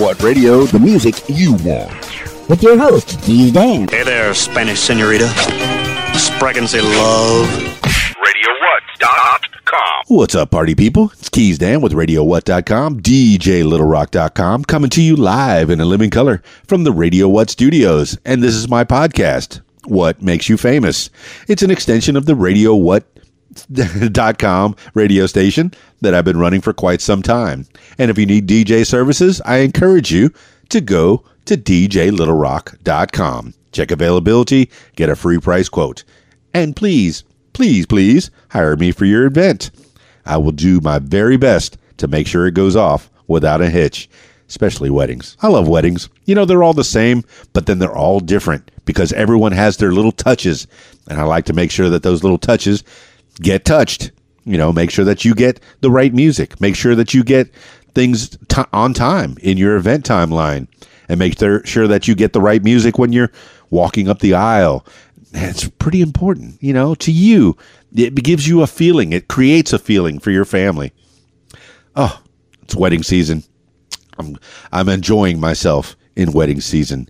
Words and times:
What 0.00 0.22
Radio, 0.22 0.62
the 0.62 0.78
music 0.78 1.16
you 1.28 1.52
want. 1.56 1.92
With 2.48 2.62
your 2.62 2.78
host, 2.78 3.20
Keys 3.20 3.52
Dan. 3.52 3.86
Hey 3.86 4.02
there, 4.02 4.32
Spanish 4.32 4.80
senorita. 4.80 5.26
Spraggins 6.14 6.72
love. 6.82 7.46
RadioWhat.com. 8.16 10.04
What's 10.08 10.34
up, 10.34 10.52
party 10.52 10.74
people? 10.74 11.12
It's 11.18 11.28
Keys 11.28 11.58
Dan 11.58 11.82
with 11.82 11.92
RadioWhat.com, 11.92 13.00
DJLittleRock.com, 13.00 14.64
coming 14.64 14.88
to 14.88 15.02
you 15.02 15.16
live 15.16 15.68
in 15.68 15.82
a 15.82 15.84
living 15.84 16.08
color 16.08 16.42
from 16.66 16.84
the 16.84 16.92
Radio 16.92 17.28
What 17.28 17.50
studios. 17.50 18.16
And 18.24 18.42
this 18.42 18.54
is 18.54 18.70
my 18.70 18.84
podcast, 18.84 19.60
What 19.84 20.22
Makes 20.22 20.48
You 20.48 20.56
Famous. 20.56 21.10
It's 21.46 21.62
an 21.62 21.70
extension 21.70 22.16
of 22.16 22.24
the 22.24 22.34
Radio 22.34 22.74
What 22.74 23.04
dot 24.12 24.38
com 24.38 24.76
radio 24.94 25.26
station 25.26 25.72
that 26.00 26.14
I've 26.14 26.24
been 26.24 26.38
running 26.38 26.60
for 26.60 26.72
quite 26.72 27.00
some 27.00 27.22
time. 27.22 27.66
And 27.98 28.10
if 28.10 28.18
you 28.18 28.26
need 28.26 28.48
DJ 28.48 28.86
services, 28.86 29.40
I 29.44 29.58
encourage 29.58 30.12
you 30.12 30.32
to 30.70 30.80
go 30.80 31.24
to 31.46 31.56
djlittlerock.com. 31.56 33.54
Check 33.72 33.90
availability, 33.90 34.70
get 34.96 35.08
a 35.08 35.16
free 35.16 35.38
price 35.38 35.68
quote. 35.68 36.04
And 36.54 36.74
please, 36.74 37.24
please, 37.52 37.86
please 37.86 38.30
hire 38.50 38.76
me 38.76 38.92
for 38.92 39.04
your 39.04 39.26
event. 39.26 39.70
I 40.26 40.36
will 40.36 40.52
do 40.52 40.80
my 40.80 40.98
very 40.98 41.36
best 41.36 41.76
to 41.98 42.08
make 42.08 42.26
sure 42.26 42.46
it 42.46 42.54
goes 42.54 42.76
off 42.76 43.10
without 43.26 43.60
a 43.60 43.70
hitch, 43.70 44.08
especially 44.48 44.90
weddings. 44.90 45.36
I 45.42 45.48
love 45.48 45.68
weddings. 45.68 46.08
You 46.24 46.34
know, 46.34 46.44
they're 46.44 46.62
all 46.62 46.74
the 46.74 46.84
same, 46.84 47.24
but 47.52 47.66
then 47.66 47.78
they're 47.78 47.96
all 47.96 48.20
different 48.20 48.70
because 48.84 49.12
everyone 49.12 49.52
has 49.52 49.76
their 49.76 49.92
little 49.92 50.12
touches. 50.12 50.66
And 51.08 51.20
I 51.20 51.24
like 51.24 51.44
to 51.46 51.52
make 51.52 51.70
sure 51.70 51.88
that 51.90 52.02
those 52.02 52.22
little 52.22 52.38
touches 52.38 52.82
get 53.40 53.64
touched. 53.64 54.10
You 54.44 54.56
know, 54.56 54.72
make 54.72 54.90
sure 54.90 55.04
that 55.04 55.24
you 55.24 55.34
get 55.34 55.60
the 55.80 55.90
right 55.90 56.12
music. 56.12 56.60
Make 56.60 56.74
sure 56.74 56.94
that 56.94 57.12
you 57.14 57.22
get 57.22 57.52
things 57.94 58.36
t- 58.48 58.62
on 58.72 58.94
time 58.94 59.36
in 59.42 59.58
your 59.58 59.76
event 59.76 60.04
timeline, 60.04 60.66
and 61.08 61.18
make 61.18 61.38
sure 61.38 61.88
that 61.88 62.08
you 62.08 62.14
get 62.14 62.32
the 62.32 62.40
right 62.40 62.62
music 62.62 62.98
when 62.98 63.12
you're 63.12 63.30
walking 63.70 64.08
up 64.08 64.20
the 64.20 64.34
aisle. 64.34 64.86
It's 65.32 65.68
pretty 65.68 66.00
important, 66.00 66.60
you 66.60 66.72
know, 66.72 66.94
to 66.96 67.12
you. 67.12 67.56
It 67.94 68.14
gives 68.16 68.48
you 68.48 68.62
a 68.62 68.66
feeling. 68.66 69.12
It 69.12 69.28
creates 69.28 69.72
a 69.72 69.78
feeling 69.78 70.18
for 70.18 70.30
your 70.30 70.44
family. 70.44 70.92
Oh, 71.94 72.20
it's 72.62 72.74
wedding 72.74 73.02
season. 73.02 73.44
I'm 74.18 74.38
I'm 74.72 74.88
enjoying 74.88 75.38
myself 75.40 75.96
in 76.16 76.32
wedding 76.32 76.60
season. 76.60 77.08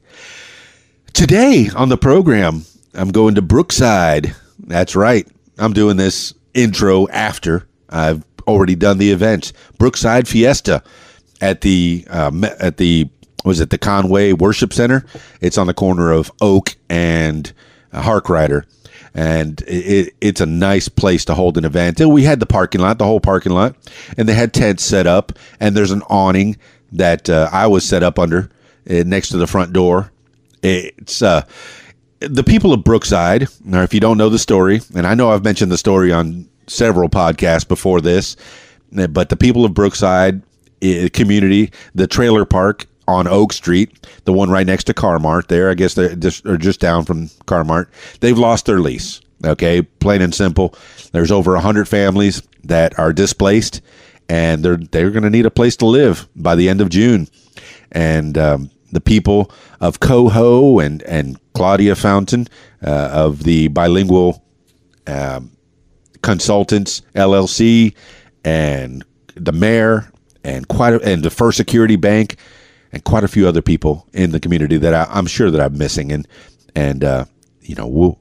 Today 1.13 1.69
on 1.75 1.89
the 1.89 1.97
program, 1.97 2.65
I'm 2.95 3.11
going 3.11 3.35
to 3.37 3.43
Brookside. 3.43 4.35
That's 4.59 4.95
right. 4.97 5.27
I'm 5.61 5.73
doing 5.73 5.97
this 5.97 6.35
intro 6.55 7.07
after 7.09 7.67
I've 7.89 8.25
already 8.47 8.75
done 8.75 8.99
the 8.99 9.11
event. 9.11 9.53
Brookside 9.79 10.27
Fiesta 10.27 10.83
at 11.41 11.61
the 11.61 12.05
uh, 12.09 12.31
at 12.59 12.79
the 12.79 13.09
was 13.45 13.61
it 13.61 13.71
the 13.71 13.79
Conway 13.79 14.33
Worship 14.33 14.73
Center? 14.73 15.05
It's 15.41 15.59
on 15.59 15.67
the 15.67 15.75
corner 15.75 16.13
of 16.13 16.31
Oak 16.41 16.77
and 16.89 17.53
Harkrider, 17.93 18.65
and 19.15 19.63
it, 19.67 20.15
it's 20.21 20.41
a 20.41 20.47
nice 20.47 20.89
place 20.89 21.25
to 21.27 21.35
hold 21.35 21.57
an 21.57 21.65
event. 21.65 22.01
And 22.01 22.13
we 22.13 22.25
had 22.25 22.41
the 22.41 22.47
parking 22.47 22.81
lot, 22.81 22.99
the 22.99 23.07
whole 23.07 23.21
parking 23.21 23.53
lot, 23.53 23.77
and 24.17 24.29
they 24.29 24.35
had 24.35 24.53
tents 24.53 24.85
set 24.85 25.07
up, 25.07 25.33
and 25.59 25.77
there's 25.77 25.91
an 25.93 26.03
awning 26.09 26.57
that 26.93 27.31
uh, 27.31 27.49
I 27.53 27.67
was 27.67 27.85
set 27.85 28.03
up 28.03 28.19
under 28.19 28.51
uh, 28.89 29.05
next 29.07 29.31
to 29.31 29.37
the 29.37 29.47
front 29.47 29.73
door. 29.73 30.11
It's 30.63 31.23
uh, 31.23 31.47
the 32.21 32.45
people 32.45 32.73
of 32.73 32.85
Brookside, 32.85 33.49
or 33.73 33.83
if 33.83 33.95
you 33.95 34.01
don't 34.01 34.19
know 34.19 34.29
the 34.29 34.39
story, 34.39 34.81
and 34.95 35.07
I 35.07 35.15
know 35.15 35.31
I've 35.31 35.45
mentioned 35.45 35.73
the 35.73 35.79
story 35.79 36.13
on 36.13 36.49
several 36.67 37.09
podcasts 37.09 37.67
before 37.67 38.01
this, 38.01 38.37
but 38.93 39.29
the 39.29 39.37
people 39.37 39.65
of 39.65 39.75
Brookside 39.75 40.43
eh, 40.83 41.09
community, 41.09 41.73
the 41.95 42.07
trailer 42.07 42.45
park 42.45 42.87
on 43.09 43.27
Oak 43.27 43.53
Street, 43.53 44.07
the 44.25 44.33
one 44.33 44.51
right 44.51 44.67
next 44.67 44.85
to 44.85 44.95
Carmart 44.95 45.49
there, 45.49 45.71
I 45.71 45.75
guess 45.75 45.95
they're 45.95 46.15
just, 46.15 46.47
or 46.47 46.57
just 46.59 46.81
down 46.81 47.05
from 47.05 47.29
Carmart, 47.47 47.87
they've 48.21 48.39
lost 48.39 48.67
their 48.67 48.81
lease. 48.81 49.21
Okay, 49.45 49.81
plain 49.81 50.21
and 50.21 50.35
simple. 50.35 50.75
There's 51.13 51.31
over 51.31 51.55
100 51.55 51.89
families 51.89 52.43
that 52.65 52.99
are 52.99 53.13
displaced, 53.13 53.81
and 54.29 54.63
they're, 54.63 54.77
they're 54.77 55.11
going 55.11 55.23
to 55.23 55.31
need 55.31 55.47
a 55.47 55.51
place 55.51 55.77
to 55.77 55.87
live 55.87 56.29
by 56.37 56.55
the 56.55 56.69
end 56.69 56.83
of 56.83 56.91
June. 56.91 57.27
And, 57.91 58.37
um, 58.37 58.71
the 58.93 59.01
people 59.01 59.51
of 59.81 60.01
Coho 60.01 60.79
and, 60.79 61.03
and 61.03 61.39
Claudia 61.55 61.97
Fountain 61.97 62.49
uh, 62.85 63.11
of 63.13 63.45
the 63.45 63.69
Bilingual 63.69 64.43
um, 65.07 65.53
Consultants 66.23 67.03
LLC 67.15 67.95
and 68.45 69.05
the 69.35 69.53
mayor 69.53 70.11
and 70.45 70.69
quite 70.69 70.95
a, 70.95 71.01
and 71.03 71.23
the 71.23 71.31
First 71.31 71.57
Security 71.57 71.97
Bank 71.97 72.37
and 72.93 73.05
quite 73.05 73.25
a 73.25 73.29
few 73.29 73.47
other 73.47 73.63
people 73.63 74.07
in 74.13 74.33
the 74.33 74.41
community 74.41 74.77
that 74.79 74.95
I, 74.95 75.19
am 75.19 75.27
sure 75.27 75.51
that 75.51 75.61
I'm 75.61 75.77
missing 75.79 76.13
and 76.13 76.27
and 76.75 77.05
uh, 77.05 77.25
you 77.61 77.75
know 77.75 77.87
we'll, 77.87 78.19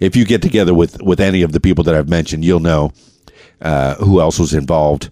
if 0.00 0.16
you 0.16 0.24
get 0.24 0.42
together 0.42 0.74
with 0.74 1.00
with 1.02 1.20
any 1.20 1.42
of 1.42 1.52
the 1.52 1.60
people 1.60 1.84
that 1.84 1.94
I've 1.94 2.08
mentioned, 2.08 2.44
you'll 2.44 2.60
know 2.60 2.92
uh, 3.60 3.94
who 3.96 4.20
else 4.20 4.38
was 4.38 4.54
involved. 4.54 5.10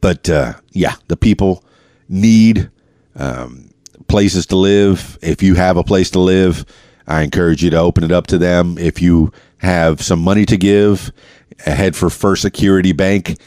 But 0.00 0.28
uh, 0.30 0.54
yeah, 0.72 0.94
the 1.08 1.16
people 1.16 1.64
need 2.08 2.70
um, 3.14 3.69
places 4.10 4.44
to 4.46 4.56
live. 4.56 5.18
If 5.22 5.40
you 5.40 5.54
have 5.54 5.76
a 5.76 5.84
place 5.84 6.10
to 6.10 6.18
live, 6.18 6.66
I 7.06 7.22
encourage 7.22 7.62
you 7.62 7.70
to 7.70 7.78
open 7.78 8.02
it 8.02 8.10
up 8.10 8.26
to 8.28 8.38
them. 8.38 8.76
If 8.76 9.00
you 9.00 9.32
have 9.58 10.02
some 10.02 10.20
money 10.20 10.44
to 10.46 10.56
give, 10.56 11.12
head 11.60 11.94
for 11.94 12.10
First 12.10 12.42
Security 12.42 12.92
Bank 12.92 13.38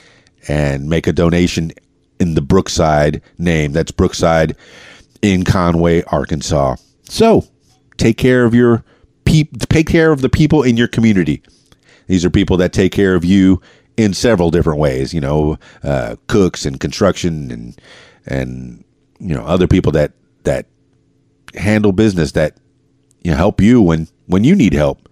and 0.47 0.89
make 0.89 1.05
a 1.05 1.11
donation 1.11 1.73
in 2.19 2.35
the 2.35 2.41
Brookside 2.41 3.21
name. 3.37 3.73
That's 3.73 3.91
Brookside 3.91 4.55
in 5.21 5.43
Conway, 5.43 6.03
Arkansas. 6.03 6.77
So 7.03 7.45
take 7.97 8.17
care 8.17 8.45
of 8.45 8.55
your 8.55 8.85
peop- 9.25 9.67
take 9.67 9.87
care 9.87 10.13
of 10.13 10.21
the 10.21 10.29
people 10.29 10.63
in 10.63 10.77
your 10.77 10.87
community. 10.87 11.43
These 12.07 12.23
are 12.23 12.29
people 12.29 12.55
that 12.57 12.71
take 12.71 12.93
care 12.93 13.15
of 13.15 13.25
you 13.25 13.61
in 13.97 14.13
several 14.13 14.49
different 14.49 14.79
ways. 14.79 15.13
You 15.13 15.19
know, 15.19 15.57
uh, 15.83 16.15
cooks 16.27 16.65
and 16.65 16.79
construction 16.79 17.51
and 17.51 17.81
and 18.25 18.85
you 19.19 19.35
know 19.35 19.43
other 19.43 19.67
people 19.67 19.91
that 19.91 20.13
that 20.43 20.67
handle 21.55 21.91
business 21.91 22.31
that 22.33 22.57
you 23.23 23.31
know, 23.31 23.37
help 23.37 23.61
you 23.61 23.81
when 23.81 24.07
when 24.27 24.43
you 24.43 24.55
need 24.55 24.73
help, 24.73 25.09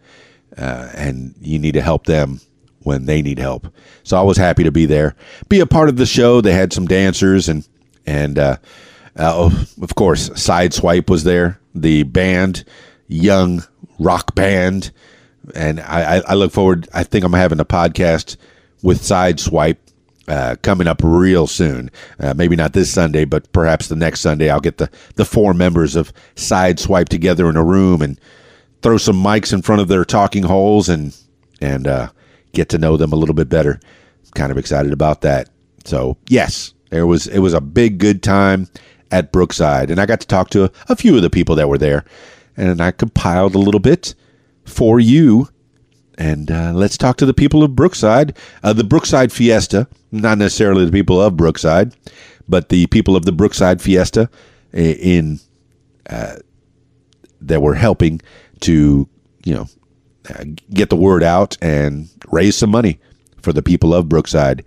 uh, 0.57 0.89
and 0.93 1.35
you 1.41 1.59
need 1.59 1.73
to 1.73 1.81
help 1.81 2.05
them 2.05 2.39
when 2.83 3.05
they 3.05 3.21
need 3.21 3.39
help. 3.39 3.67
So 4.03 4.17
I 4.17 4.21
was 4.21 4.37
happy 4.37 4.63
to 4.63 4.71
be 4.71 4.85
there, 4.85 5.15
be 5.49 5.59
a 5.59 5.65
part 5.65 5.89
of 5.89 5.97
the 5.97 6.05
show. 6.05 6.41
They 6.41 6.53
had 6.53 6.73
some 6.73 6.87
dancers 6.87 7.47
and 7.49 7.67
and 8.05 8.37
uh, 8.37 8.57
uh, 9.15 9.49
of 9.81 9.95
course 9.95 10.29
Sideswipe 10.29 11.09
was 11.09 11.23
there, 11.23 11.59
the 11.75 12.03
band, 12.03 12.63
young 13.07 13.63
rock 13.99 14.35
band, 14.35 14.91
and 15.55 15.79
I, 15.79 16.21
I 16.27 16.33
look 16.33 16.51
forward. 16.51 16.87
I 16.93 17.03
think 17.03 17.23
I'm 17.25 17.33
having 17.33 17.59
a 17.59 17.65
podcast 17.65 18.37
with 18.81 19.01
Sideswipe 19.01 19.77
uh, 20.27 20.55
coming 20.61 20.87
up 20.87 21.01
real 21.03 21.47
soon. 21.47 21.89
Uh, 22.19 22.33
maybe 22.33 22.55
not 22.55 22.73
this 22.73 22.91
Sunday, 22.91 23.25
but 23.25 23.51
perhaps 23.51 23.87
the 23.87 23.95
next 23.95 24.21
Sunday. 24.21 24.49
I'll 24.49 24.59
get 24.59 24.77
the, 24.77 24.89
the 25.15 25.25
four 25.25 25.53
members 25.53 25.95
of 25.95 26.13
Sideswipe 26.35 27.09
together 27.09 27.49
in 27.49 27.57
a 27.57 27.63
room 27.63 28.01
and 28.01 28.19
throw 28.81 28.97
some 28.97 29.21
mics 29.21 29.53
in 29.53 29.61
front 29.61 29.81
of 29.81 29.87
their 29.87 30.05
talking 30.05 30.43
holes 30.43 30.89
and 30.89 31.15
and 31.61 31.87
uh, 31.87 32.09
get 32.53 32.69
to 32.69 32.77
know 32.77 32.97
them 32.97 33.13
a 33.13 33.15
little 33.15 33.35
bit 33.35 33.49
better. 33.49 33.79
Kind 34.33 34.51
of 34.51 34.57
excited 34.57 34.93
about 34.93 35.21
that. 35.21 35.49
So 35.85 36.17
yes, 36.27 36.73
there 36.89 37.07
was 37.07 37.27
it 37.27 37.39
was 37.39 37.53
a 37.53 37.61
big 37.61 37.97
good 37.97 38.23
time 38.23 38.67
at 39.11 39.31
Brookside, 39.31 39.91
and 39.91 39.99
I 39.99 40.05
got 40.05 40.21
to 40.21 40.27
talk 40.27 40.49
to 40.51 40.65
a, 40.65 40.71
a 40.89 40.95
few 40.95 41.15
of 41.15 41.21
the 41.21 41.29
people 41.29 41.55
that 41.55 41.67
were 41.67 41.77
there, 41.77 42.05
and 42.55 42.81
I 42.81 42.91
compiled 42.91 43.55
a 43.55 43.59
little 43.59 43.79
bit 43.79 44.15
for 44.65 44.99
you 44.99 45.49
and 46.21 46.51
uh, 46.51 46.71
let's 46.71 46.99
talk 46.99 47.17
to 47.17 47.25
the 47.25 47.33
people 47.33 47.63
of 47.63 47.75
Brookside, 47.75 48.37
uh, 48.61 48.73
the 48.73 48.83
Brookside 48.83 49.31
Fiesta, 49.31 49.87
not 50.11 50.37
necessarily 50.37 50.85
the 50.85 50.91
people 50.91 51.19
of 51.19 51.35
Brookside, 51.35 51.95
but 52.47 52.69
the 52.69 52.85
people 52.87 53.15
of 53.15 53.25
the 53.25 53.31
Brookside 53.31 53.81
Fiesta 53.81 54.29
in 54.71 55.39
uh, 56.11 56.35
that 57.41 57.63
were 57.63 57.73
helping 57.73 58.21
to, 58.59 59.09
you 59.43 59.53
know, 59.55 59.67
uh, 60.29 60.43
get 60.71 60.91
the 60.91 60.95
word 60.95 61.23
out 61.23 61.57
and 61.59 62.07
raise 62.27 62.55
some 62.55 62.69
money 62.69 62.99
for 63.41 63.51
the 63.51 63.63
people 63.63 63.91
of 63.91 64.07
Brookside. 64.07 64.63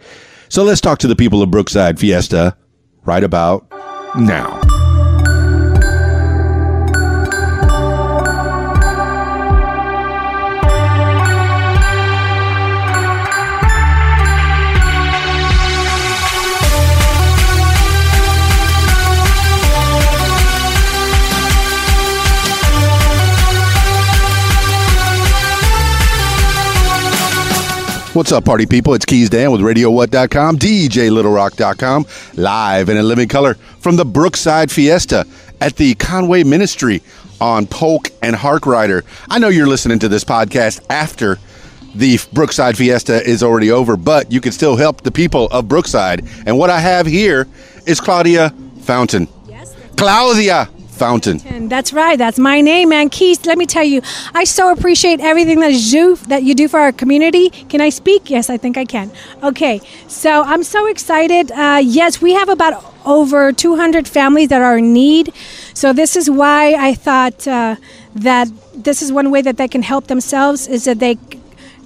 So 0.48 0.64
let's 0.64 0.80
talk 0.80 0.98
to 0.98 1.06
the 1.06 1.14
people 1.14 1.40
of 1.40 1.52
Brookside 1.52 2.00
Fiesta 2.00 2.56
right 3.04 3.22
about 3.22 3.70
now. 4.16 4.73
What's 28.14 28.30
up, 28.30 28.44
party 28.44 28.64
people? 28.64 28.94
It's 28.94 29.04
Keys 29.04 29.28
Dan 29.28 29.50
with 29.50 29.60
RadioWhat.com, 29.60 30.56
DJLittleRock.com, 30.60 32.06
live 32.34 32.88
and 32.88 32.96
in 32.96 33.08
living 33.08 33.26
color 33.26 33.54
from 33.54 33.96
the 33.96 34.04
Brookside 34.04 34.70
Fiesta 34.70 35.26
at 35.60 35.74
the 35.74 35.96
Conway 35.96 36.44
Ministry 36.44 37.02
on 37.40 37.66
Polk 37.66 38.10
and 38.22 38.36
Harkrider. 38.36 39.02
I 39.28 39.40
know 39.40 39.48
you're 39.48 39.66
listening 39.66 39.98
to 39.98 40.08
this 40.08 40.22
podcast 40.22 40.86
after 40.88 41.40
the 41.96 42.20
Brookside 42.32 42.76
Fiesta 42.76 43.20
is 43.20 43.42
already 43.42 43.72
over, 43.72 43.96
but 43.96 44.30
you 44.30 44.40
can 44.40 44.52
still 44.52 44.76
help 44.76 45.00
the 45.00 45.10
people 45.10 45.48
of 45.48 45.66
Brookside. 45.66 46.24
And 46.46 46.56
what 46.56 46.70
I 46.70 46.78
have 46.78 47.06
here 47.06 47.48
is 47.84 48.00
Claudia 48.00 48.50
Fountain. 48.82 49.26
Yes. 49.48 49.74
Claudia 49.96 50.68
Fountain. 50.94 51.40
And 51.46 51.68
that's 51.68 51.92
right. 51.92 52.16
That's 52.16 52.38
my 52.38 52.60
name, 52.60 52.90
man. 52.90 53.08
Keith, 53.10 53.46
let 53.46 53.58
me 53.58 53.66
tell 53.66 53.84
you, 53.84 54.00
I 54.32 54.44
so 54.44 54.70
appreciate 54.70 55.20
everything 55.20 55.60
that 55.60 55.72
you 55.72 56.16
that 56.28 56.44
you 56.44 56.54
do 56.54 56.68
for 56.68 56.78
our 56.78 56.92
community. 56.92 57.50
Can 57.50 57.80
I 57.80 57.88
speak? 57.88 58.30
Yes, 58.30 58.48
I 58.48 58.56
think 58.56 58.76
I 58.76 58.84
can. 58.84 59.10
Okay. 59.42 59.80
So 60.08 60.42
I'm 60.42 60.62
so 60.62 60.86
excited. 60.86 61.50
Uh, 61.50 61.80
yes, 61.82 62.22
we 62.22 62.32
have 62.34 62.48
about 62.48 62.94
over 63.04 63.52
200 63.52 64.08
families 64.08 64.48
that 64.48 64.62
are 64.62 64.78
in 64.78 64.92
need. 64.92 65.32
So 65.74 65.92
this 65.92 66.16
is 66.16 66.30
why 66.30 66.74
I 66.74 66.94
thought 66.94 67.46
uh, 67.46 67.76
that 68.14 68.48
this 68.74 69.02
is 69.02 69.12
one 69.12 69.30
way 69.30 69.42
that 69.42 69.56
they 69.56 69.68
can 69.68 69.82
help 69.82 70.06
themselves 70.06 70.66
is 70.68 70.84
that 70.84 71.00
they 71.00 71.18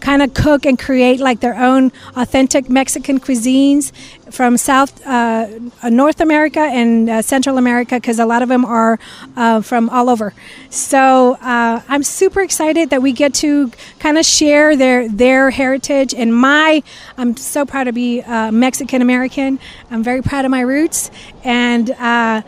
kind 0.00 0.22
of 0.22 0.34
cook 0.34 0.66
and 0.66 0.78
create 0.78 1.20
like 1.20 1.40
their 1.40 1.56
own 1.56 1.92
authentic 2.16 2.68
Mexican 2.68 3.20
cuisines 3.20 3.92
from 4.30 4.56
South 4.56 5.04
uh, 5.06 5.48
North 5.84 6.20
America 6.20 6.60
and 6.60 7.08
uh, 7.08 7.22
Central 7.22 7.58
America 7.58 7.96
because 7.96 8.18
a 8.18 8.26
lot 8.26 8.42
of 8.42 8.48
them 8.48 8.64
are 8.64 8.98
uh, 9.36 9.60
from 9.60 9.88
all 9.90 10.10
over. 10.10 10.34
So 10.70 11.36
uh, 11.40 11.82
I'm 11.88 12.02
super 12.02 12.40
excited 12.40 12.90
that 12.90 13.02
we 13.02 13.12
get 13.12 13.34
to 13.34 13.72
kind 13.98 14.18
of 14.18 14.24
share 14.24 14.76
their 14.76 15.08
their 15.08 15.50
heritage 15.50 16.14
and 16.14 16.34
my. 16.34 16.82
I'm 17.16 17.36
so 17.36 17.64
proud 17.64 17.84
to 17.84 17.92
be 17.92 18.22
uh, 18.22 18.50
Mexican 18.52 19.02
American. 19.02 19.58
I'm 19.90 20.02
very 20.02 20.22
proud 20.22 20.44
of 20.44 20.50
my 20.50 20.60
roots 20.60 21.10
and. 21.44 21.90
Uh, 21.90 22.42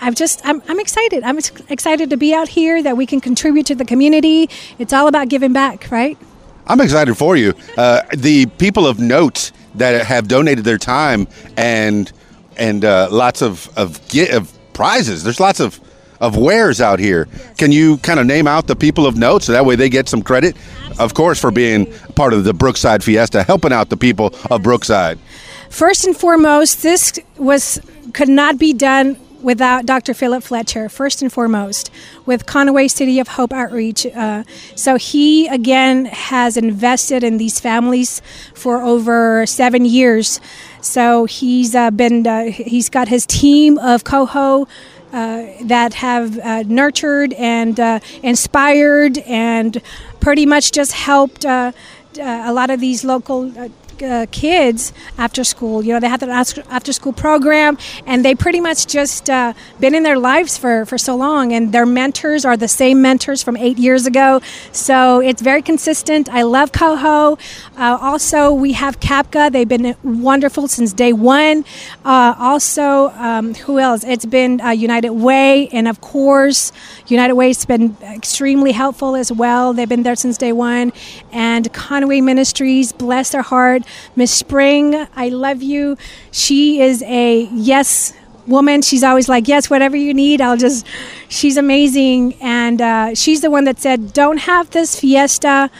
I've 0.00 0.16
just, 0.16 0.40
I'm, 0.44 0.60
I'm 0.68 0.80
excited. 0.80 1.22
I'm 1.22 1.38
excited 1.68 2.10
to 2.10 2.16
be 2.16 2.34
out 2.34 2.48
here, 2.48 2.82
that 2.82 2.96
we 2.96 3.06
can 3.06 3.20
contribute 3.20 3.66
to 3.66 3.76
the 3.76 3.84
community. 3.84 4.50
It's 4.76 4.92
all 4.92 5.06
about 5.06 5.28
giving 5.28 5.52
back, 5.52 5.88
right? 5.92 6.18
I'm 6.68 6.80
excited 6.80 7.14
for 7.16 7.36
you. 7.36 7.54
Uh, 7.76 8.02
the 8.14 8.46
people 8.46 8.86
of 8.86 8.98
note 8.98 9.52
that 9.76 10.04
have 10.06 10.28
donated 10.28 10.64
their 10.64 10.78
time 10.78 11.26
and 11.56 12.12
and 12.56 12.84
uh, 12.84 13.08
lots 13.10 13.42
of 13.42 13.70
of, 13.76 14.06
get, 14.08 14.30
of 14.32 14.52
prizes. 14.74 15.24
There's 15.24 15.40
lots 15.40 15.60
of 15.60 15.80
of 16.20 16.36
wares 16.36 16.80
out 16.80 16.98
here. 16.98 17.28
Can 17.56 17.72
you 17.72 17.98
kind 17.98 18.18
of 18.18 18.26
name 18.26 18.46
out 18.46 18.66
the 18.66 18.76
people 18.76 19.06
of 19.06 19.16
note 19.16 19.44
so 19.44 19.52
that 19.52 19.64
way 19.64 19.76
they 19.76 19.88
get 19.88 20.08
some 20.08 20.22
credit? 20.22 20.56
Of 20.98 21.14
course, 21.14 21.40
for 21.40 21.50
being 21.50 21.86
part 22.16 22.32
of 22.32 22.44
the 22.44 22.52
Brookside 22.52 23.04
Fiesta, 23.04 23.44
helping 23.44 23.72
out 23.72 23.88
the 23.88 23.96
people 23.96 24.34
of 24.50 24.62
Brookside. 24.62 25.18
First 25.70 26.04
and 26.04 26.16
foremost, 26.16 26.82
this 26.82 27.18
was 27.36 27.80
could 28.12 28.28
not 28.28 28.58
be 28.58 28.72
done 28.72 29.16
without 29.42 29.86
Dr. 29.86 30.14
Philip 30.14 30.42
Fletcher, 30.42 30.88
first 30.88 31.22
and 31.22 31.32
foremost, 31.32 31.90
with 32.26 32.46
Conway 32.46 32.88
City 32.88 33.18
of 33.18 33.28
Hope 33.28 33.52
Outreach. 33.52 34.06
Uh, 34.06 34.44
so 34.74 34.96
he, 34.96 35.46
again, 35.48 36.06
has 36.06 36.56
invested 36.56 37.22
in 37.22 37.38
these 37.38 37.60
families 37.60 38.20
for 38.54 38.82
over 38.82 39.46
seven 39.46 39.84
years. 39.84 40.40
So 40.80 41.24
he's 41.24 41.74
uh, 41.74 41.90
been, 41.90 42.26
uh, 42.26 42.44
he's 42.44 42.88
got 42.88 43.08
his 43.08 43.26
team 43.26 43.78
of 43.78 44.04
coho. 44.04 44.66
Uh, 45.10 45.46
that 45.62 45.94
have 45.94 46.38
uh, 46.40 46.62
nurtured 46.66 47.32
and 47.32 47.80
uh, 47.80 47.98
inspired 48.22 49.16
and 49.20 49.80
pretty 50.20 50.44
much 50.44 50.70
just 50.70 50.92
helped 50.92 51.46
a 51.46 51.72
lot 52.18 52.68
of 52.68 52.78
these 52.78 53.04
local 53.04 53.50
uh, 54.02 54.26
kids 54.30 54.92
after 55.16 55.44
school. 55.44 55.84
You 55.84 55.92
know, 55.94 56.00
they 56.00 56.08
have 56.08 56.22
an 56.22 56.30
after 56.30 56.92
school 56.92 57.12
program, 57.12 57.78
and 58.06 58.24
they 58.24 58.34
pretty 58.34 58.60
much 58.60 58.86
just 58.86 59.28
uh, 59.30 59.52
been 59.80 59.94
in 59.94 60.02
their 60.02 60.18
lives 60.18 60.56
for, 60.56 60.84
for 60.86 60.98
so 60.98 61.16
long, 61.16 61.52
and 61.52 61.72
their 61.72 61.86
mentors 61.86 62.44
are 62.44 62.56
the 62.56 62.68
same 62.68 63.02
mentors 63.02 63.42
from 63.42 63.56
eight 63.56 63.78
years 63.78 64.06
ago. 64.06 64.40
So 64.72 65.20
it's 65.20 65.42
very 65.42 65.62
consistent. 65.62 66.28
I 66.28 66.42
love 66.42 66.72
Coho. 66.72 67.38
Uh, 67.76 67.98
also, 68.00 68.52
we 68.52 68.72
have 68.72 69.00
CAPCA. 69.00 69.52
They've 69.52 69.68
been 69.68 69.96
wonderful 70.02 70.68
since 70.68 70.92
day 70.92 71.12
one. 71.12 71.64
Uh, 72.04 72.34
also, 72.38 73.08
um, 73.10 73.54
who 73.54 73.78
else? 73.78 74.04
It's 74.04 74.26
been 74.26 74.60
uh, 74.60 74.70
United 74.70 75.10
Way, 75.10 75.68
and 75.68 75.88
of 75.88 76.00
course, 76.00 76.72
United 77.06 77.34
Way's 77.34 77.64
been 77.64 77.96
extremely 78.02 78.72
helpful 78.72 79.16
as 79.16 79.30
well. 79.32 79.72
They've 79.72 79.88
been 79.88 80.02
there 80.02 80.16
since 80.16 80.36
day 80.38 80.52
one. 80.52 80.92
And 81.32 81.72
Conway 81.72 82.20
Ministries, 82.20 82.92
bless 82.92 83.30
their 83.30 83.42
heart. 83.42 83.82
Miss 84.16 84.32
Spring, 84.32 85.06
I 85.16 85.28
love 85.28 85.62
you. 85.62 85.96
She 86.30 86.80
is 86.80 87.02
a 87.02 87.48
yes 87.52 88.12
woman. 88.46 88.82
She's 88.82 89.04
always 89.04 89.28
like, 89.28 89.46
yes, 89.46 89.70
whatever 89.70 89.96
you 89.96 90.14
need, 90.14 90.40
I'll 90.40 90.56
just. 90.56 90.86
She's 91.28 91.56
amazing, 91.56 92.34
and 92.40 92.80
uh, 92.80 93.14
she's 93.14 93.42
the 93.42 93.50
one 93.50 93.64
that 93.64 93.78
said, 93.78 94.12
don't 94.12 94.38
have 94.38 94.70
this 94.70 94.98
fiesta 94.98 95.70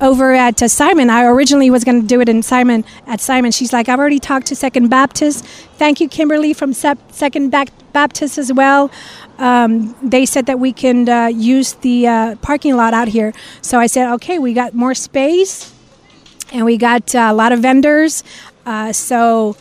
over 0.00 0.34
at 0.34 0.62
uh, 0.62 0.68
Simon. 0.68 1.10
I 1.10 1.24
originally 1.24 1.70
was 1.70 1.84
going 1.84 2.00
to 2.00 2.06
do 2.06 2.20
it 2.20 2.28
in 2.28 2.42
Simon 2.42 2.84
at 3.06 3.20
Simon. 3.20 3.52
She's 3.52 3.72
like, 3.72 3.88
I've 3.88 3.98
already 3.98 4.18
talked 4.18 4.46
to 4.48 4.56
Second 4.56 4.88
Baptist. 4.88 5.44
Thank 5.44 6.00
you, 6.00 6.08
Kimberly 6.08 6.52
from 6.52 6.72
Second 6.72 7.50
Baptist 7.50 8.38
as 8.38 8.52
well. 8.52 8.90
Um, 9.38 9.94
they 10.02 10.24
said 10.26 10.46
that 10.46 10.58
we 10.58 10.72
can 10.72 11.08
uh, 11.08 11.26
use 11.26 11.74
the 11.74 12.06
uh, 12.06 12.36
parking 12.36 12.76
lot 12.76 12.94
out 12.94 13.08
here. 13.08 13.32
So 13.60 13.78
I 13.78 13.86
said, 13.86 14.12
okay, 14.14 14.38
we 14.38 14.54
got 14.54 14.74
more 14.74 14.94
space 14.94 15.75
and 16.52 16.64
we 16.64 16.76
got 16.76 17.14
uh, 17.14 17.28
a 17.30 17.34
lot 17.34 17.52
of 17.52 17.60
vendors. 17.60 18.24
Uh, 18.64 18.92
so 18.92 19.56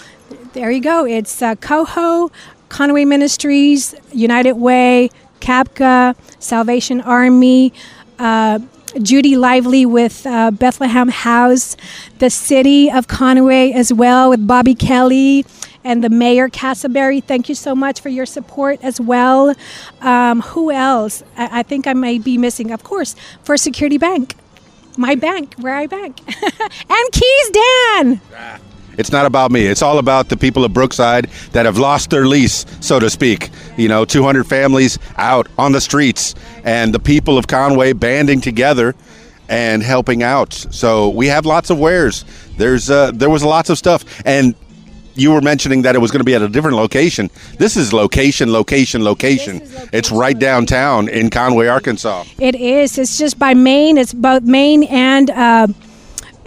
there 0.54 0.72
you 0.72 0.82
go. 0.82 1.06
It's 1.06 1.42
uh, 1.42 1.56
Coho, 1.56 2.32
Conway 2.70 3.06
Ministries, 3.06 3.96
United 4.12 4.54
Way, 4.54 5.10
CAPCA, 5.40 6.16
Salvation 6.40 7.02
Army. 7.02 7.74
Uh, 8.18 8.60
Judy 9.02 9.36
Lively 9.36 9.86
with 9.86 10.26
uh, 10.26 10.52
Bethlehem 10.52 11.10
House, 11.10 11.76
the 12.20 12.30
city 12.30 12.90
of 12.90 13.10
Conway 13.10 13.74
as 13.74 13.92
well 13.92 14.30
with 14.30 14.48
Bobby 14.48 14.74
Kelly 14.74 15.46
and 15.84 16.02
the 16.02 16.10
mayor 16.10 16.48
Castleberry. 16.48 17.22
Thank 17.22 17.50
you 17.50 17.56
so 17.56 17.76
much 17.76 18.00
for 18.00 18.08
your 18.08 18.26
support 18.26 18.80
as 18.82 19.02
well. 19.02 19.54
Um, 20.00 20.40
who 20.42 20.72
else? 20.72 21.24
I-, 21.38 21.60
I 21.60 21.64
think 21.64 21.88
I 21.88 21.94
may 21.94 22.20
be 22.20 22.38
missing, 22.38 22.72
of 22.72 22.84
course, 22.84 23.16
First 23.44 23.66
Security 23.66 23.98
Bank 23.98 24.36
my 24.97 25.15
bank, 25.15 25.56
where 25.56 25.75
I 25.75 25.88
bank. 25.88 26.19
and 26.27 27.12
Keys 27.12 27.50
Dan. 27.51 28.21
It's 28.97 29.12
not 29.12 29.25
about 29.25 29.51
me. 29.51 29.65
It's 29.65 29.81
all 29.81 30.00
about 30.00 30.30
the 30.30 30.38
people 30.38 30.63
of 30.63 30.74
Brookside 30.74 31.25
that 31.51 31.65
have 31.65 31.77
lost 31.77 32.09
their 32.09 32.25
lease, 32.25 32.65
so 32.80 33.00
to 33.00 33.09
speak. 33.09 33.50
You 33.77 33.89
know, 33.89 34.06
200 34.06 34.45
families 34.45 34.97
out 35.18 35.48
on 35.58 35.74
the 35.74 35.81
streets, 35.81 36.34
and 36.63 36.93
the 36.93 37.00
people 37.00 37.38
of 37.38 37.48
Conway 37.48 37.93
banding 37.93 38.39
together 38.39 38.96
and 39.50 39.84
helping 39.84 40.24
out. 40.24 40.53
So 40.53 41.10
we 41.10 41.27
have 41.27 41.46
lots 41.46 41.70
of 41.70 41.77
wares. 41.77 42.25
There's 42.58 42.89
uh, 42.89 43.12
there 43.13 43.29
was 43.29 43.43
lots 43.43 43.70
of 43.70 43.77
stuff, 43.77 44.05
and 44.25 44.55
you 45.15 45.31
were 45.31 45.41
mentioning 45.41 45.81
that 45.84 45.95
it 45.95 46.00
was 46.00 46.12
going 46.12 46.19
to 46.19 46.25
be 46.25 46.36
at 46.36 46.41
a 46.41 46.50
different 46.50 46.77
location. 46.77 47.29
This 47.57 47.77
is 47.77 47.93
location, 47.93 48.51
location, 48.51 49.03
location. 49.03 49.60
location 49.60 49.89
it's 49.91 50.12
right 50.12 50.38
downtown 50.38 51.07
in 51.07 51.29
Conway, 51.29 51.67
Arkansas. 51.67 52.25
It 52.38 52.55
is. 52.55 52.98
It's 52.98 53.17
just 53.17 53.39
by 53.39 53.53
Main. 53.53 53.98
It's 53.98 54.13
both 54.13 54.43
Main 54.43 54.84
and. 54.84 55.29
Uh, 55.29 55.67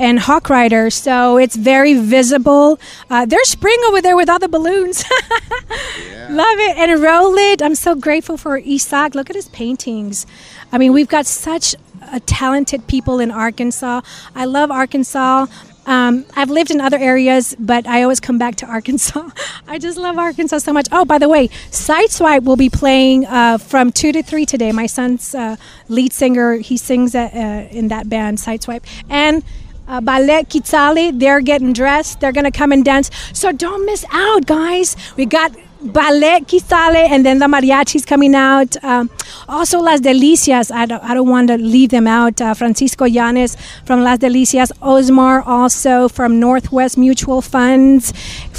and 0.00 0.20
Harkrider, 0.20 0.92
so 0.92 1.38
it's 1.38 1.56
very 1.56 1.94
visible. 1.94 2.78
Uh, 3.10 3.26
there's 3.26 3.48
spring 3.48 3.76
over 3.88 4.00
there 4.00 4.14
with 4.14 4.28
all 4.28 4.38
the 4.38 4.48
balloons. 4.48 5.02
yeah. 6.08 6.28
Love 6.30 6.58
it 6.60 6.76
and 6.76 7.02
roll 7.02 7.34
it. 7.34 7.60
I'm 7.60 7.74
so 7.74 7.96
grateful 7.96 8.36
for 8.36 8.58
Isak. 8.58 9.16
Look 9.16 9.28
at 9.28 9.34
his 9.34 9.48
paintings. 9.48 10.24
I 10.70 10.78
mean, 10.78 10.92
we've 10.92 11.08
got 11.08 11.26
such 11.26 11.74
uh, 12.00 12.20
talented 12.26 12.86
people 12.86 13.18
in 13.18 13.32
Arkansas. 13.32 14.02
I 14.36 14.44
love 14.44 14.70
Arkansas. 14.70 15.46
Um, 15.88 16.26
I've 16.36 16.50
lived 16.50 16.70
in 16.70 16.82
other 16.82 16.98
areas, 16.98 17.56
but 17.58 17.86
I 17.86 18.02
always 18.02 18.20
come 18.20 18.36
back 18.36 18.56
to 18.56 18.66
Arkansas. 18.66 19.30
I 19.66 19.78
just 19.78 19.96
love 19.96 20.18
Arkansas 20.18 20.58
so 20.58 20.72
much. 20.72 20.86
Oh, 20.92 21.06
by 21.06 21.16
the 21.16 21.30
way, 21.30 21.48
Sideswipe 21.70 22.44
will 22.44 22.56
be 22.56 22.68
playing 22.68 23.24
uh, 23.24 23.56
from 23.56 23.90
2 23.90 24.12
to 24.12 24.22
3 24.22 24.44
today. 24.44 24.70
My 24.70 24.84
son's 24.84 25.34
uh, 25.34 25.56
lead 25.88 26.12
singer, 26.12 26.56
he 26.56 26.76
sings 26.76 27.14
at, 27.14 27.32
uh, 27.34 27.68
in 27.70 27.88
that 27.88 28.10
band, 28.10 28.36
Sideswipe. 28.36 28.84
And 29.08 29.42
uh, 29.88 30.02
Ballet 30.02 30.44
Quetzale, 30.44 31.18
they're 31.18 31.40
getting 31.40 31.72
dressed. 31.72 32.20
They're 32.20 32.32
going 32.32 32.44
to 32.44 32.50
come 32.50 32.70
and 32.70 32.84
dance. 32.84 33.10
So 33.32 33.50
don't 33.50 33.86
miss 33.86 34.04
out, 34.12 34.44
guys. 34.44 34.94
We 35.16 35.24
got 35.24 35.56
ballet 35.82 36.40
Quetzale, 36.40 37.08
and 37.08 37.24
then 37.24 37.38
the 37.38 37.46
mariachis 37.46 38.06
coming 38.06 38.34
out. 38.34 38.82
Um, 38.84 39.10
also, 39.48 39.80
Las 39.80 40.00
Delicias. 40.00 40.70
I 40.70 40.86
don't, 40.86 41.02
I 41.02 41.14
don't 41.14 41.28
want 41.28 41.48
to 41.48 41.58
leave 41.58 41.90
them 41.90 42.06
out. 42.06 42.40
Uh, 42.40 42.54
Francisco 42.54 43.04
Yanes 43.04 43.56
from 43.84 44.02
Las 44.02 44.18
Delicias. 44.18 44.72
Osmar 44.80 45.46
also 45.46 46.08
from 46.08 46.40
Northwest 46.40 46.98
Mutual 46.98 47.42
Funds. 47.42 48.12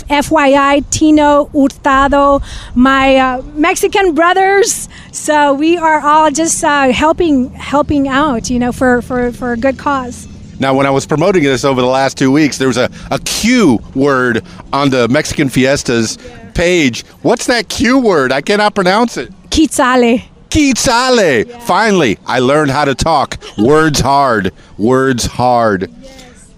FYI, 0.09 0.89
Tino 0.89 1.45
Hurtado, 1.53 2.41
my 2.75 3.17
uh, 3.17 3.41
Mexican 3.53 4.15
brothers. 4.15 4.89
So 5.11 5.53
we 5.53 5.77
are 5.77 5.99
all 6.01 6.31
just 6.31 6.63
uh, 6.63 6.91
helping 6.91 7.51
helping 7.51 8.07
out, 8.07 8.49
you 8.49 8.59
know, 8.59 8.71
for, 8.71 9.01
for, 9.01 9.31
for 9.31 9.53
a 9.53 9.57
good 9.57 9.77
cause. 9.77 10.27
Now, 10.59 10.73
when 10.73 10.85
I 10.85 10.89
was 10.89 11.05
promoting 11.05 11.43
this 11.43 11.63
over 11.63 11.79
the 11.79 11.87
last 11.87 12.17
two 12.17 12.31
weeks, 12.31 12.57
there 12.57 12.67
was 12.67 12.77
a, 12.77 12.89
a 13.11 13.19
Q 13.19 13.79
word 13.95 14.43
on 14.73 14.89
the 14.89 15.07
Mexican 15.07 15.47
Fiestas 15.47 16.17
page. 16.53 17.05
What's 17.21 17.45
that 17.47 17.69
Q 17.69 17.99
word? 17.99 18.33
I 18.33 18.41
cannot 18.41 18.75
pronounce 18.75 19.15
it. 19.15 19.31
Quetzale. 19.49 20.21
Quetzale. 20.49 21.45
Finally, 21.61 22.19
I 22.25 22.39
learned 22.39 22.71
how 22.71 22.83
to 22.83 22.93
talk. 22.93 23.37
Words 23.57 24.01
hard. 24.01 24.51
Words 24.77 25.25
hard. 25.25 25.89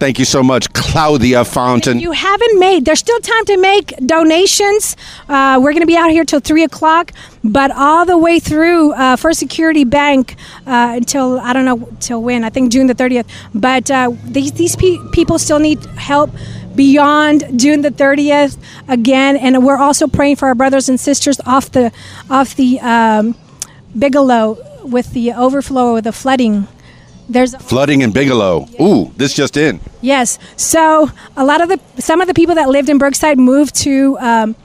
Thank 0.01 0.17
you 0.17 0.25
so 0.25 0.41
much, 0.41 0.73
Claudia 0.73 1.45
Fountain. 1.45 1.99
You 1.99 2.11
haven't 2.11 2.57
made. 2.57 2.85
There's 2.85 2.97
still 2.97 3.19
time 3.19 3.45
to 3.45 3.57
make 3.57 3.95
donations. 4.03 4.97
Uh, 5.29 5.59
we're 5.61 5.73
going 5.73 5.83
to 5.83 5.85
be 5.85 5.95
out 5.95 6.09
here 6.09 6.25
till 6.25 6.39
three 6.39 6.63
o'clock, 6.63 7.11
but 7.43 7.69
all 7.69 8.03
the 8.03 8.17
way 8.17 8.39
through 8.39 8.93
uh, 8.93 9.15
First 9.15 9.39
Security 9.39 9.83
Bank 9.83 10.37
uh, 10.65 10.93
until 10.95 11.39
I 11.39 11.53
don't 11.53 11.65
know 11.65 11.87
till 11.99 12.19
when. 12.19 12.43
I 12.43 12.49
think 12.49 12.71
June 12.71 12.87
the 12.87 12.95
thirtieth. 12.95 13.27
But 13.53 13.91
uh, 13.91 14.13
these 14.23 14.53
these 14.53 14.75
pe- 14.75 14.97
people 15.11 15.37
still 15.37 15.59
need 15.59 15.85
help 15.97 16.31
beyond 16.73 17.59
June 17.59 17.83
the 17.83 17.91
thirtieth 17.91 18.57
again, 18.87 19.37
and 19.37 19.63
we're 19.63 19.77
also 19.77 20.07
praying 20.07 20.37
for 20.37 20.47
our 20.47 20.55
brothers 20.55 20.89
and 20.89 20.99
sisters 20.99 21.39
off 21.45 21.71
the 21.71 21.91
off 22.27 22.55
the 22.55 22.79
um, 22.79 23.35
Bigelow 23.95 24.57
with 24.83 25.13
the 25.13 25.31
overflow 25.31 25.97
of 25.97 26.05
the 26.05 26.11
flooding. 26.11 26.67
There's 27.29 27.55
Flooding 27.55 28.01
in 28.01 28.11
Bigelow. 28.11 28.67
Ooh, 28.81 29.11
this 29.15 29.33
just 29.33 29.55
in. 29.57 29.79
Yes. 30.01 30.37
So 30.57 31.09
a 31.37 31.45
lot 31.45 31.61
of 31.61 31.69
the 31.69 31.79
some 32.01 32.21
of 32.21 32.27
the 32.27 32.33
people 32.33 32.55
that 32.55 32.69
lived 32.69 32.89
in 32.89 32.97
Brookside 32.97 33.37
moved 33.39 33.75
to 33.83 34.17
um, 34.19 34.55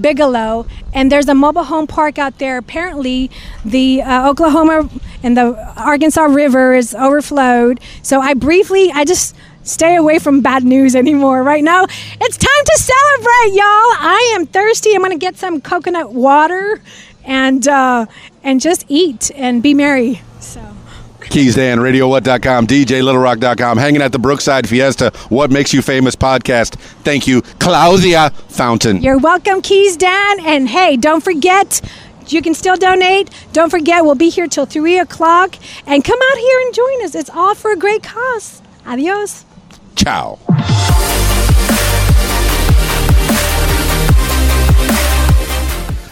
Bigelow, 0.00 0.66
and 0.92 1.10
there's 1.10 1.28
a 1.28 1.34
mobile 1.34 1.64
home 1.64 1.86
park 1.86 2.18
out 2.18 2.38
there. 2.38 2.58
Apparently, 2.58 3.30
the 3.64 4.02
uh, 4.02 4.28
Oklahoma 4.28 4.88
and 5.22 5.36
the 5.36 5.56
Arkansas 5.76 6.24
River 6.24 6.74
is 6.74 6.94
overflowed. 6.94 7.80
So 8.02 8.20
I 8.20 8.34
briefly, 8.34 8.90
I 8.92 9.04
just 9.04 9.34
stay 9.62 9.96
away 9.96 10.18
from 10.18 10.42
bad 10.42 10.64
news 10.64 10.94
anymore. 10.94 11.42
Right 11.42 11.64
now, 11.64 11.84
it's 11.84 12.36
time 12.36 12.64
to 12.64 12.78
celebrate, 12.78 13.56
y'all. 13.56 13.64
I 13.64 14.34
am 14.36 14.46
thirsty. 14.46 14.94
I'm 14.94 15.02
gonna 15.02 15.16
get 15.16 15.36
some 15.36 15.60
coconut 15.60 16.12
water 16.12 16.80
and 17.24 17.66
uh, 17.66 18.06
and 18.44 18.60
just 18.60 18.84
eat 18.88 19.30
and 19.34 19.62
be 19.62 19.74
merry. 19.74 20.20
So. 20.40 20.75
Keys 21.30 21.54
Dan, 21.54 21.78
RadioWhat.com, 21.78 22.66
DJLittleRock.com, 22.66 23.78
hanging 23.78 24.02
at 24.02 24.12
the 24.12 24.18
Brookside 24.18 24.68
Fiesta, 24.68 25.12
What 25.28 25.50
Makes 25.50 25.72
You 25.72 25.82
Famous 25.82 26.16
podcast. 26.16 26.76
Thank 27.04 27.26
you, 27.26 27.42
Claudia 27.58 28.30
Fountain. 28.48 29.02
You're 29.02 29.18
welcome, 29.18 29.62
Keys 29.62 29.96
Dan. 29.96 30.40
And 30.40 30.68
hey, 30.68 30.96
don't 30.96 31.22
forget, 31.22 31.80
you 32.28 32.42
can 32.42 32.54
still 32.54 32.76
donate. 32.76 33.30
Don't 33.52 33.70
forget, 33.70 34.04
we'll 34.04 34.14
be 34.14 34.30
here 34.30 34.46
till 34.46 34.66
3 34.66 34.98
o'clock. 34.98 35.56
And 35.86 36.04
come 36.04 36.18
out 36.32 36.38
here 36.38 36.60
and 36.60 36.74
join 36.74 37.04
us. 37.04 37.14
It's 37.14 37.30
all 37.30 37.54
for 37.54 37.72
a 37.72 37.76
great 37.76 38.02
cause. 38.02 38.62
Adios. 38.86 39.44
Ciao. 39.94 40.38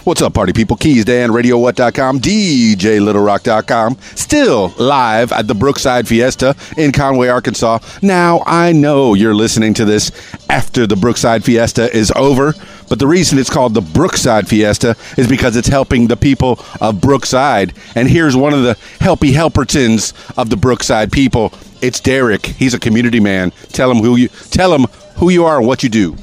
What's 0.05 0.21
up, 0.21 0.35
party 0.35 0.53
people? 0.53 0.77
Keys 0.77 1.07
Dan, 1.07 1.33
Radio 1.33 1.57
What.com, 1.57 2.21
DJ 2.21 2.75
RadioWhat.com, 2.75 3.95
DJLittleRock.com. 3.95 3.97
Still 4.15 4.75
live 4.77 5.33
at 5.33 5.47
the 5.47 5.55
Brookside 5.55 6.07
Fiesta 6.07 6.55
in 6.77 6.93
Conway, 6.93 7.29
Arkansas. 7.29 7.79
Now, 8.03 8.43
I 8.45 8.73
know 8.73 9.15
you're 9.15 9.35
listening 9.35 9.73
to 9.73 9.87
this 9.87 10.13
after 10.51 10.87
the 10.87 10.95
Brookside 10.95 11.43
Fiesta 11.43 11.91
is 11.97 12.13
over, 12.17 12.53
but 12.91 12.99
the 12.99 13.07
reason 13.07 13.39
it's 13.39 13.49
called 13.49 13.73
the 13.73 13.81
Brookside 13.81 14.47
Fiesta 14.47 14.95
is 15.17 15.27
because 15.27 15.57
it's 15.57 15.69
helping 15.69 16.07
the 16.07 16.19
people 16.19 16.63
of 16.83 17.01
Brookside. 17.01 17.73
And 17.95 18.07
here's 18.07 18.37
one 18.37 18.53
of 18.53 18.63
the 18.63 18.75
helpy 18.99 19.33
helpertons 19.33 20.13
of 20.37 20.51
the 20.51 20.57
Brookside 20.59 21.13
people. 21.13 21.51
It's 21.81 21.99
Derrick. 21.99 22.45
He's 22.45 22.75
a 22.75 22.79
community 22.79 23.21
man. 23.21 23.53
Tell 23.69 23.91
him 23.91 24.03
who 24.03 24.17
you 24.17 24.29
tell 24.51 24.75
him 24.75 24.85
who 25.17 25.31
you 25.31 25.47
are 25.47 25.57
and 25.57 25.67
what 25.67 25.83
you 25.83 25.89
do. 25.89 26.15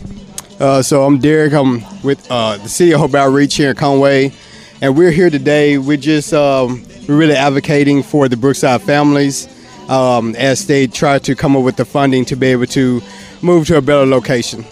Uh, 0.62 0.80
so 0.80 1.04
I'm 1.04 1.18
Derrick. 1.18 1.54
I'm 1.54 1.82
with 2.04 2.30
uh, 2.30 2.58
the 2.58 2.70
City 2.70 2.94
of 2.94 3.00
Hope 3.00 3.16
Outreach 3.16 3.56
here 3.56 3.72
in 3.72 3.76
Conway, 3.76 4.32
and 4.80 4.96
we're 4.96 5.10
here 5.10 5.32
today. 5.32 5.80
We're 5.80 5.98
just 5.98 6.36
um, 6.36 6.86
we're 7.08 7.18
really 7.18 7.34
advocating 7.34 8.04
for 8.04 8.30
the 8.30 8.38
Brookside 8.38 8.84
families 8.84 9.48
um, 9.90 10.36
as 10.36 10.68
they 10.68 10.86
try 10.86 11.18
to 11.18 11.34
come 11.34 11.56
up 11.56 11.64
with 11.64 11.78
the 11.78 11.86
funding 11.86 12.26
to 12.26 12.36
be 12.36 12.46
able 12.46 12.68
to 12.68 13.02
move 13.42 13.66
to 13.68 13.78
a 13.78 13.82
better 13.82 14.06
location. 14.06 14.64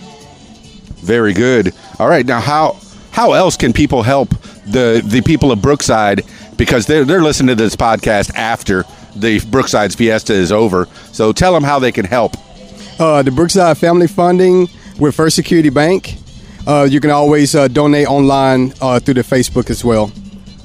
Very 0.98 1.34
good. 1.34 1.74
All 1.98 2.08
right, 2.08 2.24
now 2.24 2.40
how 2.40 2.80
how 3.10 3.34
else 3.34 3.58
can 3.58 3.74
people 3.74 4.04
help 4.04 4.30
the 4.68 5.02
the 5.04 5.22
people 5.22 5.52
of 5.52 5.60
Brookside 5.60 6.22
because 6.56 6.86
they're 6.86 7.04
they're 7.04 7.24
listening 7.24 7.58
to 7.58 7.64
this 7.64 7.76
podcast 7.76 8.32
after 8.36 8.84
the 9.16 9.40
Brookside's 9.40 9.96
Fiesta 9.96 10.34
is 10.34 10.52
over. 10.52 10.86
So 11.14 11.34
tell 11.34 11.52
them 11.52 11.64
how 11.64 11.80
they 11.80 11.92
can 11.92 12.06
help. 12.06 12.36
Uh, 13.00 13.24
the 13.24 13.32
Brookside 13.32 13.76
Family 13.80 14.06
Funding 14.06 14.68
with 15.00 15.16
First 15.16 15.36
Security 15.36 15.70
Bank. 15.70 16.18
Uh, 16.68 16.88
you 16.90 17.00
can 17.00 17.10
always 17.10 17.56
uh, 17.56 17.68
donate 17.68 18.08
online 18.08 18.74
uh, 18.82 19.00
through 19.00 19.16
the 19.16 19.22
Facebook 19.22 19.70
as 19.70 19.84
well. 19.84 20.12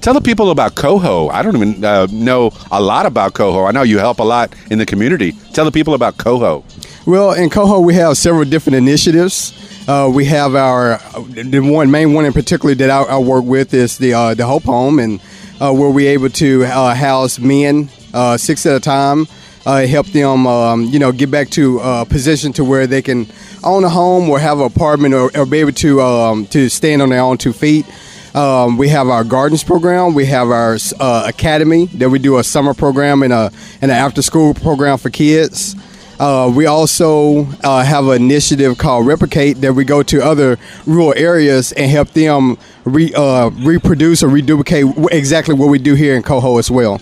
Tell 0.01 0.13
the 0.13 0.21
people 0.21 0.51
about 0.51 0.75
Coho. 0.75 1.29
I 1.29 1.43
don't 1.43 1.57
even 1.57 1.83
uh, 1.83 2.07
know 2.11 2.53
a 2.71 2.81
lot 2.81 3.07
about 3.07 3.33
Coho. 3.33 3.65
I 3.65 3.71
know 3.71 3.83
you 3.83 3.99
help 3.99 4.19
a 4.19 4.23
lot 4.23 4.55
in 4.71 4.79
the 4.79 4.85
community. 4.85 5.33
Tell 5.55 5.65
the 5.65 5.73
people 5.73 5.95
about 5.95 6.19
Coho. 6.19 6.63
Well, 7.07 7.33
in 7.33 7.49
Coho, 7.49 7.81
we 7.81 7.95
have 7.95 8.17
several 8.19 8.45
different 8.45 8.77
initiatives. 8.77 9.53
Uh, 9.89 10.11
we 10.13 10.25
have 10.27 10.55
our 10.55 10.99
the 11.29 11.61
one 11.61 11.91
main 11.91 12.13
one 12.15 12.25
in 12.25 12.33
particular 12.33 12.75
that 12.75 12.91
I, 12.91 13.03
I 13.03 13.19
work 13.19 13.45
with 13.45 13.75
is 13.75 13.99
the 13.99 14.15
uh, 14.15 14.35
the 14.35 14.47
Hope 14.47 14.65
Home, 14.65 14.99
and 14.99 15.21
uh, 15.61 15.73
where 15.73 15.91
we're 15.91 16.11
able 16.11 16.31
to 16.31 16.65
uh, 16.65 16.95
house 16.95 17.39
men 17.39 17.91
uh, 18.15 18.37
six 18.37 18.65
at 18.65 18.77
a 18.77 18.81
time, 18.81 19.27
uh, 19.67 19.87
help 19.87 20.07
them 20.09 20.47
um, 20.47 20.85
you 20.85 20.99
know 20.99 21.13
get 21.13 21.31
back 21.31 21.51
to 21.51 21.81
a 21.81 22.05
position 22.05 22.53
to 22.55 22.65
where 22.65 22.87
they 22.87 23.03
can 23.03 23.27
own 23.63 23.85
a 23.85 23.89
home 23.89 24.29
or 24.29 24.39
have 24.39 24.59
an 24.61 24.67
apartment 24.67 25.15
or, 25.15 25.31
or 25.37 25.47
be 25.47 25.59
able 25.59 25.73
to 25.73 26.01
um, 26.01 26.47
to 26.47 26.69
stand 26.69 27.03
on 27.03 27.09
their 27.11 27.21
own 27.21 27.39
two 27.39 27.53
feet. 27.53 27.87
Um, 28.35 28.77
we 28.77 28.89
have 28.89 29.09
our 29.09 29.23
gardens 29.23 29.63
program. 29.63 30.13
We 30.13 30.27
have 30.27 30.51
our 30.51 30.77
uh, 30.99 31.25
academy 31.29 31.87
that 31.87 32.11
we 32.11 32.19
do 32.19 32.39
a 32.39 32.45
summer 32.45 32.75
program 32.75 33.23
and 33.23 33.33
a 33.33 33.53
and 33.81 33.91
an 33.91 33.97
after 33.97 34.23
school 34.23 34.55
program 34.55 34.99
for 34.99 35.11
kids. 35.11 35.77
Uh, 36.19 36.53
we 36.55 36.67
also 36.67 37.47
uh, 37.65 37.83
have 37.83 38.07
an 38.07 38.23
initiative 38.23 38.79
called 38.79 39.07
Replicate 39.07 39.61
that 39.61 39.73
we 39.73 39.85
go 39.85 40.03
to 40.03 40.23
other 40.23 40.59
rural 40.87 41.13
areas 41.17 41.73
and 41.73 41.91
help 41.91 42.11
them 42.11 42.57
re, 42.85 43.13
uh, 43.15 43.51
reproduce 43.51 44.23
or 44.23 44.29
reduplicate 44.29 44.87
exactly 45.11 45.55
what 45.55 45.69
we 45.69 45.79
do 45.79 45.95
here 45.95 46.15
in 46.15 46.23
Coho 46.23 46.59
as 46.59 46.71
well. 46.71 47.01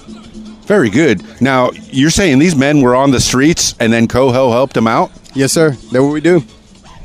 Very 0.65 0.91
good. 0.91 1.23
Now 1.41 1.71
you're 1.91 2.11
saying 2.11 2.39
these 2.39 2.57
men 2.57 2.81
were 2.81 2.95
on 2.95 3.11
the 3.11 3.21
streets 3.21 3.75
and 3.81 3.93
then 3.93 4.09
Coho 4.09 4.51
helped 4.51 4.75
them 4.75 4.87
out. 4.87 5.11
Yes, 5.35 5.53
sir. 5.53 5.71
That's 5.71 5.93
what 5.95 6.13
we 6.13 6.21
do. 6.21 6.43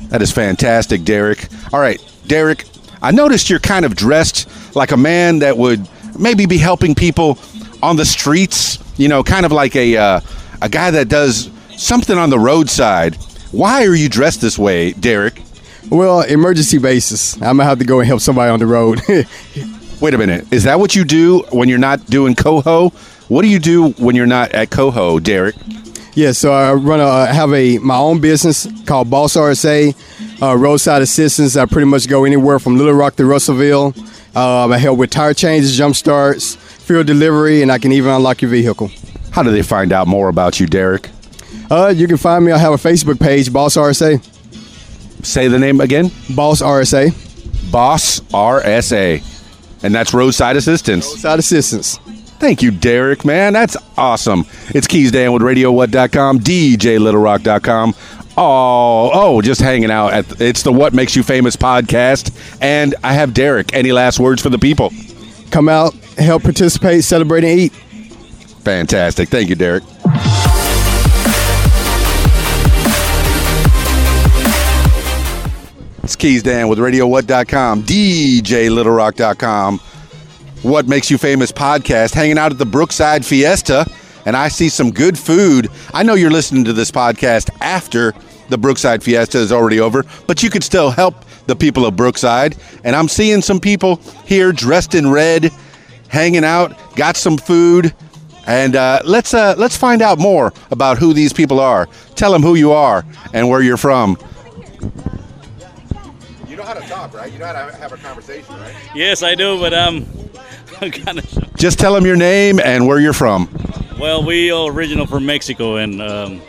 That 0.08 0.22
is 0.22 0.30
fantastic, 0.30 1.04
Derrick. 1.04 1.48
All 1.72 1.80
right, 1.80 2.00
Derrick, 2.26 2.64
I 3.02 3.10
noticed 3.10 3.50
you're 3.50 3.58
kind 3.58 3.84
of 3.84 3.94
dressed 3.96 4.48
like 4.76 4.92
a 4.92 4.96
man 4.96 5.40
that 5.40 5.56
would 5.56 5.88
maybe 6.18 6.46
be 6.46 6.58
helping 6.58 6.94
people 6.94 7.38
on 7.82 7.96
the 7.96 8.04
streets, 8.04 8.78
you 8.96 9.08
know, 9.08 9.22
kind 9.22 9.44
of 9.44 9.52
like 9.52 9.76
a 9.76 9.96
uh, 9.96 10.20
a 10.62 10.68
guy 10.68 10.90
that 10.90 11.08
does 11.08 11.50
something 11.76 12.16
on 12.16 12.30
the 12.30 12.38
roadside. 12.38 13.16
Why 13.52 13.86
are 13.86 13.94
you 13.94 14.08
dressed 14.08 14.40
this 14.40 14.58
way, 14.58 14.92
Derrick? 14.92 15.42
Well, 15.90 16.22
emergency 16.22 16.78
basis. 16.78 17.34
I'm 17.36 17.56
gonna 17.56 17.64
have 17.64 17.78
to 17.78 17.84
go 17.84 18.00
and 18.00 18.06
help 18.06 18.20
somebody 18.20 18.50
on 18.50 18.58
the 18.58 18.66
road. 18.66 19.00
Wait 20.00 20.14
a 20.14 20.18
minute. 20.18 20.52
Is 20.52 20.64
that 20.64 20.78
what 20.78 20.94
you 20.94 21.04
do 21.04 21.40
when 21.50 21.68
you're 21.68 21.78
not 21.78 22.06
doing 22.06 22.34
coho? 22.34 22.92
What 23.28 23.42
do 23.42 23.48
you 23.48 23.58
do 23.58 23.90
when 23.92 24.16
you're 24.16 24.26
not 24.26 24.52
at 24.52 24.70
coho, 24.70 25.18
Derrick? 25.18 25.54
Yeah, 26.14 26.32
so 26.32 26.52
I 26.52 26.72
run 26.72 26.98
a 26.98 27.06
I 27.06 27.26
have 27.26 27.52
a 27.52 27.78
my 27.78 27.96
own 27.96 28.20
business 28.20 28.66
called 28.86 29.10
Boss 29.10 29.36
RSA, 29.36 29.94
uh, 30.42 30.56
roadside 30.56 31.02
assistance. 31.02 31.56
I 31.56 31.66
pretty 31.66 31.86
much 31.86 32.08
go 32.08 32.24
anywhere 32.24 32.58
from 32.58 32.76
Little 32.76 32.94
Rock 32.94 33.16
to 33.16 33.24
Russellville. 33.24 33.94
Um, 34.34 34.72
I 34.72 34.78
help 34.78 34.98
with 34.98 35.10
tire 35.10 35.34
changes, 35.34 35.76
jump 35.76 35.94
starts, 35.94 36.56
fuel 36.56 37.04
delivery, 37.04 37.62
and 37.62 37.70
I 37.70 37.78
can 37.78 37.92
even 37.92 38.10
unlock 38.10 38.42
your 38.42 38.50
vehicle. 38.50 38.90
How 39.30 39.42
do 39.42 39.50
they 39.52 39.62
find 39.62 39.92
out 39.92 40.08
more 40.08 40.28
about 40.28 40.58
you, 40.58 40.66
Derrick? 40.66 41.10
Uh, 41.70 41.92
you 41.94 42.08
can 42.08 42.16
find 42.16 42.44
me. 42.44 42.52
I 42.52 42.58
have 42.58 42.72
a 42.72 42.76
Facebook 42.76 43.20
page, 43.20 43.52
Boss 43.52 43.76
RSA. 43.76 44.24
Say 45.24 45.48
the 45.48 45.58
name 45.58 45.80
again. 45.80 46.10
Boss 46.34 46.62
RSA. 46.62 47.12
Boss 47.70 48.20
RSA. 48.32 49.22
And 49.82 49.94
that's 49.94 50.14
roadside 50.14 50.56
assistance. 50.56 51.06
Roadside 51.06 51.38
assistance. 51.38 51.98
Thank 52.38 52.62
you, 52.62 52.70
Derrick, 52.70 53.24
man. 53.24 53.52
That's 53.52 53.76
awesome. 53.96 54.46
It's 54.68 54.86
Keys 54.86 55.10
Dan 55.10 55.32
with 55.32 55.42
RadioWhat.com, 55.42 56.38
DJLittleRock.com. 56.40 57.94
Oh, 58.36 59.10
oh, 59.12 59.42
just 59.42 59.60
hanging 59.60 59.90
out 59.90 60.12
at 60.12 60.40
it's 60.40 60.62
the 60.62 60.72
What 60.72 60.94
Makes 60.94 61.16
You 61.16 61.24
Famous 61.24 61.56
podcast, 61.56 62.30
and 62.62 62.94
I 63.02 63.14
have 63.14 63.34
Derrick. 63.34 63.74
Any 63.74 63.90
last 63.90 64.20
words 64.20 64.40
for 64.40 64.48
the 64.48 64.58
people? 64.58 64.92
Come 65.50 65.68
out, 65.68 65.92
help 66.16 66.44
participate, 66.44 67.02
celebrate, 67.02 67.42
and 67.42 67.58
eat. 67.58 67.72
Fantastic. 68.62 69.28
Thank 69.28 69.48
you, 69.48 69.56
Derrick. 69.56 69.82
It's 76.04 76.14
Keys 76.16 76.44
Dan 76.44 76.68
with 76.68 76.78
RadioWhat.com, 76.78 77.82
DJLittleRock.com. 77.82 79.80
What 80.62 80.88
Makes 80.88 81.10
You 81.10 81.18
Famous 81.18 81.52
podcast, 81.52 82.14
hanging 82.14 82.38
out 82.38 82.52
at 82.52 82.58
the 82.58 82.66
Brookside 82.66 83.24
Fiesta 83.24 83.86
and 84.28 84.36
I 84.36 84.48
see 84.48 84.68
some 84.68 84.90
good 84.90 85.18
food. 85.18 85.68
I 85.94 86.02
know 86.02 86.12
you're 86.12 86.30
listening 86.30 86.64
to 86.64 86.74
this 86.74 86.90
podcast 86.90 87.48
after 87.62 88.12
the 88.50 88.58
Brookside 88.58 89.02
Fiesta 89.02 89.38
is 89.38 89.52
already 89.52 89.80
over, 89.80 90.04
but 90.26 90.42
you 90.42 90.50
could 90.50 90.62
still 90.62 90.90
help 90.90 91.24
the 91.46 91.56
people 91.56 91.86
of 91.86 91.96
Brookside. 91.96 92.54
And 92.84 92.94
I'm 92.94 93.08
seeing 93.08 93.40
some 93.40 93.58
people 93.58 93.96
here 94.26 94.52
dressed 94.52 94.94
in 94.94 95.10
red, 95.10 95.50
hanging 96.08 96.44
out, 96.44 96.76
got 96.94 97.16
some 97.16 97.38
food. 97.38 97.94
And 98.46 98.76
uh, 98.76 99.00
let's 99.06 99.32
uh, 99.32 99.54
let's 99.56 99.78
find 99.78 100.02
out 100.02 100.18
more 100.18 100.52
about 100.70 100.98
who 100.98 101.14
these 101.14 101.32
people 101.32 101.58
are. 101.58 101.86
Tell 102.14 102.32
them 102.32 102.42
who 102.42 102.54
you 102.54 102.72
are 102.72 103.06
and 103.32 103.48
where 103.48 103.62
you're 103.62 103.78
from. 103.78 104.18
You 106.46 106.56
know 106.56 106.64
how 106.64 106.74
to 106.74 106.86
talk, 106.86 107.14
right? 107.14 107.32
You 107.32 107.38
know 107.38 107.46
how 107.46 107.66
to 107.66 107.76
have 107.76 107.92
a 107.92 107.96
conversation, 107.96 108.54
right? 108.56 108.74
Yes, 108.94 109.22
I 109.22 109.34
do, 109.34 109.58
but 109.58 109.72
um, 109.72 110.06
I'm 110.06 110.27
kind 111.04 111.18
of 111.18 111.54
Just 111.56 111.78
tell 111.78 111.92
them 111.94 112.06
your 112.06 112.16
name 112.16 112.60
and 112.60 112.86
where 112.86 113.00
you're 113.00 113.12
from. 113.12 113.48
well. 113.98 114.22
We 114.24 114.50
are 114.50 114.70
original 114.70 115.06
from 115.06 115.26
Mexico, 115.26 115.76
and 115.76 116.00
um, 116.02 116.40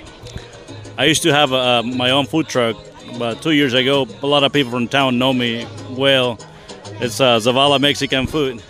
I 0.98 1.06
used 1.06 1.24
to 1.24 1.34
have 1.34 1.52
uh, 1.54 1.84
my 1.84 2.12
own 2.12 2.26
food 2.26 2.48
truck. 2.48 2.76
About 3.16 3.42
two 3.42 3.52
years 3.52 3.74
ago, 3.74 4.08
a 4.22 4.28
lot 4.28 4.44
of 4.44 4.54
people 4.54 4.72
from 4.72 4.88
town 4.88 5.18
know 5.18 5.34
me 5.34 5.66
well. 5.90 6.38
It's 7.02 7.20
uh, 7.20 7.40
Zavala 7.40 7.80
Mexican 7.82 8.28
food. 8.28 8.62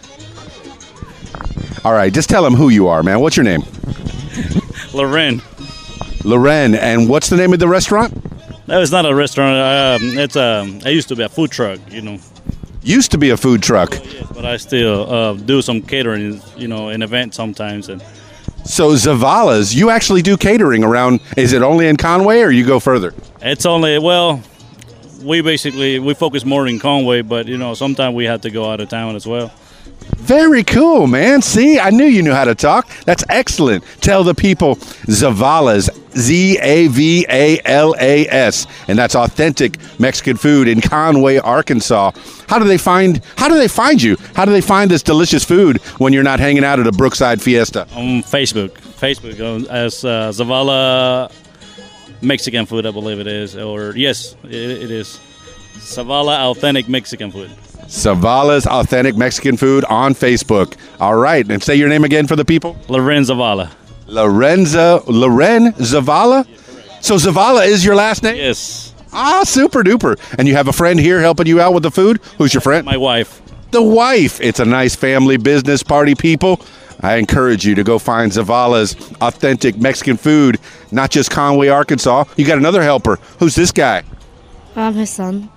All 1.84 1.94
right, 1.94 2.14
just 2.14 2.30
tell 2.30 2.44
them 2.44 2.54
who 2.56 2.70
you 2.70 2.88
are, 2.88 3.04
man. 3.04 3.20
What's 3.20 3.36
your 3.36 3.44
name? 3.44 3.64
Loren. 4.94 5.42
Loren, 6.24 6.76
and 6.76 7.10
what's 7.10 7.30
the 7.30 7.36
name 7.38 7.52
of 7.54 7.60
the 7.60 7.68
restaurant? 7.68 8.14
That 8.68 8.82
is 8.82 8.92
not 8.92 9.06
a 9.06 9.14
restaurant. 9.16 9.58
Um, 10.02 10.18
it's 10.18 10.36
um, 10.36 10.80
I 10.86 10.90
used 10.90 11.08
to 11.10 11.16
be 11.16 11.24
a 11.24 11.30
food 11.30 11.52
truck, 11.52 11.80
you 11.90 12.02
know, 12.02 12.18
Used 12.82 13.12
to 13.12 13.18
be 13.18 13.30
a 13.32 13.38
food 13.38 13.62
truck. 13.62 13.92
but 14.34 14.46
I 14.46 14.58
still 14.58 15.12
uh, 15.14 15.34
do 15.34 15.62
some 15.62 15.82
catering, 15.82 16.42
you 16.58 16.68
know, 16.68 16.90
in 16.90 17.02
events 17.02 17.36
sometimes. 17.36 17.90
And 17.90 18.02
So 18.64 18.92
Zavala's, 18.94 19.76
you 19.76 19.90
actually 19.90 20.22
do 20.22 20.38
catering 20.38 20.84
around. 20.84 21.20
Is 21.36 21.54
it 21.54 21.62
only 21.62 21.88
in 21.88 21.98
Conway, 21.98 22.42
or 22.42 22.52
you 22.52 22.66
go 22.66 22.80
further? 22.80 23.14
it's 23.42 23.66
only 23.66 24.00
well, 24.00 24.42
we 25.24 25.42
basically 25.42 26.00
we 26.00 26.14
focus 26.14 26.46
more 26.46 26.68
in 26.68 26.80
Conway, 26.80 27.22
but 27.22 27.48
you 27.48 27.58
know, 27.58 27.74
sometimes 27.74 28.16
we 28.16 28.26
have 28.26 28.42
to 28.42 28.50
go 28.50 28.70
out 28.72 28.80
of 28.80 28.90
town 28.90 29.16
as 29.16 29.26
well. 29.28 29.52
Very 30.18 30.64
cool, 30.64 31.08
man. 31.08 31.42
See, 31.42 31.80
I 31.80 31.90
knew 31.90 32.06
you 32.06 32.22
knew 32.22 32.34
how 32.34 32.46
to 32.46 32.54
talk. 32.54 32.88
That's 33.06 33.24
excellent. 33.30 33.84
Tell 34.02 34.24
the 34.24 34.36
people 34.36 34.76
Zavala's, 35.08 35.90
Z 36.16 36.60
A 36.62 36.88
V 36.88 37.26
A 37.30 37.60
L 37.66 37.96
A 38.00 38.28
S, 38.28 38.68
and 38.88 39.00
that's 39.00 39.16
authentic 39.16 39.78
Mexican 40.00 40.38
food 40.38 40.68
in 40.68 40.82
Conway, 40.82 41.38
Arkansas. 41.38 42.12
How 42.48 42.60
do 42.60 42.66
they 42.66 42.78
find? 42.78 43.24
How 43.38 43.48
do 43.48 43.56
they 43.56 43.68
find 43.68 44.02
you? 44.02 44.18
How 44.36 44.46
do 44.46 44.52
they 44.52 44.62
find 44.62 44.92
this 44.92 45.02
delicious 45.02 45.44
food 45.44 45.78
when 45.98 46.14
you're 46.14 46.22
not 46.24 46.40
hanging 46.40 46.64
out 46.64 46.80
at 46.80 46.86
a 46.86 46.92
Brookside 46.92 47.42
Fiesta? 47.42 47.88
on 47.96 48.22
Facebook. 48.22 48.72
Facebook 49.00 49.40
uh, 49.40 49.66
as 49.72 50.06
uh, 50.06 50.30
Zavala 50.30 51.32
Mexican 52.22 52.66
food, 52.66 52.86
I 52.86 52.92
believe 52.92 53.20
it 53.20 53.28
is, 53.28 53.56
or 53.56 53.96
yes, 53.96 54.36
it, 54.44 54.54
it 54.54 54.92
is 54.92 55.20
Zavala 55.78 56.52
Authentic 56.52 56.88
Mexican 56.90 57.32
food. 57.32 57.50
Zavala's 57.90 58.68
authentic 58.68 59.16
Mexican 59.18 59.58
food 59.58 59.84
on 59.86 60.14
Facebook. 60.14 60.76
All 61.00 61.16
right, 61.16 61.50
and 61.50 61.62
say 61.62 61.76
your 61.76 61.90
name 61.90 62.04
again 62.04 62.28
for 62.28 62.36
the 62.36 62.46
people. 62.46 62.78
Loren 62.88 63.24
Zavala. 63.24 63.72
Lorenza 64.08 65.02
Loren 65.08 65.74
Zavala. 65.74 66.46
So 67.04 67.16
Zavala 67.16 67.66
is 67.68 67.84
your 67.84 67.96
last 67.96 68.24
name? 68.24 68.36
Yes, 68.38 68.94
Ah, 69.12 69.42
super 69.44 69.84
duper. 69.84 70.20
And 70.38 70.48
you 70.48 70.54
have 70.56 70.68
a 70.68 70.74
friend 70.74 71.00
here 71.00 71.20
helping 71.20 71.48
you 71.48 71.60
out 71.60 71.74
with 71.74 71.82
the 71.82 71.90
food? 71.90 72.20
Who's 72.38 72.54
your 72.54 72.62
friend? 72.62 72.86
my 72.86 72.98
wife. 72.98 73.42
the 73.72 73.82
wife. 73.82 74.40
It's 74.42 74.60
a 74.60 74.66
nice 74.66 74.96
family 74.96 75.38
business 75.38 75.82
party, 75.84 76.14
people. 76.16 76.60
I 77.02 77.16
encourage 77.16 77.66
you 77.66 77.74
to 77.76 77.84
go 77.84 77.98
find 77.98 78.32
Zavala's 78.32 78.96
authentic 79.22 79.78
Mexican 79.78 80.18
food, 80.18 80.60
not 80.92 81.10
just 81.12 81.32
Conway, 81.32 81.70
Arkansas. 81.70 82.26
You 82.36 82.46
got 82.46 82.58
another 82.60 82.84
helper. 82.84 83.16
Who's 83.40 83.56
this 83.56 83.72
guy? 83.72 84.04
I'm 84.76 84.94
his 84.94 85.10
son. 85.10 85.50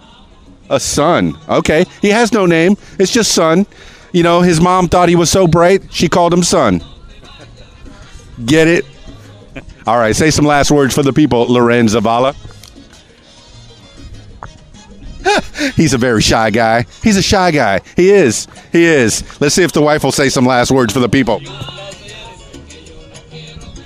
A 0.73 0.81
son. 0.81 1.39
Okay. 1.51 1.85
He 2.01 2.09
has 2.09 2.33
no 2.33 2.47
name. 2.47 2.79
It's 2.99 3.13
just 3.13 3.33
son. 3.33 3.67
You 4.13 4.23
know, 4.23 4.41
his 4.41 4.59
mom 4.59 4.89
thought 4.89 5.11
he 5.11 5.17
was 5.17 5.31
so 5.31 5.47
bright, 5.47 5.93
she 5.93 6.09
called 6.09 6.33
him 6.33 6.43
son. 6.43 6.83
Get 8.45 8.69
it? 8.69 8.87
All 9.87 9.99
right, 9.99 10.17
say 10.17 10.31
some 10.31 10.47
last 10.47 10.71
words 10.71 10.95
for 10.95 11.03
the 11.03 11.13
people, 11.13 11.47
Loren 11.47 11.87
Zavala. 11.87 12.35
He's 15.77 15.93
a 15.93 15.99
very 15.99 16.23
shy 16.23 16.51
guy. 16.51 16.87
He's 17.03 17.17
a 17.19 17.23
shy 17.23 17.51
guy. 17.51 17.81
He 17.95 18.11
is. 18.11 18.49
He 18.73 18.85
is. 18.85 19.23
Let's 19.41 19.55
see 19.55 19.63
if 19.63 19.73
the 19.73 19.83
wife 19.83 20.05
will 20.05 20.13
say 20.13 20.31
some 20.31 20.47
last 20.47 20.71
words 20.71 20.93
for 20.93 21.01
the 21.01 21.09
people. 21.09 21.41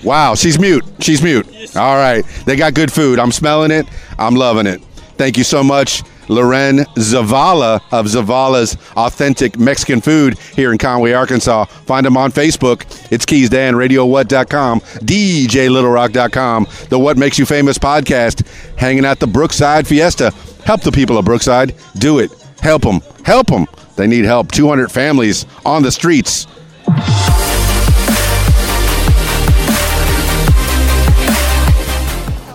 Wow, 0.04 0.36
she's 0.36 0.58
mute. 0.58 0.84
She's 1.00 1.20
mute. 1.20 1.46
All 1.76 1.96
right. 1.96 2.24
They 2.46 2.54
got 2.54 2.74
good 2.74 2.92
food. 2.92 3.18
I'm 3.18 3.32
smelling 3.32 3.72
it. 3.72 3.86
I'm 4.18 4.36
loving 4.36 4.66
it. 4.66 4.80
Thank 5.18 5.36
you 5.36 5.44
so 5.44 5.64
much, 5.64 6.02
Loren 6.28 6.78
Zavala 6.96 7.80
of 7.92 8.06
Zavala's 8.06 8.76
Authentic 8.96 9.58
Mexican 9.58 10.00
Food 10.00 10.38
here 10.38 10.72
in 10.72 10.78
Conway, 10.78 11.12
Arkansas. 11.12 11.64
Find 11.64 12.06
him 12.06 12.16
on 12.16 12.32
Facebook. 12.32 12.84
It's 13.10 13.24
Keys 13.24 13.50
Dan, 13.50 13.74
RadioWhat.com, 13.74 14.80
DJLittleRock.com, 14.80 16.66
the 16.88 16.98
What 16.98 17.16
Makes 17.16 17.38
You 17.38 17.46
Famous 17.46 17.78
podcast, 17.78 18.46
hanging 18.76 19.04
at 19.04 19.20
the 19.20 19.26
Brookside 19.26 19.86
Fiesta. 19.86 20.32
Help 20.64 20.82
the 20.82 20.92
people 20.92 21.16
of 21.18 21.24
Brookside. 21.24 21.74
Do 21.98 22.18
it. 22.18 22.30
Help 22.60 22.82
them. 22.82 23.00
Help 23.24 23.46
them. 23.48 23.66
They 23.96 24.06
need 24.06 24.24
help. 24.24 24.50
200 24.50 24.90
families 24.90 25.46
on 25.64 25.82
the 25.82 25.92
streets. 25.92 26.46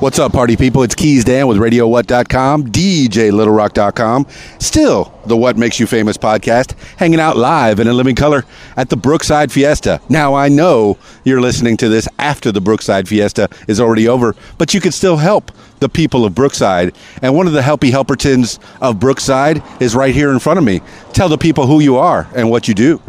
What's 0.01 0.17
up, 0.17 0.31
party 0.31 0.57
people? 0.57 0.81
It's 0.81 0.95
Keys 0.95 1.23
Dan 1.23 1.45
with 1.45 1.59
RadioWhat.com, 1.59 2.71
DJLittleRock.com. 2.71 4.25
Still 4.57 5.13
the 5.27 5.37
What 5.37 5.59
Makes 5.59 5.79
You 5.79 5.85
Famous 5.85 6.17
podcast, 6.17 6.73
hanging 6.97 7.19
out 7.19 7.37
live 7.37 7.79
and 7.79 7.87
in 7.87 7.95
living 7.95 8.15
color 8.15 8.43
at 8.75 8.89
the 8.89 8.97
Brookside 8.97 9.51
Fiesta. 9.51 10.01
Now, 10.09 10.33
I 10.33 10.49
know 10.49 10.97
you're 11.23 11.39
listening 11.39 11.77
to 11.77 11.87
this 11.87 12.07
after 12.17 12.51
the 12.51 12.59
Brookside 12.59 13.07
Fiesta 13.07 13.47
is 13.67 13.79
already 13.79 14.07
over, 14.07 14.35
but 14.57 14.73
you 14.73 14.81
can 14.81 14.91
still 14.91 15.17
help 15.17 15.51
the 15.81 15.87
people 15.87 16.25
of 16.25 16.33
Brookside. 16.33 16.95
And 17.21 17.35
one 17.35 17.45
of 17.45 17.53
the 17.53 17.61
helpy 17.61 17.91
helpertons 17.91 18.57
of 18.81 18.99
Brookside 18.99 19.61
is 19.79 19.93
right 19.93 20.15
here 20.15 20.31
in 20.31 20.39
front 20.39 20.57
of 20.57 20.65
me. 20.65 20.81
Tell 21.13 21.29
the 21.29 21.37
people 21.37 21.67
who 21.67 21.79
you 21.79 21.97
are 21.97 22.27
and 22.35 22.49
what 22.49 22.67
you 22.67 22.73
do. 22.73 22.99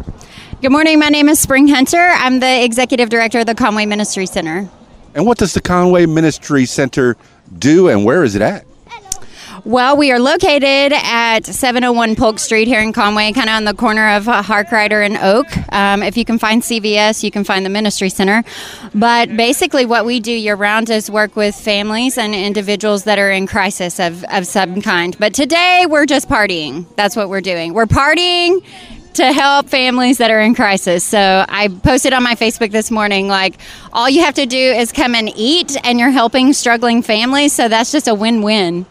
Good 0.61 0.71
morning. 0.71 0.99
My 0.99 1.09
name 1.09 1.27
is 1.27 1.39
Spring 1.39 1.67
Hunter. 1.69 1.97
I'm 1.97 2.39
the 2.39 2.63
executive 2.63 3.09
director 3.09 3.39
of 3.39 3.47
the 3.47 3.55
Conway 3.55 3.87
Ministry 3.87 4.27
Center. 4.27 4.69
And 5.15 5.25
what 5.25 5.37
does 5.37 5.53
the 5.53 5.61
Conway 5.61 6.05
Ministry 6.05 6.65
Center 6.65 7.17
do 7.57 7.87
and 7.87 8.03
where 8.05 8.23
is 8.23 8.35
it 8.35 8.41
at? 8.41 8.65
Well, 9.65 9.95
we 9.95 10.11
are 10.11 10.19
located 10.19 10.91
at 10.91 11.45
701 11.45 12.17
Polk 12.17 12.37
Street 12.39 12.67
here 12.67 12.81
in 12.81 12.91
Conway, 12.91 13.31
kind 13.31 13.47
of 13.47 13.55
on 13.55 13.63
the 13.63 13.73
corner 13.73 14.09
of 14.09 14.27
uh, 14.27 14.43
Harkrider 14.43 15.05
and 15.05 15.15
Oak. 15.15 15.47
Um, 15.71 16.03
if 16.03 16.17
you 16.17 16.25
can 16.25 16.37
find 16.37 16.61
CVS, 16.61 17.23
you 17.23 17.31
can 17.31 17.45
find 17.45 17.65
the 17.65 17.69
Ministry 17.69 18.09
Center. 18.09 18.43
But 18.93 19.37
basically, 19.37 19.85
what 19.85 20.03
we 20.03 20.19
do 20.19 20.33
year 20.33 20.55
round 20.55 20.89
is 20.89 21.09
work 21.09 21.37
with 21.37 21.55
families 21.55 22.17
and 22.17 22.35
individuals 22.35 23.05
that 23.05 23.19
are 23.19 23.31
in 23.31 23.47
crisis 23.47 24.01
of, 24.01 24.25
of 24.25 24.45
some 24.45 24.81
kind. 24.81 25.17
But 25.17 25.33
today, 25.33 25.85
we're 25.87 26.07
just 26.07 26.27
partying. 26.27 26.85
That's 26.97 27.15
what 27.15 27.29
we're 27.29 27.39
doing. 27.39 27.73
We're 27.73 27.85
partying 27.85 28.65
to 29.13 29.31
help 29.31 29.69
families 29.69 30.17
that 30.17 30.31
are 30.31 30.41
in 30.41 30.55
crisis. 30.55 31.03
So 31.03 31.45
I 31.47 31.67
posted 31.67 32.13
on 32.13 32.23
my 32.23 32.35
Facebook 32.35 32.71
this 32.71 32.89
morning 32.91 33.27
like 33.27 33.59
all 33.91 34.09
you 34.09 34.21
have 34.21 34.35
to 34.35 34.45
do 34.45 34.57
is 34.57 34.91
come 34.91 35.15
and 35.15 35.31
eat 35.35 35.77
and 35.83 35.99
you're 35.99 36.11
helping 36.11 36.53
struggling 36.53 37.01
families, 37.01 37.53
so 37.53 37.67
that's 37.67 37.91
just 37.91 38.07
a 38.07 38.15
win-win. 38.15 38.85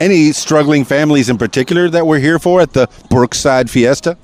Any 0.00 0.32
struggling 0.32 0.84
families 0.84 1.28
in 1.28 1.38
particular 1.38 1.88
that 1.90 2.06
we're 2.06 2.20
here 2.20 2.38
for 2.38 2.60
at 2.60 2.72
the 2.72 2.88
Brookside 3.10 3.70
Fiesta? 3.70 4.16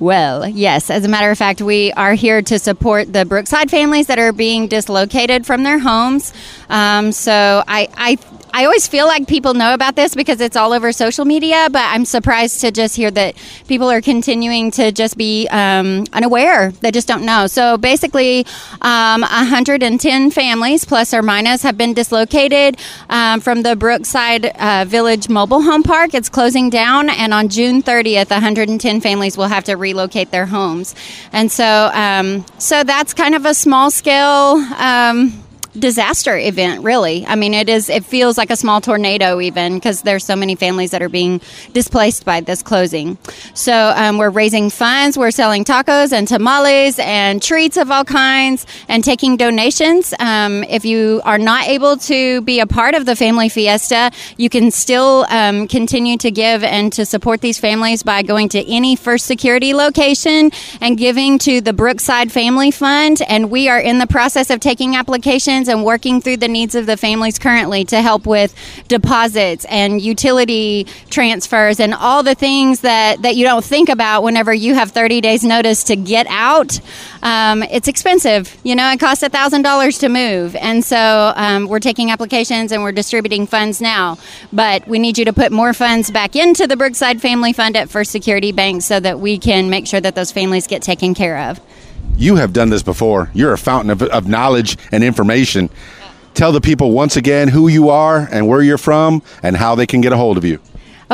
Well, 0.00 0.48
yes. 0.48 0.90
As 0.90 1.04
a 1.04 1.08
matter 1.08 1.30
of 1.30 1.38
fact, 1.38 1.62
we 1.62 1.92
are 1.92 2.14
here 2.14 2.42
to 2.42 2.58
support 2.58 3.12
the 3.12 3.24
Brookside 3.24 3.70
families 3.70 4.08
that 4.08 4.18
are 4.18 4.32
being 4.32 4.66
dislocated 4.66 5.46
from 5.46 5.62
their 5.62 5.78
homes. 5.78 6.32
Um, 6.68 7.12
so 7.12 7.62
I, 7.66 7.88
I, 7.94 8.18
I 8.52 8.64
always 8.66 8.86
feel 8.86 9.06
like 9.06 9.26
people 9.26 9.54
know 9.54 9.74
about 9.74 9.96
this 9.96 10.14
because 10.14 10.40
it's 10.40 10.56
all 10.56 10.72
over 10.72 10.92
social 10.92 11.24
media, 11.24 11.68
but 11.72 11.82
I'm 11.82 12.04
surprised 12.04 12.60
to 12.60 12.70
just 12.70 12.94
hear 12.94 13.10
that 13.10 13.34
people 13.66 13.90
are 13.90 14.00
continuing 14.00 14.70
to 14.72 14.92
just 14.92 15.16
be 15.16 15.48
um, 15.48 16.04
unaware. 16.12 16.70
They 16.70 16.92
just 16.92 17.08
don't 17.08 17.24
know. 17.24 17.48
So 17.48 17.76
basically, 17.76 18.46
um, 18.80 19.22
110 19.22 20.30
families, 20.30 20.84
plus 20.84 21.12
or 21.12 21.20
minus, 21.20 21.62
have 21.62 21.76
been 21.76 21.94
dislocated 21.94 22.78
um, 23.10 23.40
from 23.40 23.62
the 23.62 23.74
Brookside 23.74 24.46
uh, 24.46 24.84
Village 24.86 25.28
Mobile 25.28 25.62
Home 25.62 25.82
Park. 25.82 26.14
It's 26.14 26.28
closing 26.28 26.70
down, 26.70 27.10
and 27.10 27.34
on 27.34 27.48
June 27.48 27.82
30th, 27.82 28.30
110 28.30 29.00
families 29.00 29.36
will 29.36 29.48
have 29.48 29.64
to 29.64 29.76
relocate 29.84 30.30
their 30.30 30.46
homes. 30.46 30.94
And 31.32 31.52
so, 31.52 31.90
um, 31.92 32.44
so 32.58 32.82
that's 32.82 33.12
kind 33.12 33.34
of 33.34 33.44
a 33.44 33.54
small 33.54 33.90
scale. 33.90 34.56
Um, 34.78 35.43
disaster 35.78 36.36
event, 36.36 36.82
really. 36.82 37.26
I 37.26 37.34
mean, 37.34 37.54
it 37.54 37.68
is. 37.68 37.88
It 37.88 38.04
feels 38.04 38.38
like 38.38 38.50
a 38.50 38.56
small 38.56 38.80
tornado, 38.80 39.40
even 39.40 39.74
because 39.74 40.02
there's 40.02 40.24
so 40.24 40.36
many 40.36 40.54
families 40.54 40.90
that 40.92 41.02
are 41.02 41.08
being 41.08 41.40
displaced 41.72 42.24
by 42.24 42.40
this 42.40 42.62
closing. 42.62 43.18
So 43.54 43.92
um, 43.96 44.18
we're 44.18 44.30
raising 44.30 44.70
funds. 44.70 45.18
We're 45.18 45.30
selling 45.30 45.64
tacos 45.64 46.12
and 46.12 46.26
tamales 46.28 46.98
and 46.98 47.42
treats 47.42 47.76
of 47.76 47.90
all 47.90 48.04
kinds, 48.04 48.66
and 48.88 49.02
taking 49.02 49.36
donations. 49.36 50.14
Um, 50.18 50.64
if 50.64 50.84
you 50.84 51.20
are 51.24 51.38
not 51.38 51.66
able 51.66 51.96
to 51.98 52.40
be 52.42 52.60
a 52.60 52.66
part 52.66 52.94
of 52.94 53.06
the 53.06 53.16
family 53.16 53.48
fiesta, 53.48 54.10
you 54.36 54.48
can 54.48 54.70
still 54.70 55.26
um, 55.28 55.66
continue 55.68 56.16
to 56.18 56.30
give 56.30 56.62
and 56.62 56.92
to 56.92 57.04
support 57.04 57.40
these 57.40 57.58
families 57.58 58.02
by 58.02 58.22
going 58.22 58.48
to 58.50 58.64
any 58.70 58.96
First 58.96 59.26
Security 59.26 59.74
location 59.74 60.50
and 60.80 60.96
giving 60.96 61.38
to 61.40 61.60
the 61.60 61.72
Brookside 61.72 62.30
Family 62.30 62.70
Fund. 62.70 63.22
And 63.28 63.50
we 63.50 63.68
are 63.68 63.80
in 63.80 63.98
the 63.98 64.06
process 64.06 64.50
of 64.50 64.60
taking 64.60 64.96
applications 64.96 65.63
and 65.68 65.84
working 65.84 66.20
through 66.20 66.38
the 66.38 66.48
needs 66.48 66.74
of 66.74 66.86
the 66.86 66.96
families 66.96 67.38
currently 67.38 67.84
to 67.86 68.02
help 68.02 68.26
with 68.26 68.54
deposits 68.88 69.64
and 69.66 70.00
utility 70.00 70.86
transfers 71.10 71.80
and 71.80 71.94
all 71.94 72.22
the 72.22 72.34
things 72.34 72.80
that, 72.80 73.22
that 73.22 73.36
you 73.36 73.44
don't 73.44 73.64
think 73.64 73.88
about 73.88 74.22
whenever 74.22 74.52
you 74.52 74.74
have 74.74 74.90
30 74.90 75.20
days 75.20 75.44
notice 75.44 75.84
to 75.84 75.96
get 75.96 76.26
out. 76.28 76.80
Um, 77.22 77.62
it's 77.62 77.88
expensive. 77.88 78.56
You 78.62 78.74
know, 78.74 78.90
it 78.90 79.00
costs 79.00 79.24
$1,000 79.24 80.00
to 80.00 80.08
move. 80.08 80.56
And 80.56 80.84
so 80.84 81.32
um, 81.36 81.68
we're 81.68 81.80
taking 81.80 82.10
applications 82.10 82.72
and 82.72 82.82
we're 82.82 82.92
distributing 82.92 83.46
funds 83.46 83.80
now. 83.80 84.18
But 84.52 84.86
we 84.86 84.98
need 84.98 85.18
you 85.18 85.24
to 85.24 85.32
put 85.32 85.52
more 85.52 85.72
funds 85.72 86.10
back 86.10 86.36
into 86.36 86.66
the 86.66 86.76
Brookside 86.76 87.20
Family 87.20 87.52
Fund 87.52 87.76
at 87.76 87.88
First 87.88 88.10
Security 88.10 88.52
Bank 88.52 88.82
so 88.82 89.00
that 89.00 89.20
we 89.20 89.38
can 89.38 89.70
make 89.70 89.86
sure 89.86 90.00
that 90.00 90.14
those 90.14 90.32
families 90.32 90.66
get 90.66 90.82
taken 90.82 91.14
care 91.14 91.50
of. 91.50 91.60
You 92.16 92.36
have 92.36 92.52
done 92.52 92.70
this 92.70 92.82
before. 92.82 93.30
You're 93.34 93.52
a 93.52 93.58
fountain 93.58 93.90
of, 93.90 94.02
of 94.02 94.28
knowledge 94.28 94.76
and 94.92 95.02
information. 95.02 95.70
Tell 96.34 96.52
the 96.52 96.60
people 96.60 96.92
once 96.92 97.16
again 97.16 97.48
who 97.48 97.68
you 97.68 97.88
are 97.88 98.28
and 98.30 98.48
where 98.48 98.62
you're 98.62 98.78
from 98.78 99.22
and 99.42 99.56
how 99.56 99.74
they 99.74 99.86
can 99.86 100.00
get 100.00 100.12
a 100.12 100.16
hold 100.16 100.36
of 100.36 100.44
you. 100.44 100.60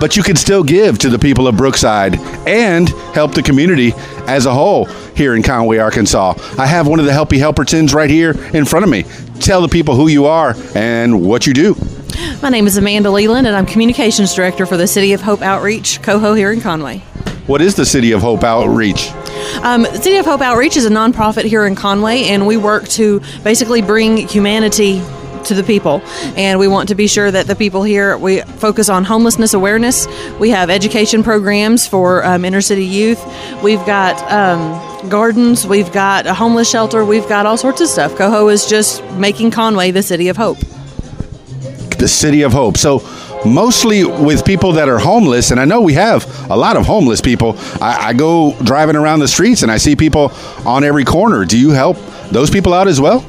but 0.00 0.16
you 0.16 0.24
can 0.24 0.34
still 0.34 0.64
give 0.64 0.98
to 0.98 1.08
the 1.08 1.20
people 1.20 1.46
of 1.46 1.56
Brookside 1.56 2.18
and 2.44 2.88
help 3.14 3.34
the 3.34 3.44
community 3.44 3.92
as 4.26 4.46
a 4.46 4.52
whole 4.52 4.86
here 5.14 5.36
in 5.36 5.42
Conway, 5.44 5.78
Arkansas. 5.78 6.34
I 6.58 6.66
have 6.66 6.88
one 6.88 6.98
of 6.98 7.06
the 7.06 7.12
Helpy 7.12 7.38
Helpertons 7.38 7.94
right 7.94 8.10
here 8.10 8.32
in 8.52 8.64
front 8.64 8.82
of 8.82 8.90
me. 8.90 9.04
Tell 9.38 9.62
the 9.62 9.68
people 9.68 9.94
who 9.94 10.08
you 10.08 10.26
are 10.26 10.56
and 10.74 11.22
what 11.22 11.46
you 11.46 11.54
do. 11.54 11.76
My 12.42 12.48
name 12.48 12.66
is 12.66 12.76
Amanda 12.76 13.10
Leland, 13.10 13.46
and 13.46 13.54
I'm 13.54 13.64
Communications 13.64 14.34
Director 14.34 14.66
for 14.66 14.76
the 14.76 14.88
City 14.88 15.12
of 15.12 15.20
Hope 15.20 15.40
Outreach, 15.40 16.02
Coho, 16.02 16.34
here 16.34 16.50
in 16.50 16.60
Conway. 16.60 16.98
What 17.46 17.62
is 17.62 17.76
the 17.76 17.86
City 17.86 18.10
of 18.10 18.22
Hope 18.22 18.42
Outreach? 18.42 19.10
Um, 19.62 19.82
the 19.82 20.02
City 20.02 20.16
of 20.16 20.26
Hope 20.26 20.40
Outreach 20.40 20.76
is 20.76 20.84
a 20.84 20.90
nonprofit 20.90 21.44
here 21.44 21.64
in 21.64 21.76
Conway, 21.76 22.24
and 22.24 22.44
we 22.44 22.56
work 22.56 22.88
to 22.88 23.20
basically 23.44 23.82
bring 23.82 24.26
humanity 24.26 25.00
to 25.44 25.54
the 25.54 25.62
people. 25.62 26.02
And 26.36 26.58
we 26.58 26.66
want 26.66 26.88
to 26.88 26.96
be 26.96 27.06
sure 27.06 27.30
that 27.30 27.46
the 27.46 27.54
people 27.54 27.84
here, 27.84 28.18
we 28.18 28.40
focus 28.40 28.88
on 28.88 29.04
homelessness 29.04 29.54
awareness. 29.54 30.08
We 30.40 30.50
have 30.50 30.70
education 30.70 31.22
programs 31.22 31.86
for 31.86 32.24
um, 32.24 32.44
inner 32.44 32.60
city 32.60 32.84
youth. 32.84 33.24
We've 33.62 33.84
got 33.86 34.20
um, 34.30 35.08
gardens. 35.08 35.68
We've 35.68 35.92
got 35.92 36.26
a 36.26 36.34
homeless 36.34 36.68
shelter. 36.68 37.04
We've 37.04 37.28
got 37.28 37.46
all 37.46 37.56
sorts 37.56 37.80
of 37.80 37.86
stuff. 37.86 38.16
Coho 38.16 38.48
is 38.48 38.66
just 38.66 39.04
making 39.12 39.52
Conway 39.52 39.92
the 39.92 40.02
City 40.02 40.28
of 40.28 40.36
Hope. 40.36 40.58
The 41.98 42.08
City 42.08 42.42
of 42.42 42.52
Hope. 42.52 42.76
So, 42.76 43.00
mostly 43.44 44.04
with 44.04 44.44
people 44.44 44.72
that 44.72 44.88
are 44.88 44.98
homeless, 44.98 45.50
and 45.50 45.60
I 45.60 45.64
know 45.64 45.80
we 45.80 45.94
have 45.94 46.50
a 46.50 46.56
lot 46.56 46.76
of 46.76 46.86
homeless 46.86 47.20
people. 47.20 47.56
I, 47.80 48.08
I 48.08 48.12
go 48.12 48.56
driving 48.64 48.96
around 48.96 49.20
the 49.20 49.28
streets 49.28 49.62
and 49.62 49.70
I 49.70 49.78
see 49.78 49.96
people 49.96 50.32
on 50.64 50.84
every 50.84 51.04
corner. 51.04 51.44
Do 51.44 51.58
you 51.58 51.70
help 51.70 51.96
those 52.30 52.50
people 52.50 52.74
out 52.74 52.88
as 52.88 53.00
well? 53.00 53.24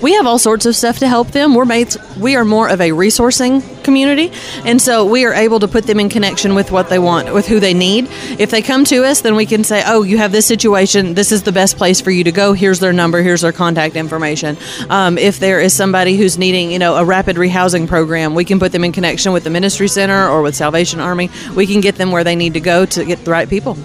We 0.00 0.14
have 0.14 0.26
all 0.26 0.38
sorts 0.38 0.66
of 0.66 0.76
stuff 0.76 0.98
to 0.98 1.08
help 1.08 1.28
them. 1.28 1.54
We're 1.54 1.64
mates, 1.64 1.96
we 2.18 2.36
are 2.36 2.44
more 2.44 2.68
of 2.68 2.80
a 2.80 2.90
resourcing 2.90 3.62
community, 3.84 4.32
and 4.64 4.80
so 4.80 5.04
we 5.04 5.24
are 5.24 5.34
able 5.34 5.60
to 5.60 5.68
put 5.68 5.86
them 5.86 6.00
in 6.00 6.08
connection 6.08 6.54
with 6.54 6.70
what 6.70 6.88
they 6.88 6.98
want, 6.98 7.32
with 7.32 7.46
who 7.46 7.60
they 7.60 7.74
need. 7.74 8.08
If 8.38 8.50
they 8.50 8.62
come 8.62 8.84
to 8.86 9.04
us, 9.04 9.20
then 9.20 9.36
we 9.36 9.46
can 9.46 9.64
say, 9.64 9.82
"Oh, 9.86 10.02
you 10.02 10.18
have 10.18 10.32
this 10.32 10.46
situation. 10.46 11.14
This 11.14 11.32
is 11.32 11.42
the 11.42 11.52
best 11.52 11.76
place 11.76 12.00
for 12.00 12.10
you 12.10 12.24
to 12.24 12.32
go. 12.32 12.52
Here's 12.52 12.80
their 12.80 12.92
number. 12.92 13.22
Here's 13.22 13.42
their 13.42 13.52
contact 13.52 13.96
information." 13.96 14.56
Um, 14.88 15.18
if 15.18 15.38
there 15.38 15.60
is 15.60 15.72
somebody 15.72 16.16
who's 16.16 16.38
needing, 16.38 16.70
you 16.70 16.78
know, 16.78 16.96
a 16.96 17.04
rapid 17.04 17.36
rehousing 17.36 17.86
program, 17.86 18.34
we 18.34 18.44
can 18.44 18.58
put 18.58 18.72
them 18.72 18.84
in 18.84 18.92
connection 18.92 19.32
with 19.32 19.44
the 19.44 19.50
ministry 19.50 19.88
center 19.88 20.28
or 20.28 20.42
with 20.42 20.54
Salvation 20.54 21.00
Army. 21.00 21.30
We 21.54 21.66
can 21.66 21.80
get 21.80 21.96
them 21.96 22.10
where 22.10 22.24
they 22.24 22.36
need 22.36 22.54
to 22.54 22.60
go 22.60 22.86
to 22.86 23.04
get 23.04 23.24
the 23.24 23.30
right 23.30 23.48
people. 23.48 23.76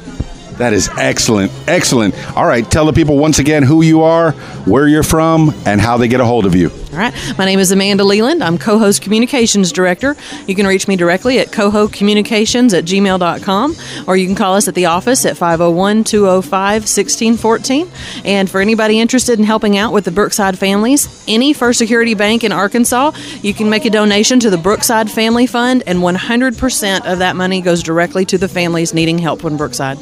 That 0.59 0.73
is 0.73 0.89
excellent. 0.97 1.53
Excellent. 1.69 2.13
All 2.35 2.45
right. 2.45 2.69
Tell 2.69 2.85
the 2.85 2.91
people 2.91 3.17
once 3.17 3.39
again 3.39 3.63
who 3.63 3.81
you 3.81 4.01
are, 4.01 4.33
where 4.65 4.89
you're 4.89 5.03
from, 5.03 5.53
and 5.65 5.79
how 5.79 5.95
they 5.95 6.09
get 6.09 6.19
a 6.19 6.25
hold 6.25 6.45
of 6.45 6.53
you. 6.53 6.69
All 6.91 6.97
right. 6.97 7.13
My 7.37 7.45
name 7.45 7.59
is 7.59 7.71
Amanda 7.71 8.03
Leland. 8.03 8.43
I'm 8.43 8.57
Coho's 8.57 8.99
communications 8.99 9.71
director. 9.71 10.17
You 10.47 10.55
can 10.55 10.67
reach 10.67 10.85
me 10.85 10.97
directly 10.97 11.39
at 11.39 11.47
cohocommunications 11.47 12.77
at 12.77 12.83
gmail.com 12.83 13.75
or 14.05 14.17
you 14.17 14.25
can 14.25 14.35
call 14.35 14.55
us 14.55 14.67
at 14.67 14.75
the 14.75 14.87
office 14.87 15.25
at 15.25 15.37
501 15.37 16.03
205 16.03 16.81
1614. 16.81 17.89
And 18.25 18.49
for 18.49 18.59
anybody 18.59 18.99
interested 18.99 19.39
in 19.39 19.45
helping 19.45 19.77
out 19.77 19.93
with 19.93 20.03
the 20.03 20.11
Brookside 20.11 20.59
families, 20.59 21.23
any 21.25 21.53
First 21.53 21.79
Security 21.79 22.15
Bank 22.15 22.43
in 22.43 22.51
Arkansas, 22.51 23.13
you 23.41 23.53
can 23.53 23.69
make 23.69 23.85
a 23.85 23.89
donation 23.89 24.41
to 24.41 24.49
the 24.49 24.57
Brookside 24.57 25.09
Family 25.09 25.47
Fund, 25.47 25.83
and 25.87 25.99
100% 25.99 27.11
of 27.11 27.19
that 27.19 27.37
money 27.37 27.61
goes 27.61 27.81
directly 27.81 28.25
to 28.25 28.37
the 28.37 28.49
families 28.49 28.93
needing 28.93 29.19
help 29.19 29.45
in 29.45 29.55
Brookside. 29.55 29.97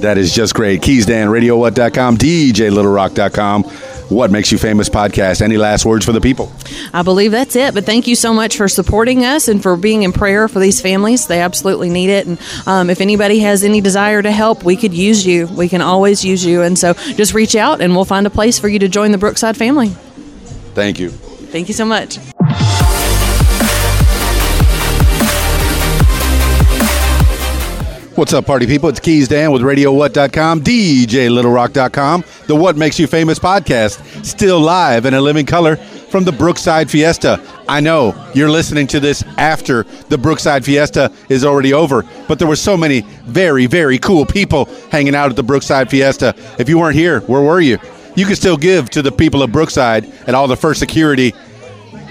That 0.00 0.18
is 0.18 0.34
just 0.34 0.54
great. 0.54 0.82
Keys 0.82 1.06
Dan, 1.06 1.28
RadioWhat.com, 1.28 2.18
DJLittleRock.com. 2.18 3.64
What 4.10 4.30
Makes 4.30 4.52
You 4.52 4.58
Famous 4.58 4.90
podcast. 4.90 5.40
Any 5.40 5.56
last 5.56 5.86
words 5.86 6.04
for 6.04 6.12
the 6.12 6.20
people? 6.20 6.52
I 6.92 7.02
believe 7.02 7.30
that's 7.30 7.56
it. 7.56 7.72
But 7.72 7.86
thank 7.86 8.06
you 8.06 8.14
so 8.14 8.34
much 8.34 8.58
for 8.58 8.68
supporting 8.68 9.24
us 9.24 9.48
and 9.48 9.62
for 9.62 9.76
being 9.76 10.02
in 10.02 10.12
prayer 10.12 10.46
for 10.46 10.58
these 10.58 10.80
families. 10.80 11.26
They 11.26 11.40
absolutely 11.40 11.88
need 11.88 12.10
it. 12.10 12.26
And 12.26 12.38
um, 12.66 12.90
if 12.90 13.00
anybody 13.00 13.38
has 13.40 13.64
any 13.64 13.80
desire 13.80 14.20
to 14.20 14.30
help, 14.30 14.62
we 14.62 14.76
could 14.76 14.92
use 14.92 15.26
you. 15.26 15.46
We 15.46 15.70
can 15.70 15.80
always 15.80 16.22
use 16.22 16.44
you. 16.44 16.60
And 16.60 16.78
so 16.78 16.92
just 16.92 17.32
reach 17.32 17.56
out 17.56 17.80
and 17.80 17.94
we'll 17.96 18.04
find 18.04 18.26
a 18.26 18.30
place 18.30 18.58
for 18.58 18.68
you 18.68 18.78
to 18.80 18.88
join 18.88 19.10
the 19.10 19.18
Brookside 19.18 19.56
family. 19.56 19.88
Thank 20.74 21.00
you. 21.00 21.08
Thank 21.10 21.68
you 21.68 21.74
so 21.74 21.86
much. 21.86 22.18
What's 28.16 28.32
up, 28.32 28.46
party 28.46 28.68
people? 28.68 28.88
It's 28.88 29.00
Keys 29.00 29.26
Dan 29.26 29.50
with 29.50 29.62
RadioWhat.com, 29.62 30.60
DJLittleRock.com, 30.60 32.24
the 32.46 32.54
What 32.54 32.76
Makes 32.76 33.00
You 33.00 33.08
Famous 33.08 33.40
podcast, 33.40 34.24
still 34.24 34.60
live 34.60 35.04
in 35.04 35.14
a 35.14 35.20
living 35.20 35.44
color 35.44 35.74
from 35.74 36.22
the 36.22 36.30
Brookside 36.30 36.88
Fiesta. 36.88 37.42
I 37.68 37.80
know 37.80 38.14
you're 38.32 38.50
listening 38.50 38.86
to 38.88 39.00
this 39.00 39.24
after 39.36 39.82
the 40.10 40.16
Brookside 40.16 40.64
Fiesta 40.64 41.10
is 41.28 41.44
already 41.44 41.72
over, 41.72 42.04
but 42.28 42.38
there 42.38 42.46
were 42.46 42.54
so 42.54 42.76
many 42.76 43.00
very, 43.24 43.66
very 43.66 43.98
cool 43.98 44.24
people 44.24 44.66
hanging 44.92 45.16
out 45.16 45.30
at 45.30 45.34
the 45.34 45.42
Brookside 45.42 45.90
Fiesta. 45.90 46.36
If 46.56 46.68
you 46.68 46.78
weren't 46.78 46.94
here, 46.94 47.18
where 47.22 47.42
were 47.42 47.60
you? 47.60 47.78
You 48.14 48.26
can 48.26 48.36
still 48.36 48.56
give 48.56 48.90
to 48.90 49.02
the 49.02 49.10
people 49.10 49.42
of 49.42 49.50
Brookside 49.50 50.04
and 50.28 50.36
all 50.36 50.46
the 50.46 50.56
First 50.56 50.78
Security 50.78 51.34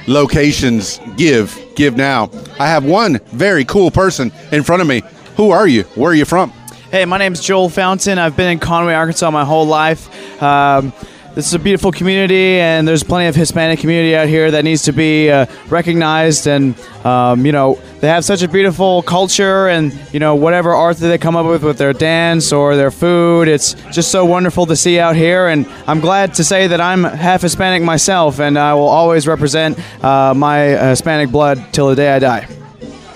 locations. 0.08 1.00
Give, 1.16 1.58
give 1.76 1.96
now. 1.96 2.30
I 2.60 2.68
have 2.68 2.84
one 2.84 3.20
very 3.28 3.63
cool 3.63 3.89
person 3.89 4.34
in 4.52 4.63
front 4.63 4.82
of 4.82 4.88
me. 4.89 5.02
Who 5.36 5.52
are 5.52 5.67
you? 5.67 5.84
Where 5.96 6.12
are 6.12 6.15
you 6.15 6.26
from? 6.26 6.52
Hey, 6.91 7.06
my 7.06 7.17
name's 7.17 7.41
Joel 7.41 7.69
Fountain. 7.69 8.19
I've 8.19 8.38
been 8.38 8.52
in 8.52 8.60
Conway, 8.60 8.93
Arkansas 8.93 9.32
my 9.32 9.43
whole 9.43 9.65
life. 9.65 10.41
Um, 10.41 10.93
this 11.34 11.48
is 11.48 11.56
a 11.56 11.60
beautiful 11.60 11.91
community, 11.91 12.60
and 12.60 12.88
there's 12.88 13.02
plenty 13.02 13.26
of 13.26 13.36
Hispanic 13.36 13.80
community 13.80 14.15
out 14.15 14.28
here 14.28 14.52
that 14.52 14.63
needs 14.63 14.84
to 14.84 14.91
be 14.91 15.32
uh, 15.32 15.48
recognized. 15.69 16.46
And 16.46 16.80
um, 17.04 17.43
you 17.43 17.52
know, 17.52 17.80
they 18.02 18.08
have 18.08 18.24
such 18.24 18.43
a 18.43 18.48
beautiful 18.48 19.02
culture, 19.02 19.67
and 19.67 19.91
you 20.13 20.19
know, 20.19 20.36
whatever 20.36 20.76
art 20.76 20.98
that 20.98 21.08
they 21.08 21.17
come 21.17 21.36
up 21.36 21.48
with 21.48 21.63
with 21.63 21.80
their 21.80 21.93
dance 21.93 22.54
or 22.54 22.76
their 22.76 22.91
food, 22.91 23.48
it's 23.48 23.74
just 23.91 24.12
so 24.12 24.26
wonderful 24.26 24.67
to 24.67 24.76
see 24.76 25.00
out 25.00 25.15
here. 25.15 25.48
And 25.48 25.65
I'm 25.88 26.00
glad 26.00 26.36
to 26.36 26.43
say 26.43 26.67
that 26.67 26.80
I'm 26.80 27.04
half 27.04 27.41
Hispanic 27.41 27.82
myself, 27.82 28.39
and 28.39 28.56
I 28.56 28.76
will 28.76 28.88
always 28.88 29.26
represent 29.26 29.80
uh, 30.04 30.36
my 30.36 30.60
Hispanic 30.60 31.32
blood 31.32 31.74
till 31.74 31.88
the 31.88 31.96
day 31.96 32.13
I 32.13 32.19
die. 32.19 32.48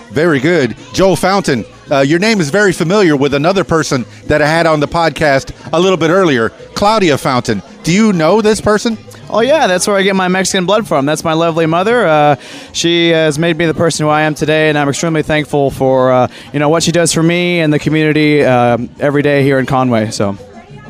Very 0.10 0.40
good. 0.40 0.76
Joel 0.94 1.16
Fountain, 1.16 1.64
uh, 1.92 2.00
your 2.00 2.20
name 2.20 2.40
is 2.40 2.50
very 2.50 2.74
familiar 2.74 3.16
with 3.16 3.34
another 3.34 3.64
person 3.64 4.06
that 4.26 4.42
I 4.42 4.48
had 4.48 4.66
on 4.66 4.80
the 4.80 4.88
podcast 4.88 5.54
a 5.72 5.80
little 5.80 5.98
bit 5.98 6.10
earlier, 6.10 6.50
Claudia 6.76 7.18
Fountain. 7.18 7.62
Do 7.84 7.94
you 7.94 8.14
know 8.14 8.42
this 8.42 8.60
person? 8.60 8.98
Oh 9.30 9.42
yeah, 9.42 9.68
that's 9.68 9.88
where 9.88 9.98
I 9.98 10.04
get 10.04 10.16
my 10.16 10.28
Mexican 10.28 10.66
blood 10.66 10.88
from. 10.88 11.06
That's 11.06 11.24
my 11.24 11.34
lovely 11.34 11.66
mother. 11.66 12.08
Uh, 12.08 12.36
she 12.72 13.10
has 13.10 13.38
made 13.38 13.58
me 13.58 13.66
the 13.66 13.74
person 13.74 14.06
who 14.06 14.10
I 14.10 14.22
am 14.22 14.36
today, 14.36 14.70
and 14.70 14.78
I'm 14.78 14.88
extremely 14.88 15.24
thankful 15.24 15.70
for 15.70 16.12
uh, 16.12 16.28
you 16.54 16.60
know 16.60 16.70
what 16.70 16.84
she 16.84 16.92
does 16.92 17.14
for 17.14 17.24
me 17.24 17.60
and 17.60 17.74
the 17.74 17.80
community 17.80 18.44
uh, 18.44 18.78
every 19.00 19.22
day 19.22 19.44
here 19.44 19.60
in 19.60 19.66
Conway. 19.66 20.12
So. 20.12 20.38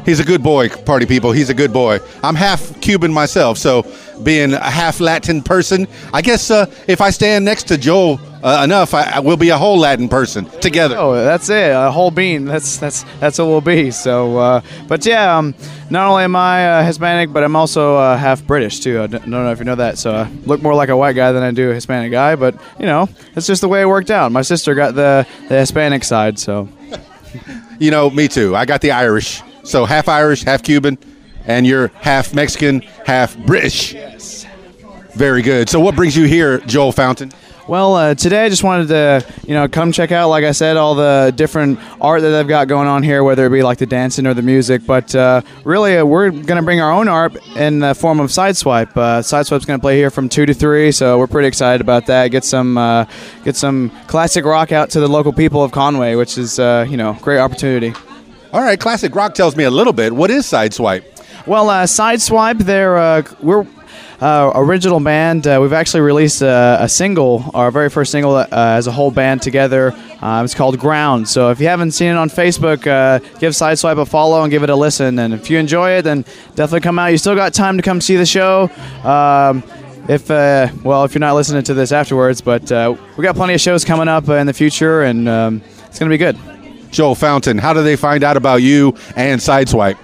He's 0.06 0.22
a 0.22 0.24
good 0.24 0.42
boy, 0.42 0.70
party 0.70 1.06
people. 1.06 1.34
He's 1.34 1.50
a 1.50 1.54
good 1.54 1.74
boy. 1.74 2.00
I'm 2.24 2.36
half 2.36 2.80
Cuban 2.80 3.12
myself, 3.12 3.58
so 3.58 3.86
being 4.24 4.54
a 4.54 4.70
half 4.70 5.00
Latin 5.00 5.42
person, 5.42 5.88
I 6.14 6.22
guess 6.22 6.52
uh, 6.52 6.66
if 6.88 7.02
I 7.02 7.10
stand 7.10 7.46
next 7.46 7.68
to 7.70 7.78
Joel 7.78 8.20
uh, 8.44 8.62
enough, 8.64 8.94
I, 8.94 9.04
I 9.16 9.20
will 9.20 9.38
be 9.38 9.50
a 9.50 9.58
whole 9.58 9.80
Latin 9.80 10.10
person 10.10 10.46
together. 10.60 10.96
Oh, 10.98 11.14
that's 11.14 11.50
it, 11.50 11.72
a 11.72 11.92
whole 11.92 12.12
bean. 12.12 12.46
That's 12.46 12.78
that's 12.78 13.04
that's 13.20 13.40
what 13.40 13.48
we'll 13.48 13.62
be. 13.62 13.92
So, 13.92 14.38
uh, 14.38 14.62
but 14.88 15.06
yeah, 15.06 15.38
um, 15.38 15.56
not 15.90 16.08
only 16.08 16.24
am 16.24 16.36
I 16.36 16.80
uh, 16.80 16.84
Hispanic, 16.84 17.34
but 17.34 17.44
I'm 17.44 17.56
also 17.56 17.98
uh, 17.98 18.18
half 18.18 18.46
British 18.46 18.80
too. 18.80 19.02
I 19.02 19.08
don't 19.08 19.28
know 19.28 19.52
if 19.52 19.60
you 19.60 19.66
know 19.66 19.76
that. 19.76 19.98
So 19.98 20.14
I 20.14 20.30
look 20.46 20.62
more 20.62 20.76
like 20.76 20.90
a 20.90 20.98
white 20.98 21.16
guy 21.16 21.32
than 21.32 21.44
I 21.44 21.52
do 21.52 21.72
a 21.72 21.74
Hispanic 21.74 22.12
guy. 22.12 22.36
But 22.36 22.56
you 22.80 22.86
know, 22.86 23.10
that's 23.34 23.48
just 23.48 23.62
the 23.62 23.68
way 23.68 23.82
it 23.82 23.88
worked 23.88 24.12
out. 24.12 24.32
My 24.32 24.44
sister 24.44 24.76
got 24.76 24.96
the 24.96 25.28
the 25.50 25.60
Hispanic 25.60 26.04
side, 26.04 26.40
so. 26.40 26.70
you 27.80 27.92
know, 27.92 28.10
me 28.10 28.28
too. 28.28 28.56
I 28.56 28.66
got 28.66 28.82
the 28.82 28.92
Irish. 28.92 29.42
So 29.64 29.86
half 29.86 30.08
Irish, 30.08 30.44
half 30.44 30.64
Cuban, 30.64 30.98
and 31.48 31.66
you're 31.66 31.88
half 31.96 32.34
Mexican, 32.34 32.82
half 33.06 33.36
British. 33.40 33.94
Yes. 33.94 34.46
Very 35.16 35.42
good. 35.42 35.68
So 35.68 35.80
what 35.80 35.96
brings 35.96 36.16
you 36.16 36.26
here, 36.26 36.60
Joel 36.60 36.92
Fountain? 36.92 37.32
Well, 37.68 37.96
uh, 37.96 38.16
today 38.16 38.46
I 38.46 38.50
just 38.50 38.64
wanted 38.64 38.88
to, 38.90 39.26
you 39.46 39.54
know, 39.54 39.68
come 39.68 39.92
check 39.92 40.14
out, 40.14 40.30
like 40.30 40.46
I 40.46 40.52
said, 40.52 40.78
all 40.78 40.96
the 40.96 41.34
different 41.36 41.80
art 42.00 42.22
that 42.22 42.30
they've 42.30 42.48
got 42.48 42.70
going 42.70 42.88
on 42.88 43.04
here, 43.04 43.26
whether 43.26 43.46
it 43.46 43.50
be 43.50 43.62
like 43.62 43.78
the 43.78 43.86
dancing 43.86 44.26
or 44.26 44.34
the 44.34 44.42
music. 44.42 44.86
But 44.86 45.14
uh, 45.14 45.42
really, 45.66 45.98
uh, 45.98 46.06
we're 46.06 46.30
going 46.30 46.46
to 46.46 46.62
bring 46.62 46.80
our 46.80 46.94
own 46.94 47.10
art 47.10 47.36
in 47.58 47.80
the 47.80 47.94
form 47.94 48.22
of 48.22 48.30
Sideswipe. 48.30 48.96
Uh, 48.96 49.20
Sideswipe's 49.22 49.66
going 49.66 49.80
to 49.80 49.82
play 49.82 49.98
here 49.98 50.10
from 50.10 50.30
two 50.30 50.46
to 50.46 50.54
three, 50.54 50.94
so 50.94 51.20
we're 51.20 51.28
pretty 51.28 51.50
excited 51.50 51.82
about 51.82 52.06
that. 52.06 52.30
Get 52.30 52.46
some, 52.46 52.78
uh, 52.78 53.04
get 53.44 53.58
some 53.58 53.92
classic 54.08 54.46
rock 54.46 54.72
out 54.72 54.92
to 54.92 55.02
the 55.02 55.10
local 55.10 55.34
people 55.34 55.62
of 55.62 55.74
Conway, 55.74 56.16
which 56.16 56.38
is, 56.38 56.60
uh, 56.60 56.86
you 56.88 56.96
know, 56.96 57.18
great 57.22 57.40
opportunity. 57.40 57.94
All 58.54 58.62
right, 58.62 58.80
classic 58.80 59.14
rock 59.14 59.34
tells 59.34 59.58
me 59.58 59.66
a 59.66 59.72
little 59.72 59.92
bit. 59.92 60.14
What 60.14 60.32
is 60.32 60.46
Sideswipe? 60.46 61.04
Well, 61.48 61.70
uh, 61.70 61.86
Sideswipe, 61.86 62.60
they're 62.60 62.98
uh, 62.98 63.24
we're 63.42 63.66
uh, 64.20 64.52
original 64.54 65.00
band. 65.00 65.48
Uh, 65.48 65.60
we've 65.62 65.72
actually 65.72 66.02
released 66.02 66.42
a, 66.42 66.78
a, 66.82 66.90
single, 66.90 67.50
our 67.54 67.72
very 67.72 67.90
first 67.90 68.12
single 68.12 68.36
uh, 68.36 68.48
as 68.52 68.86
a 68.88 68.92
whole 68.92 69.12
band 69.12 69.42
together. 69.42 69.94
Uh, 70.22 70.42
it's 70.44 70.54
called 70.54 70.78
Ground. 70.78 71.30
So 71.30 71.50
if 71.50 71.62
you 71.62 71.68
haven't 71.68 71.92
seen 71.92 72.10
it 72.10 72.18
on 72.18 72.30
Facebook, 72.30 72.86
uh, 72.86 73.20
give 73.40 73.54
Sideswipe 73.54 73.98
a 73.98 74.06
follow 74.06 74.44
and 74.44 74.52
give 74.52 74.64
it 74.64 74.70
a 74.70 74.76
listen. 74.76 75.20
And 75.20 75.34
if 75.34 75.50
you 75.50 75.58
enjoy 75.58 75.92
it, 75.92 76.02
then 76.02 76.24
definitely 76.56 76.82
come 76.82 77.00
out. 77.00 77.08
You 77.08 77.18
still 77.18 77.36
got 77.36 77.54
time 77.54 77.78
to 77.78 77.84
come 77.84 78.02
see 78.02 78.18
the 78.18 78.26
show. 78.26 78.70
Um, 79.06 79.64
if 80.10 80.30
uh, 80.30 80.68
well, 80.84 81.06
if 81.06 81.14
you're 81.16 81.22
not 81.22 81.36
listening 81.36 81.64
to 81.64 81.74
this 81.74 81.94
afterwards, 81.94 82.42
but 82.42 82.64
we 83.18 83.24
got 83.24 83.36
plenty 83.38 83.54
of 83.54 83.62
shows 83.62 83.86
coming 83.86 84.10
up 84.10 84.28
in 84.28 84.48
the 84.48 84.54
future, 84.54 85.04
and 85.04 85.30
um, 85.30 85.62
it's 85.86 85.98
going 85.98 86.10
to 86.10 86.14
be 86.14 86.18
good. 86.18 86.38
Joel 86.92 87.16
Fountain, 87.16 87.58
how 87.58 87.72
do 87.72 87.84
they 87.84 87.96
find 87.96 88.26
out 88.26 88.36
about 88.36 88.58
you 88.58 88.96
and 89.16 89.40
Sideswipe? 89.40 89.98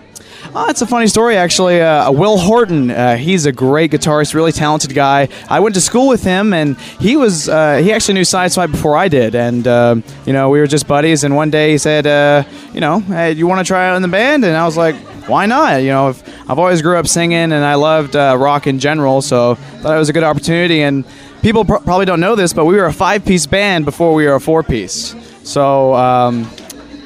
Oh, 0.55 0.69
it's 0.69 0.83
a 0.83 0.85
funny 0.85 1.07
story, 1.07 1.35
actually. 1.35 1.81
Uh, 1.81 2.11
Will 2.11 2.37
Horton, 2.37 2.91
uh, 2.91 3.17
he's 3.17 3.47
a 3.47 3.51
great 3.51 3.89
guitarist, 3.89 4.35
really 4.35 4.51
talented 4.51 4.93
guy. 4.93 5.27
I 5.49 5.59
went 5.59 5.73
to 5.73 5.81
school 5.81 6.07
with 6.07 6.23
him, 6.23 6.53
and 6.53 6.79
he 6.99 7.17
was 7.17 7.49
uh, 7.49 7.77
he 7.77 7.91
actually 7.91 8.13
knew 8.13 8.21
Sideswipe 8.21 8.69
before 8.69 8.95
I 8.95 9.07
did, 9.07 9.33
and 9.33 9.67
um, 9.67 10.03
you 10.27 10.33
know 10.33 10.51
we 10.51 10.59
were 10.59 10.67
just 10.67 10.87
buddies. 10.87 11.23
And 11.23 11.35
one 11.35 11.49
day 11.49 11.71
he 11.71 11.79
said, 11.79 12.05
uh, 12.05 12.43
you 12.71 12.81
know, 12.81 12.99
hey, 12.99 13.31
you 13.31 13.47
want 13.47 13.65
to 13.65 13.67
try 13.67 13.89
out 13.89 13.95
in 13.95 14.03
the 14.03 14.07
band? 14.07 14.45
And 14.45 14.55
I 14.55 14.63
was 14.63 14.77
like, 14.77 14.95
why 15.27 15.47
not? 15.47 15.81
You 15.81 15.89
know, 15.89 16.09
if, 16.09 16.47
I've 16.47 16.59
always 16.59 16.83
grew 16.83 16.97
up 16.97 17.07
singing, 17.07 17.51
and 17.51 17.53
I 17.65 17.73
loved 17.73 18.15
uh, 18.15 18.37
rock 18.39 18.67
in 18.67 18.77
general, 18.77 19.23
so 19.23 19.55
thought 19.55 19.95
it 19.95 19.99
was 19.99 20.09
a 20.09 20.13
good 20.13 20.23
opportunity. 20.23 20.83
And 20.83 21.03
people 21.41 21.65
pr- 21.65 21.77
probably 21.77 22.05
don't 22.05 22.19
know 22.19 22.35
this, 22.35 22.53
but 22.53 22.65
we 22.65 22.75
were 22.75 22.85
a 22.85 22.93
five 22.93 23.25
piece 23.25 23.47
band 23.47 23.85
before 23.85 24.13
we 24.13 24.27
were 24.27 24.35
a 24.35 24.41
four 24.41 24.61
piece. 24.61 25.15
So. 25.43 25.95
Um, 25.95 26.47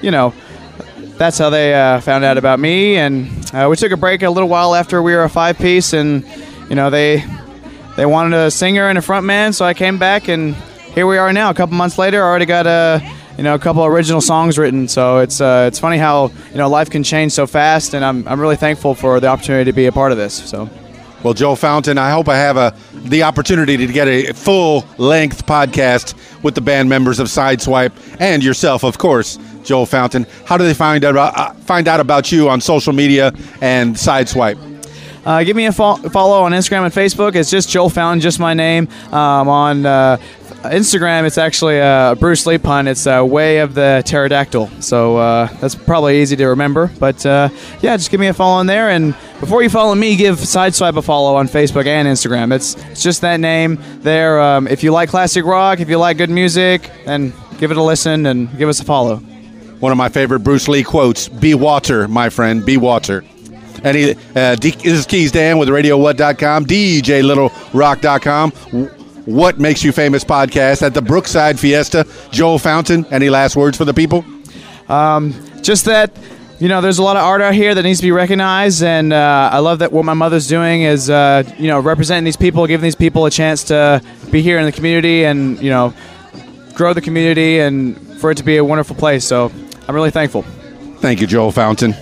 you 0.01 0.11
know, 0.11 0.33
that's 1.17 1.37
how 1.37 1.49
they 1.49 1.73
uh, 1.73 1.99
found 2.01 2.23
out 2.23 2.37
about 2.37 2.59
me. 2.59 2.97
And 2.97 3.29
uh, 3.53 3.67
we 3.69 3.75
took 3.75 3.91
a 3.91 3.97
break 3.97 4.21
a 4.21 4.29
little 4.29 4.49
while 4.49 4.75
after 4.75 5.01
we 5.01 5.13
were 5.13 5.23
a 5.23 5.29
five 5.29 5.57
piece, 5.57 5.93
and 5.93 6.25
you 6.69 6.75
know 6.75 6.89
they 6.89 7.23
they 7.95 8.05
wanted 8.05 8.37
a 8.37 8.51
singer 8.51 8.87
and 8.87 8.97
a 8.97 9.01
front 9.01 9.25
man, 9.25 9.53
so 9.53 9.65
I 9.65 9.73
came 9.73 9.97
back, 9.97 10.27
and 10.27 10.55
here 10.93 11.07
we 11.07 11.17
are 11.17 11.33
now. 11.33 11.49
A 11.49 11.53
couple 11.53 11.75
months 11.75 11.97
later, 11.97 12.23
I 12.23 12.27
already 12.27 12.45
got 12.45 12.67
a 12.67 13.01
you 13.37 13.43
know 13.43 13.55
a 13.55 13.59
couple 13.59 13.83
original 13.85 14.21
songs 14.21 14.57
written. 14.57 14.87
So 14.87 15.19
it's 15.19 15.41
uh, 15.41 15.65
it's 15.67 15.79
funny 15.79 15.97
how 15.97 16.31
you 16.51 16.57
know 16.57 16.69
life 16.69 16.89
can 16.89 17.03
change 17.03 17.31
so 17.31 17.47
fast, 17.47 17.93
and 17.93 18.05
I'm 18.05 18.27
I'm 18.27 18.39
really 18.39 18.55
thankful 18.55 18.95
for 18.95 19.19
the 19.19 19.27
opportunity 19.27 19.71
to 19.71 19.75
be 19.75 19.87
a 19.87 19.91
part 19.91 20.11
of 20.11 20.17
this. 20.17 20.33
So. 20.49 20.69
Well, 21.23 21.33
Joe 21.33 21.55
Fountain, 21.55 21.97
I 21.97 22.11
hope 22.11 22.29
I 22.29 22.37
have 22.37 22.57
a 22.57 22.75
the 22.93 23.23
opportunity 23.23 23.75
to 23.75 23.87
get 23.87 24.07
a 24.07 24.33
full 24.33 24.85
length 24.99 25.47
podcast 25.47 26.13
with 26.43 26.53
the 26.53 26.61
band 26.61 26.89
members 26.89 27.19
of 27.19 27.27
Sideswipe 27.27 27.91
and 28.19 28.43
yourself, 28.43 28.83
of 28.83 28.99
course, 28.99 29.39
Joel 29.67 29.85
Fountain. 29.85 30.25
How 30.45 30.57
do 30.57 30.63
they 30.63 30.73
find 30.73 31.03
out 31.03 31.11
about, 31.11 31.37
uh, 31.37 31.53
find 31.53 31.87
out 31.87 31.99
about 31.99 32.31
you 32.31 32.49
on 32.49 32.61
social 32.61 32.93
media 32.93 33.33
and 33.61 33.95
Sideswipe? 33.95 34.57
Uh, 35.25 35.43
give 35.43 35.57
me 35.57 35.65
a 35.65 35.73
fo- 35.73 35.97
follow 35.97 36.41
on 36.43 36.53
Instagram 36.53 36.85
and 36.85 36.93
Facebook. 36.93 37.35
It's 37.35 37.51
just 37.51 37.69
Joel 37.69 37.89
Fountain, 37.89 38.21
just 38.21 38.39
my 38.39 38.53
name. 38.53 38.87
Um, 39.11 39.49
on 39.49 39.85
uh, 39.85 40.17
Instagram, 40.63 41.25
it's 41.25 41.37
actually 41.37 41.79
a 41.79 42.15
Bruce 42.17 42.45
Lee 42.45 42.57
pun. 42.57 42.87
It's 42.87 43.05
uh, 43.05 43.25
Way 43.25 43.57
of 43.57 43.73
the 43.73 44.03
Pterodactyl. 44.05 44.69
So 44.79 45.17
uh, 45.17 45.47
that's 45.59 45.75
probably 45.75 46.21
easy 46.21 46.37
to 46.37 46.45
remember. 46.45 46.89
But 46.97 47.25
uh, 47.25 47.49
yeah, 47.81 47.97
just 47.97 48.09
give 48.09 48.21
me 48.21 48.27
a 48.27 48.33
follow 48.33 48.55
on 48.55 48.67
there. 48.67 48.89
And 48.89 49.17
before 49.41 49.63
you 49.63 49.69
follow 49.69 49.95
me, 49.95 50.15
give 50.15 50.37
Sideswipe 50.37 50.95
a 50.95 51.01
follow 51.01 51.35
on 51.35 51.49
Facebook 51.49 51.87
and 51.87 52.07
Instagram. 52.07 52.55
It's, 52.55 52.75
it's 52.85 53.03
just 53.03 53.19
that 53.19 53.41
name 53.41 53.79
there. 53.99 54.39
Um, 54.39 54.65
if 54.65 54.81
you 54.81 54.93
like 54.93 55.09
classic 55.09 55.43
rock, 55.43 55.81
if 55.81 55.89
you 55.89 55.97
like 55.97 56.15
good 56.15 56.29
music, 56.29 56.89
then 57.03 57.33
give 57.57 57.71
it 57.71 57.75
a 57.75 57.83
listen 57.83 58.27
and 58.27 58.57
give 58.57 58.69
us 58.69 58.79
a 58.79 58.85
follow. 58.85 59.21
One 59.79 59.91
of 59.91 59.97
my 59.97 60.09
favorite 60.09 60.39
Bruce 60.39 60.67
Lee 60.67 60.83
quotes 60.83 61.29
Be 61.29 61.53
water, 61.53 62.07
my 62.07 62.29
friend, 62.29 62.65
be 62.65 62.77
water. 62.77 63.23
And 63.83 63.95
he, 63.95 64.11
uh, 64.35 64.55
this 64.55 64.83
is 64.83 65.05
Keys 65.05 65.31
Dan 65.31 65.59
with 65.59 65.69
RadioWhat.com, 65.69 66.65
DJLittleRock.com. 66.65 68.51
What 69.25 69.59
Makes 69.59 69.83
You 69.83 69.91
Famous 69.91 70.23
podcast 70.23 70.81
at 70.81 70.95
the 70.95 71.01
Brookside 71.01 71.59
Fiesta. 71.59 72.07
Joel 72.31 72.57
Fountain, 72.57 73.05
any 73.11 73.29
last 73.29 73.55
words 73.55 73.77
for 73.77 73.85
the 73.85 73.93
people? 73.93 74.25
Um, 74.89 75.33
just 75.61 75.85
that 75.85 76.11
you 76.59 76.69
know, 76.69 76.81
there's 76.81 76.97
a 76.97 77.03
lot 77.03 77.17
of 77.17 77.23
art 77.23 77.41
out 77.41 77.53
here 77.53 77.75
that 77.75 77.83
needs 77.83 77.99
to 77.99 78.05
be 78.05 78.11
recognized, 78.11 78.81
and 78.81 79.13
uh, 79.13 79.49
I 79.53 79.59
love 79.59 79.79
that 79.79 79.91
what 79.91 80.05
my 80.05 80.15
mother's 80.15 80.47
doing 80.47 80.81
is, 80.81 81.07
uh, 81.07 81.43
you 81.59 81.67
know, 81.67 81.79
representing 81.79 82.23
these 82.23 82.35
people, 82.35 82.65
giving 82.65 82.83
these 82.83 82.95
people 82.95 83.27
a 83.27 83.31
chance 83.31 83.65
to 83.65 84.01
be 84.31 84.41
here 84.41 84.57
in 84.57 84.65
the 84.65 84.71
community, 84.71 85.23
and 85.23 85.61
you 85.61 85.69
know, 85.69 85.93
grow 86.73 86.93
the 86.93 87.01
community, 87.01 87.59
and 87.59 87.95
for 88.19 88.31
it 88.31 88.37
to 88.37 88.43
be 88.43 88.57
a 88.57 88.65
wonderful 88.65 88.95
place. 88.95 89.23
So 89.23 89.51
I'm 89.87 89.95
really 89.95 90.11
thankful. 90.11 90.43
Thank 90.99 91.21
you, 91.21 91.27
Joel 91.27 91.51
Fountain. 91.51 91.93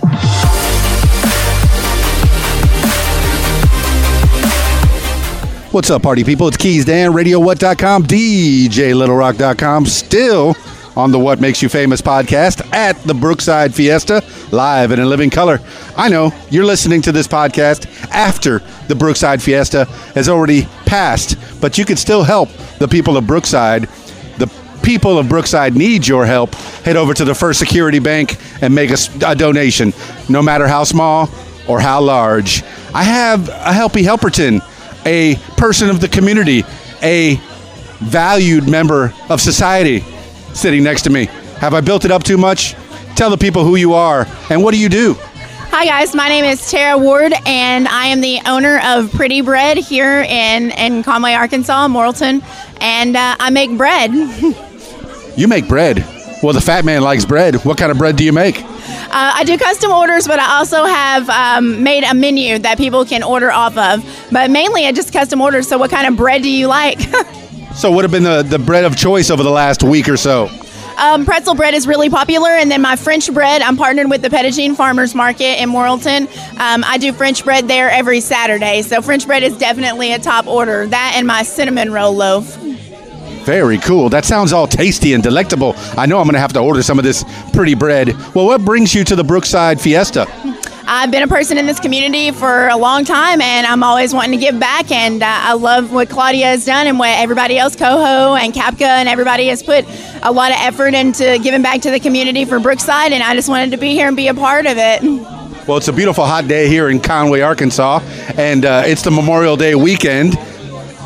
What's 5.72 5.90
up, 5.90 6.02
party 6.02 6.24
people? 6.24 6.48
It's 6.48 6.56
Keys 6.56 6.86
Dan, 6.86 7.12
RadioWhat.com, 7.12 8.04
DJLittleRock.com. 8.04 9.84
Still 9.84 10.56
on 10.96 11.12
the 11.12 11.18
What 11.18 11.40
Makes 11.40 11.60
You 11.60 11.68
Famous 11.68 12.00
podcast 12.00 12.66
at 12.72 12.96
the 13.02 13.12
Brookside 13.12 13.74
Fiesta, 13.74 14.24
live 14.52 14.90
and 14.90 15.00
in 15.02 15.08
living 15.10 15.28
color. 15.28 15.60
I 15.94 16.08
know 16.08 16.32
you're 16.48 16.64
listening 16.64 17.02
to 17.02 17.12
this 17.12 17.28
podcast 17.28 17.86
after 18.10 18.60
the 18.88 18.94
Brookside 18.94 19.42
Fiesta 19.42 19.84
has 20.14 20.30
already 20.30 20.62
passed, 20.86 21.36
but 21.60 21.76
you 21.76 21.84
can 21.84 21.98
still 21.98 22.22
help 22.22 22.48
the 22.78 22.88
people 22.88 23.18
of 23.18 23.26
Brookside. 23.26 23.86
People 24.86 25.18
of 25.18 25.28
Brookside 25.28 25.74
need 25.74 26.06
your 26.06 26.26
help. 26.26 26.54
Head 26.84 26.96
over 26.96 27.12
to 27.12 27.24
the 27.24 27.34
First 27.34 27.58
Security 27.58 27.98
Bank 27.98 28.36
and 28.62 28.72
make 28.72 28.92
a 28.92 29.34
donation, 29.34 29.92
no 30.28 30.40
matter 30.40 30.68
how 30.68 30.84
small 30.84 31.28
or 31.66 31.80
how 31.80 32.00
large. 32.00 32.62
I 32.94 33.02
have 33.02 33.48
a 33.48 33.72
Helpy 33.72 34.04
Helperton, 34.04 34.60
a 35.04 35.34
person 35.56 35.90
of 35.90 36.00
the 36.00 36.06
community, 36.06 36.62
a 37.02 37.34
valued 37.98 38.68
member 38.68 39.12
of 39.28 39.40
society 39.40 40.04
sitting 40.54 40.84
next 40.84 41.02
to 41.02 41.10
me. 41.10 41.24
Have 41.58 41.74
I 41.74 41.80
built 41.80 42.04
it 42.04 42.12
up 42.12 42.22
too 42.22 42.38
much? 42.38 42.76
Tell 43.16 43.30
the 43.30 43.36
people 43.36 43.64
who 43.64 43.74
you 43.74 43.92
are 43.94 44.24
and 44.50 44.62
what 44.62 44.72
do 44.72 44.78
you 44.78 44.88
do? 44.88 45.14
Hi 45.70 45.84
guys, 45.84 46.14
my 46.14 46.28
name 46.28 46.44
is 46.44 46.70
Tara 46.70 46.96
Ward, 46.96 47.34
and 47.44 47.88
I 47.88 48.06
am 48.06 48.20
the 48.20 48.38
owner 48.46 48.80
of 48.84 49.10
Pretty 49.10 49.40
Bread 49.40 49.78
here 49.78 50.22
in 50.22 50.70
in 50.70 51.02
Conway, 51.02 51.32
Arkansas, 51.32 51.88
Morrilton, 51.88 52.40
and 52.80 53.16
uh, 53.16 53.34
I 53.40 53.50
make 53.50 53.76
bread. 53.76 54.12
You 55.36 55.48
make 55.48 55.68
bread. 55.68 55.98
Well, 56.42 56.52
the 56.52 56.60
fat 56.60 56.84
man 56.84 57.02
likes 57.02 57.24
bread. 57.24 57.56
What 57.64 57.78
kind 57.78 57.90
of 57.90 57.98
bread 57.98 58.16
do 58.16 58.24
you 58.24 58.32
make? 58.32 58.62
Uh, 58.62 59.08
I 59.12 59.44
do 59.44 59.56
custom 59.56 59.90
orders, 59.90 60.26
but 60.26 60.38
I 60.38 60.58
also 60.58 60.84
have 60.84 61.28
um, 61.30 61.82
made 61.82 62.04
a 62.04 62.14
menu 62.14 62.58
that 62.58 62.78
people 62.78 63.04
can 63.04 63.22
order 63.22 63.50
off 63.50 63.76
of. 63.76 64.04
But 64.30 64.50
mainly, 64.50 64.86
I 64.86 64.92
just 64.92 65.12
custom 65.12 65.40
orders. 65.40 65.66
So, 65.68 65.78
what 65.78 65.90
kind 65.90 66.06
of 66.06 66.16
bread 66.16 66.42
do 66.42 66.50
you 66.50 66.66
like? 66.66 67.00
So, 67.76 67.92
what 67.92 68.04
have 68.04 68.10
been 68.10 68.22
the, 68.22 68.42
the 68.42 68.58
bread 68.58 68.86
of 68.86 68.96
choice 68.96 69.30
over 69.30 69.42
the 69.42 69.50
last 69.50 69.82
week 69.82 70.08
or 70.08 70.16
so? 70.16 70.48
um, 70.96 71.26
pretzel 71.26 71.54
bread 71.54 71.74
is 71.74 71.86
really 71.86 72.08
popular, 72.08 72.48
and 72.48 72.70
then 72.70 72.80
my 72.80 72.96
French 72.96 73.32
bread. 73.32 73.60
I'm 73.62 73.76
partnered 73.76 74.08
with 74.08 74.22
the 74.22 74.30
Petit 74.30 74.52
Jean 74.52 74.74
Farmers 74.74 75.14
Market 75.14 75.60
in 75.60 75.68
Morrilton. 75.70 76.22
Um, 76.58 76.84
I 76.86 76.96
do 76.98 77.12
French 77.12 77.44
bread 77.44 77.68
there 77.68 77.90
every 77.90 78.20
Saturday, 78.20 78.80
so 78.82 79.02
French 79.02 79.26
bread 79.26 79.42
is 79.42 79.56
definitely 79.58 80.12
a 80.12 80.18
top 80.18 80.46
order. 80.46 80.86
That 80.86 81.14
and 81.16 81.26
my 81.26 81.42
cinnamon 81.42 81.92
roll 81.92 82.14
loaf. 82.14 82.56
Very 83.46 83.78
cool. 83.78 84.08
That 84.08 84.24
sounds 84.24 84.52
all 84.52 84.66
tasty 84.66 85.12
and 85.12 85.22
delectable. 85.22 85.74
I 85.96 86.04
know 86.06 86.18
I'm 86.18 86.24
going 86.24 86.34
to 86.34 86.40
have 86.40 86.52
to 86.54 86.58
order 86.58 86.82
some 86.82 86.98
of 86.98 87.04
this 87.04 87.24
pretty 87.52 87.76
bread. 87.76 88.08
Well, 88.34 88.46
what 88.46 88.64
brings 88.64 88.92
you 88.92 89.04
to 89.04 89.14
the 89.14 89.22
Brookside 89.22 89.80
Fiesta? 89.80 90.26
I've 90.88 91.12
been 91.12 91.22
a 91.22 91.28
person 91.28 91.56
in 91.56 91.64
this 91.64 91.78
community 91.78 92.32
for 92.32 92.66
a 92.66 92.76
long 92.76 93.04
time, 93.04 93.40
and 93.40 93.64
I'm 93.64 93.84
always 93.84 94.12
wanting 94.12 94.32
to 94.32 94.44
give 94.44 94.58
back. 94.58 94.90
And 94.90 95.22
uh, 95.22 95.26
I 95.28 95.52
love 95.52 95.92
what 95.92 96.08
Claudia 96.08 96.46
has 96.46 96.64
done, 96.64 96.88
and 96.88 96.98
what 96.98 97.10
everybody 97.20 97.56
else, 97.56 97.76
Coho 97.76 98.34
and 98.34 98.52
CAPCA, 98.52 98.82
and 98.82 99.08
everybody 99.08 99.46
has 99.46 99.62
put 99.62 99.84
a 100.24 100.32
lot 100.32 100.50
of 100.50 100.56
effort 100.58 100.94
into 100.94 101.38
giving 101.40 101.62
back 101.62 101.82
to 101.82 101.92
the 101.92 102.00
community 102.00 102.44
for 102.44 102.58
Brookside. 102.58 103.12
And 103.12 103.22
I 103.22 103.36
just 103.36 103.48
wanted 103.48 103.70
to 103.70 103.76
be 103.76 103.90
here 103.90 104.08
and 104.08 104.16
be 104.16 104.26
a 104.26 104.34
part 104.34 104.66
of 104.66 104.76
it. 104.76 105.02
Well, 105.68 105.76
it's 105.76 105.88
a 105.88 105.92
beautiful 105.92 106.24
hot 106.24 106.48
day 106.48 106.66
here 106.66 106.88
in 106.88 107.00
Conway, 107.00 107.42
Arkansas, 107.42 108.00
and 108.36 108.64
uh, 108.64 108.82
it's 108.86 109.02
the 109.02 109.12
Memorial 109.12 109.56
Day 109.56 109.76
weekend. 109.76 110.36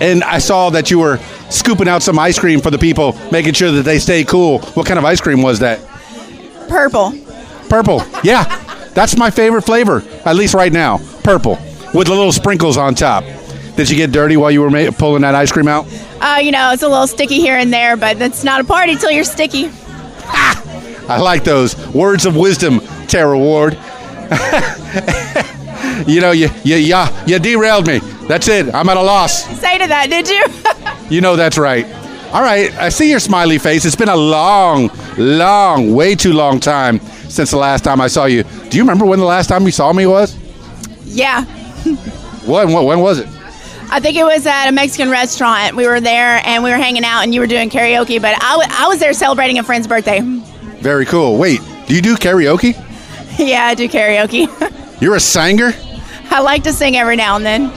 And 0.01 0.25
I 0.25 0.39
saw 0.39 0.71
that 0.71 0.91
you 0.91 0.99
were 0.99 1.19
scooping 1.51 1.89
out 1.89 2.03
some 2.03 2.19
ice 2.19 2.39
cream 2.39 2.61
for 2.61 2.71
the 2.71 2.79
people, 2.79 3.19
making 3.31 3.53
sure 3.55 3.71
that 3.73 3.83
they 3.83 3.99
stay 3.99 4.25
cool. 4.25 4.61
What 4.61 4.87
kind 4.87 4.99
of 4.99 5.05
ice 5.05 5.21
cream 5.21 5.43
was 5.43 5.59
that? 5.61 5.81
Purple. 6.69 7.13
Purple. 7.69 8.03
Yeah, 8.25 8.45
that's 8.95 9.17
my 9.17 9.31
favorite 9.31 9.63
flavor, 9.63 10.03
at 10.25 10.37
least 10.37 10.55
right 10.55 10.73
now. 10.73 10.99
Purple, 11.23 11.59
with 11.93 12.07
the 12.07 12.15
little 12.15 12.33
sprinkles 12.33 12.77
on 12.77 12.95
top. 12.95 13.25
Did 13.77 13.89
you 13.91 13.97
get 13.97 14.11
dirty 14.13 14.37
while 14.37 14.51
you 14.51 14.61
were 14.63 14.71
ma- 14.71 14.91
pulling 14.91 15.23
that 15.23 15.35
ice 15.35 15.53
cream 15.53 15.69
out? 15.69 15.87
Uh, 16.21 16.39
you 16.43 16.51
know, 16.51 16.71
it's 16.73 16.83
a 16.83 16.89
little 16.89 17.07
sticky 17.07 17.39
here 17.41 17.57
and 17.57 17.73
there, 17.73 17.97
but 17.97 18.19
that's 18.19 18.45
not 18.45 18.61
a 18.61 18.65
party 18.65 18.97
till 18.97 19.11
you're 19.11 19.25
sticky. 19.25 19.71
I 20.27 21.19
like 21.21 21.45
those 21.45 21.77
words 21.89 22.25
of 22.25 22.37
wisdom, 22.37 22.81
Tara 23.07 23.39
Ward. 23.39 23.75
you 26.07 26.21
know, 26.21 26.31
you, 26.31 26.49
you, 26.63 26.77
yeah, 26.77 27.25
you 27.27 27.39
derailed 27.39 27.87
me. 27.87 28.01
That's 28.31 28.47
it. 28.47 28.73
I'm 28.73 28.89
at 28.89 28.97
a 28.97 29.03
loss. 29.03 29.43
Say 29.61 29.79
to 29.79 29.89
that, 29.89 30.07
did 30.09 30.29
you? 30.29 30.45
You 31.11 31.21
know 31.21 31.35
that's 31.35 31.59
right. 31.59 31.85
All 32.33 32.41
right, 32.41 32.73
I 32.79 32.89
see 32.91 33.11
your 33.11 33.19
smiley 33.19 33.59
face. 33.59 33.85
It's 33.85 33.97
been 33.97 34.09
a 34.09 34.15
long, 34.17 34.89
long, 35.19 35.93
way 35.93 36.15
too 36.15 36.33
long 36.33 36.61
time 36.61 37.01
since 37.29 37.51
the 37.51 37.57
last 37.57 37.83
time 37.83 38.01
I 38.01 38.07
saw 38.07 38.27
you. 38.27 38.45
Do 38.45 38.77
you 38.77 38.85
remember 38.85 39.05
when 39.05 39.19
the 39.19 39.25
last 39.25 39.49
time 39.49 39.65
you 39.65 39.73
saw 39.73 39.93
me 39.93 40.07
was? 40.07 40.37
yeah. 41.05 41.45
When, 42.47 42.73
when, 42.73 42.85
when 42.85 43.01
was 43.01 43.19
it? 43.19 43.27
I 43.91 43.99
think 43.99 44.17
it 44.17 44.23
was 44.23 44.47
at 44.47 44.69
a 44.69 44.73
Mexican 44.73 45.11
restaurant. 45.11 45.75
We 45.75 45.89
were 45.89 46.01
there 46.01 46.41
and 46.47 46.63
we 46.63 46.71
were 46.71 46.77
hanging 46.77 47.05
out, 47.05 47.25
and 47.25 47.35
you 47.35 47.41
were 47.41 47.49
doing 47.49 47.69
karaoke. 47.71 48.23
But 48.23 48.41
I, 48.41 48.53
w- 48.53 48.69
I 48.71 48.87
was 48.87 49.01
there 49.01 49.13
celebrating 49.13 49.59
a 49.59 49.65
friend's 49.65 49.89
birthday. 49.89 50.21
Very 50.21 51.07
cool. 51.07 51.37
Wait, 51.39 51.59
do 51.89 51.97
you 51.97 52.01
do 52.01 52.15
karaoke? 52.15 52.75
yeah, 53.37 53.65
I 53.65 53.75
do 53.75 53.89
karaoke. 53.89 54.47
You're 55.03 55.17
a 55.17 55.21
singer? 55.21 55.73
I 56.31 56.41
like 56.41 56.63
to 56.63 56.73
sing 56.73 56.97
every 56.97 57.17
now 57.17 57.35
and 57.35 57.45
then. 57.45 57.73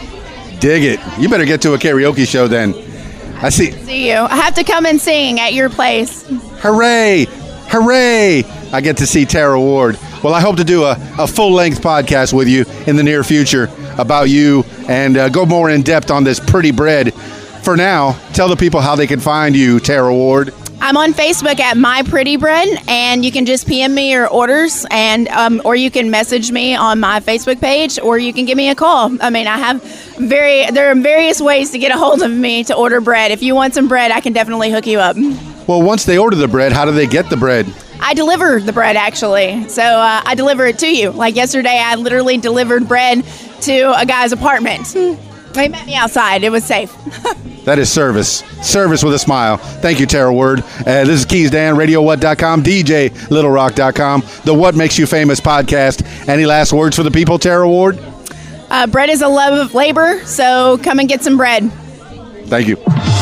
Dig 0.64 0.86
it. 0.86 1.00
You 1.20 1.28
better 1.28 1.44
get 1.44 1.62
to 1.64 1.74
a 1.74 1.78
karaoke 1.78 2.26
show 2.26 2.48
then. 2.48 2.74
I 3.44 3.50
see. 3.50 3.72
See 3.72 4.10
you. 4.10 4.16
I 4.16 4.38
have 4.38 4.56
to 4.56 4.64
come 4.64 4.86
and 4.86 4.98
sing 4.98 5.42
at 5.42 5.54
your 5.54 5.70
place. 5.70 6.26
Hooray! 6.62 7.26
Hooray! 7.68 8.46
I 8.72 8.80
get 8.80 8.96
to 9.00 9.06
see 9.06 9.26
Tara 9.26 9.60
Ward. 9.60 10.00
Well, 10.24 10.34
I 10.34 10.40
hope 10.40 10.56
to 10.56 10.64
do 10.64 10.86
a, 10.86 10.96
a 11.20 11.28
full 11.28 11.52
length 11.52 11.82
podcast 11.82 12.32
with 12.32 12.48
you 12.48 12.64
in 12.88 12.96
the 12.96 13.04
near 13.04 13.26
future 13.26 13.70
about 13.98 14.30
you 14.30 14.64
and 14.88 15.18
uh, 15.18 15.28
go 15.28 15.46
more 15.46 15.70
in 15.70 15.82
depth 15.82 16.10
on 16.10 16.24
this 16.24 16.40
pretty 16.40 16.72
bread. 16.72 17.14
For 17.66 17.76
now, 17.76 18.14
tell 18.32 18.48
the 18.48 18.56
people 18.56 18.80
how 18.80 18.96
they 18.96 19.06
can 19.06 19.20
find 19.20 19.58
you, 19.58 19.82
Tara 19.82 20.16
Ward. 20.16 20.54
I'm 20.86 20.98
on 20.98 21.14
Facebook 21.14 21.62
at 21.62 21.78
My 21.78 22.04
Pretty 22.04 22.36
Bread, 22.36 22.68
and 22.90 23.24
you 23.24 23.32
can 23.32 23.46
just 23.46 23.70
PM 23.70 23.96
me 23.96 24.12
your 24.12 24.28
orders, 24.28 24.86
and 24.92 25.30
um, 25.30 25.62
or 25.64 25.78
you 25.78 25.90
can 25.90 26.12
message 26.12 26.52
me 26.52 26.76
on 26.76 27.00
my 27.00 27.22
Facebook 27.22 27.62
page, 27.62 27.98
or 28.00 28.20
you 28.20 28.34
can 28.34 28.44
give 28.44 28.58
me 28.58 28.68
a 28.68 28.76
call. 28.76 29.18
I 29.24 29.30
mean, 29.30 29.48
I 29.48 29.58
have 29.58 29.82
very 30.18 30.70
there 30.72 30.92
are 30.92 30.96
various 30.96 31.40
ways 31.40 31.72
to 31.72 31.80
get 31.80 31.96
a 31.96 31.98
hold 31.98 32.22
of 32.22 32.32
me 32.32 32.66
to 32.66 32.76
order 32.76 33.00
bread. 33.00 33.32
If 33.32 33.42
you 33.42 33.56
want 33.56 33.74
some 33.74 33.88
bread, 33.88 34.12
I 34.12 34.20
can 34.20 34.34
definitely 34.34 34.72
hook 34.72 34.86
you 34.86 35.00
up. 35.00 35.16
Well, 35.68 35.82
once 35.82 36.04
they 36.04 36.18
order 36.18 36.36
the 36.36 36.50
bread, 36.50 36.74
how 36.74 36.84
do 36.84 36.92
they 36.92 37.08
get 37.08 37.30
the 37.30 37.38
bread? 37.38 37.66
I 38.02 38.14
deliver 38.14 38.60
the 38.60 38.74
bread 38.74 38.98
actually, 38.98 39.70
so 39.70 39.84
uh, 39.84 40.22
I 40.26 40.36
deliver 40.36 40.66
it 40.66 40.80
to 40.80 40.94
you. 40.94 41.12
Like 41.12 41.38
yesterday, 41.38 41.80
I 41.82 41.96
literally 41.96 42.38
delivered 42.38 42.90
bread 42.90 43.24
to 43.62 43.98
a 43.98 44.06
guy's 44.06 44.34
apartment. 44.34 44.88
They 45.54 45.70
met 45.70 45.88
me 45.88 45.96
outside. 45.96 46.44
It 46.44 46.50
was 46.50 46.66
safe. 46.66 46.94
That 47.66 47.80
is 47.80 47.92
service. 47.92 48.40
Service 48.62 49.04
with 49.04 49.14
a 49.14 49.20
smile. 49.20 49.58
Thank 49.58 50.00
you, 50.00 50.06
Tara 50.06 50.34
Ward. 50.34 50.60
Uh, 50.62 51.06
this 51.06 51.20
is 51.22 51.26
Keys 51.26 51.50
Dan, 51.52 51.76
RadioWhat.com, 51.76 52.64
DJ 52.64 53.10
LittleRock.com, 53.10 54.24
the 54.44 54.54
What 54.54 54.76
Makes 54.76 55.00
You 55.00 55.06
Famous 55.06 55.40
podcast. 55.40 56.28
Any 56.28 56.46
last 56.46 56.74
words 56.74 56.96
for 56.96 57.04
the 57.04 57.12
people, 57.12 57.40
Tara 57.40 57.68
Ward? 57.68 58.00
Uh, 58.70 58.88
bread 58.88 59.10
is 59.10 59.22
a 59.22 59.28
love 59.28 59.58
of 59.58 59.74
labor, 59.74 60.20
so 60.26 60.78
come 60.84 61.00
and 61.00 61.08
get 61.08 61.22
some 61.24 61.38
bread. 61.38 61.72
Thank 62.48 62.68
you. 62.68 63.13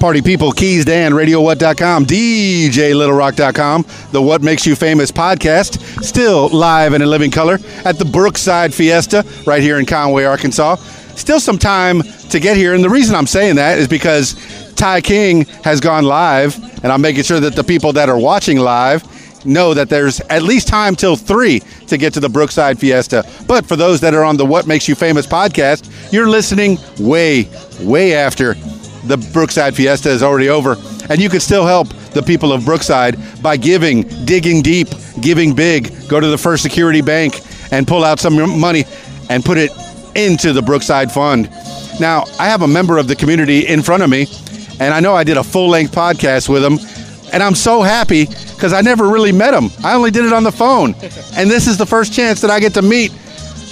Party 0.00 0.22
people, 0.22 0.50
Keys 0.50 0.86
Dan, 0.86 1.12
RadioWhat.com, 1.12 2.06
DJ 2.06 2.94
LittleRock.com, 2.94 3.84
the 4.12 4.22
What 4.22 4.40
Makes 4.40 4.66
You 4.66 4.74
Famous 4.74 5.12
podcast, 5.12 6.02
still 6.02 6.48
live 6.48 6.94
and 6.94 7.02
in 7.02 7.10
living 7.10 7.30
color 7.30 7.58
at 7.84 7.98
the 7.98 8.06
Brookside 8.06 8.72
Fiesta 8.72 9.26
right 9.46 9.62
here 9.62 9.78
in 9.78 9.84
Conway, 9.84 10.24
Arkansas. 10.24 10.76
Still 11.16 11.38
some 11.38 11.58
time 11.58 12.00
to 12.30 12.40
get 12.40 12.56
here, 12.56 12.72
and 12.72 12.82
the 12.82 12.88
reason 12.88 13.14
I'm 13.14 13.26
saying 13.26 13.56
that 13.56 13.78
is 13.78 13.86
because 13.86 14.34
Ti 14.74 15.02
King 15.02 15.44
has 15.64 15.80
gone 15.80 16.04
live, 16.04 16.56
and 16.82 16.90
I'm 16.90 17.02
making 17.02 17.24
sure 17.24 17.38
that 17.38 17.54
the 17.54 17.64
people 17.64 17.92
that 17.92 18.08
are 18.08 18.18
watching 18.18 18.58
live 18.58 19.04
know 19.44 19.74
that 19.74 19.90
there's 19.90 20.20
at 20.22 20.42
least 20.42 20.66
time 20.66 20.96
till 20.96 21.14
three 21.14 21.60
to 21.88 21.98
get 21.98 22.14
to 22.14 22.20
the 22.20 22.28
Brookside 22.28 22.78
Fiesta. 22.78 23.22
But 23.46 23.66
for 23.66 23.76
those 23.76 24.00
that 24.00 24.14
are 24.14 24.24
on 24.24 24.38
the 24.38 24.46
What 24.46 24.66
Makes 24.66 24.88
You 24.88 24.94
Famous 24.94 25.26
podcast, 25.26 26.10
you're 26.10 26.28
listening 26.28 26.78
way, 26.98 27.50
way 27.80 28.14
after 28.14 28.54
the 29.04 29.16
Brookside 29.32 29.74
Fiesta 29.74 30.10
is 30.10 30.22
already 30.22 30.48
over. 30.48 30.76
And 31.08 31.20
you 31.20 31.28
can 31.28 31.40
still 31.40 31.66
help 31.66 31.88
the 32.12 32.22
people 32.22 32.52
of 32.52 32.64
Brookside 32.64 33.16
by 33.42 33.56
giving, 33.56 34.02
digging 34.24 34.62
deep, 34.62 34.88
giving 35.20 35.54
big. 35.54 35.92
Go 36.08 36.20
to 36.20 36.26
the 36.26 36.38
First 36.38 36.62
Security 36.62 37.00
Bank 37.00 37.40
and 37.72 37.86
pull 37.86 38.04
out 38.04 38.18
some 38.20 38.58
money 38.60 38.84
and 39.28 39.44
put 39.44 39.58
it 39.58 39.70
into 40.14 40.52
the 40.52 40.62
Brookside 40.62 41.10
Fund. 41.12 41.50
Now, 42.00 42.24
I 42.38 42.48
have 42.48 42.62
a 42.62 42.68
member 42.68 42.98
of 42.98 43.08
the 43.08 43.16
community 43.16 43.66
in 43.66 43.82
front 43.82 44.02
of 44.02 44.10
me, 44.10 44.26
and 44.80 44.94
I 44.94 45.00
know 45.00 45.14
I 45.14 45.24
did 45.24 45.36
a 45.36 45.44
full 45.44 45.68
length 45.68 45.94
podcast 45.94 46.48
with 46.48 46.64
him, 46.64 46.78
and 47.32 47.42
I'm 47.42 47.54
so 47.54 47.82
happy 47.82 48.26
because 48.26 48.72
I 48.72 48.80
never 48.80 49.08
really 49.08 49.32
met 49.32 49.54
him. 49.54 49.70
I 49.84 49.94
only 49.94 50.10
did 50.10 50.24
it 50.24 50.32
on 50.32 50.42
the 50.42 50.52
phone. 50.52 50.94
And 51.36 51.48
this 51.48 51.68
is 51.68 51.78
the 51.78 51.86
first 51.86 52.12
chance 52.12 52.40
that 52.40 52.50
I 52.50 52.58
get 52.58 52.74
to 52.74 52.82
meet 52.82 53.12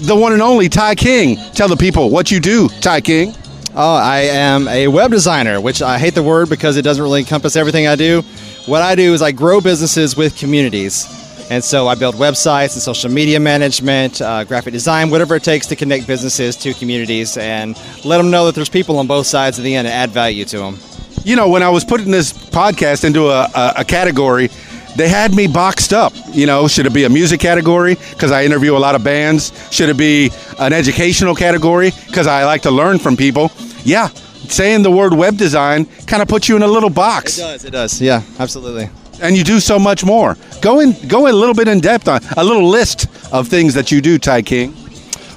the 0.01 0.15
one 0.15 0.33
and 0.33 0.41
only 0.41 0.69
Ti 0.69 0.95
King. 0.95 1.37
Tell 1.53 1.69
the 1.69 1.77
people 1.77 2.09
what 2.09 2.31
you 2.31 2.41
do, 2.41 2.69
Ti 2.81 3.01
King. 3.01 3.35
Oh, 3.81 3.95
I 3.95 4.23
am 4.23 4.67
a 4.67 4.89
web 4.89 5.13
designer, 5.13 5.61
which 5.61 5.83
I 5.83 6.01
hate 6.01 6.17
the 6.17 6.23
word 6.23 6.51
because 6.51 6.77
it 6.77 6.83
doesn't 6.83 7.01
really 7.01 7.21
encompass 7.21 7.55
everything 7.55 7.87
I 7.87 7.95
do. 7.95 8.23
What 8.67 8.83
I 8.83 8.97
do 8.97 9.15
is 9.15 9.23
I 9.23 9.31
grow 9.31 9.61
businesses 9.61 10.17
with 10.17 10.37
communities. 10.37 11.07
And 11.49 11.63
so 11.63 11.87
I 11.87 11.95
build 11.95 12.17
websites 12.17 12.73
and 12.73 12.83
social 12.83 13.09
media 13.09 13.39
management, 13.39 14.21
uh, 14.21 14.43
graphic 14.43 14.73
design, 14.73 15.11
whatever 15.11 15.37
it 15.37 15.45
takes 15.45 15.69
to 15.69 15.77
connect 15.77 16.09
businesses 16.09 16.57
to 16.57 16.75
communities 16.75 17.37
and 17.37 17.81
let 18.05 18.17
them 18.17 18.33
know 18.33 18.47
that 18.47 18.57
there's 18.57 18.69
people 18.69 18.99
on 18.99 19.07
both 19.07 19.29
sides 19.29 19.59
of 19.59 19.65
the 19.65 19.77
end 19.77 19.87
and 19.87 19.95
add 19.95 20.11
value 20.11 20.45
to 20.47 20.59
them. 20.59 20.77
You 21.23 21.37
know, 21.37 21.49
when 21.49 21.63
I 21.63 21.69
was 21.69 21.85
putting 21.85 22.11
this 22.11 22.33
podcast 22.33 23.05
into 23.05 23.29
a, 23.29 23.49
a, 23.55 23.73
a 23.77 23.85
category, 23.85 24.51
they 24.97 25.09
had 25.09 25.33
me 25.37 25.47
boxed 25.47 25.93
up. 25.93 26.13
You 26.33 26.47
know, 26.47 26.67
should 26.67 26.87
it 26.87 26.93
be 26.93 27.05
a 27.05 27.09
music 27.09 27.39
category 27.39 27.95
because 28.11 28.33
I 28.33 28.45
interview 28.45 28.77
a 28.77 28.79
lot 28.79 28.97
of 28.97 29.05
bands? 29.05 29.53
Should 29.73 29.89
it 29.89 29.97
be 29.97 30.33
an 30.59 30.73
educational 30.73 31.37
category 31.37 31.93
because 32.09 32.27
I 32.27 32.45
like 32.45 32.63
to 32.63 32.73
learn 32.73 32.99
from 32.99 33.17
people? 33.17 33.53
Yeah, 33.89 34.09
saying 34.09 34.83
the 34.83 34.91
word 34.91 35.15
web 35.15 35.39
design 35.39 35.87
kind 36.07 36.21
of 36.21 36.29
puts 36.29 36.47
you 36.47 36.57
in 36.57 36.63
a 36.63 36.67
little 36.67 36.91
box. 36.91 37.39
It 37.39 37.41
does. 37.41 37.65
It 37.65 37.71
does. 37.71 38.01
Yeah, 38.03 38.23
absolutely. 38.39 38.91
And 39.23 39.35
you 39.35 39.43
do 39.45 39.61
so 39.61 39.79
much 39.79 40.05
more. 40.05 40.37
Go 40.61 40.81
in, 40.81 40.95
go 41.09 41.27
in 41.27 41.33
a 41.33 41.37
little 41.37 41.55
bit 41.55 41.69
in 41.69 41.81
depth 41.81 42.07
on 42.07 42.21
a 42.37 42.45
little 42.45 42.69
list 42.69 43.07
of 43.33 43.49
things 43.49 43.73
that 43.73 43.91
you 43.91 44.03
do, 44.03 44.19
Ti 44.19 44.43
King. 44.43 44.75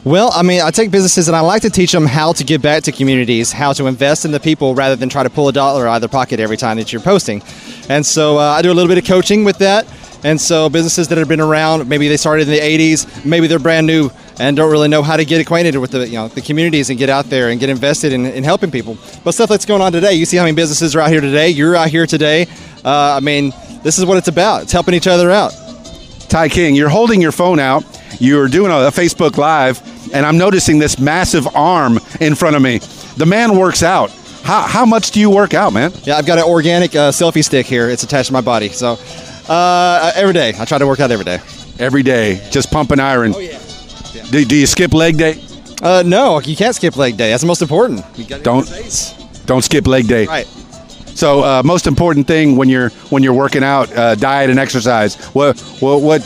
Well, 0.03 0.31
I 0.33 0.43
mean, 0.43 0.61
I 0.61 0.71
take 0.71 0.91
businesses 0.91 1.29
and 1.29 1.37
I 1.37 1.39
like 1.39 1.61
to 1.61 1.69
teach 1.69 1.93
them 1.93 2.05
how 2.05 2.33
to 2.33 2.43
give 2.43 2.61
back 2.61 2.83
to 2.83 2.91
communities, 2.91 3.53
how 3.53 3.71
to 3.73 3.87
invest 3.87 4.25
in 4.25 4.31
the 4.31 4.39
people 4.39 4.75
rather 4.75 4.97
than 4.97 5.07
try 5.07 5.23
to 5.23 5.29
pull 5.29 5.47
a 5.47 5.53
dollar 5.53 5.87
out 5.87 5.95
of 5.95 6.01
their 6.01 6.09
pocket 6.09 6.41
every 6.41 6.57
time 6.57 6.77
that 6.77 6.91
you're 6.91 7.01
posting. 7.01 7.41
And 7.87 8.05
so 8.05 8.37
uh, 8.37 8.41
I 8.41 8.61
do 8.61 8.71
a 8.71 8.73
little 8.73 8.89
bit 8.89 8.97
of 8.97 9.05
coaching 9.05 9.45
with 9.45 9.59
that. 9.59 9.87
And 10.23 10.39
so 10.39 10.69
businesses 10.69 11.07
that 11.07 11.17
have 11.17 11.27
been 11.27 11.41
around, 11.41 11.89
maybe 11.89 12.07
they 12.07 12.17
started 12.17 12.47
in 12.47 12.53
the 12.53 12.59
80s, 12.59 13.25
maybe 13.25 13.47
they're 13.47 13.59
brand 13.59 13.87
new 13.87 14.11
and 14.39 14.55
don't 14.55 14.71
really 14.71 14.87
know 14.87 15.01
how 15.01 15.17
to 15.17 15.25
get 15.25 15.41
acquainted 15.41 15.75
with 15.77 15.91
the 15.91 16.07
you 16.07 16.15
know 16.15 16.27
the 16.27 16.41
communities 16.41 16.89
and 16.89 16.97
get 16.97 17.09
out 17.09 17.25
there 17.25 17.49
and 17.49 17.59
get 17.59 17.69
invested 17.69 18.13
in, 18.13 18.25
in 18.25 18.43
helping 18.43 18.71
people. 18.71 18.97
But 19.23 19.33
stuff 19.33 19.49
that's 19.49 19.65
going 19.65 19.81
on 19.81 19.91
today, 19.91 20.13
you 20.13 20.25
see 20.25 20.37
how 20.37 20.43
many 20.43 20.55
businesses 20.55 20.95
are 20.95 21.01
out 21.01 21.09
here 21.09 21.21
today. 21.21 21.49
You're 21.49 21.75
out 21.75 21.89
here 21.89 22.05
today. 22.05 22.47
Uh, 22.83 23.17
I 23.17 23.19
mean, 23.19 23.53
this 23.83 23.97
is 23.97 24.05
what 24.05 24.17
it's 24.17 24.27
about. 24.27 24.63
It's 24.63 24.71
helping 24.71 24.93
each 24.93 25.07
other 25.07 25.31
out. 25.31 25.53
Ti 26.29 26.49
King, 26.49 26.75
you're 26.75 26.89
holding 26.89 27.21
your 27.21 27.31
phone 27.31 27.59
out. 27.59 27.83
You're 28.19 28.47
doing 28.47 28.71
a, 28.71 28.87
a 28.87 28.91
Facebook 28.91 29.37
Live, 29.37 29.81
and 30.13 30.25
I'm 30.25 30.37
noticing 30.37 30.79
this 30.79 30.99
massive 30.99 31.47
arm 31.55 31.99
in 32.19 32.35
front 32.35 32.55
of 32.55 32.61
me. 32.61 32.79
The 33.17 33.25
man 33.25 33.57
works 33.57 33.83
out. 33.83 34.11
How, 34.43 34.61
how 34.61 34.85
much 34.85 35.11
do 35.11 35.19
you 35.19 35.29
work 35.29 35.53
out, 35.53 35.73
man? 35.73 35.91
Yeah, 36.03 36.15
I've 36.15 36.25
got 36.25 36.39
an 36.39 36.45
organic 36.45 36.95
uh, 36.95 37.11
selfie 37.11 37.43
stick 37.43 37.65
here. 37.65 37.89
It's 37.89 38.03
attached 38.03 38.27
to 38.27 38.33
my 38.33 38.41
body. 38.41 38.69
So 38.69 38.97
uh, 39.51 40.11
every 40.15 40.33
day, 40.33 40.53
I 40.57 40.65
try 40.65 40.77
to 40.77 40.87
work 40.87 40.99
out 40.99 41.11
every 41.11 41.25
day. 41.25 41.39
Every 41.79 42.03
day, 42.03 42.47
just 42.51 42.71
pumping 42.71 42.99
iron. 42.99 43.33
Oh 43.35 43.39
yeah. 43.39 43.59
Do, 44.29 44.45
do 44.45 44.55
you 44.55 44.65
skip 44.65 44.93
leg 44.93 45.17
day? 45.17 45.41
Uh, 45.81 46.03
no, 46.05 46.39
you 46.39 46.55
can't 46.55 46.75
skip 46.75 46.95
leg 46.95 47.17
day. 47.17 47.31
That's 47.31 47.41
the 47.41 47.47
most 47.47 47.61
important. 47.61 48.03
Don't 48.43 48.65
don't 49.45 49.61
skip 49.61 49.87
leg 49.87 50.07
day. 50.07 50.25
Right. 50.25 50.45
So, 50.45 51.43
uh, 51.43 51.63
most 51.65 51.87
important 51.87 52.27
thing 52.27 52.55
when 52.55 52.69
you're 52.69 52.89
when 53.09 53.23
you're 53.23 53.33
working 53.33 53.63
out, 53.63 53.91
uh, 53.95 54.15
diet 54.15 54.49
and 54.49 54.59
exercise. 54.59 55.15
What 55.33 55.59
what 55.79 56.01
what? 56.01 56.21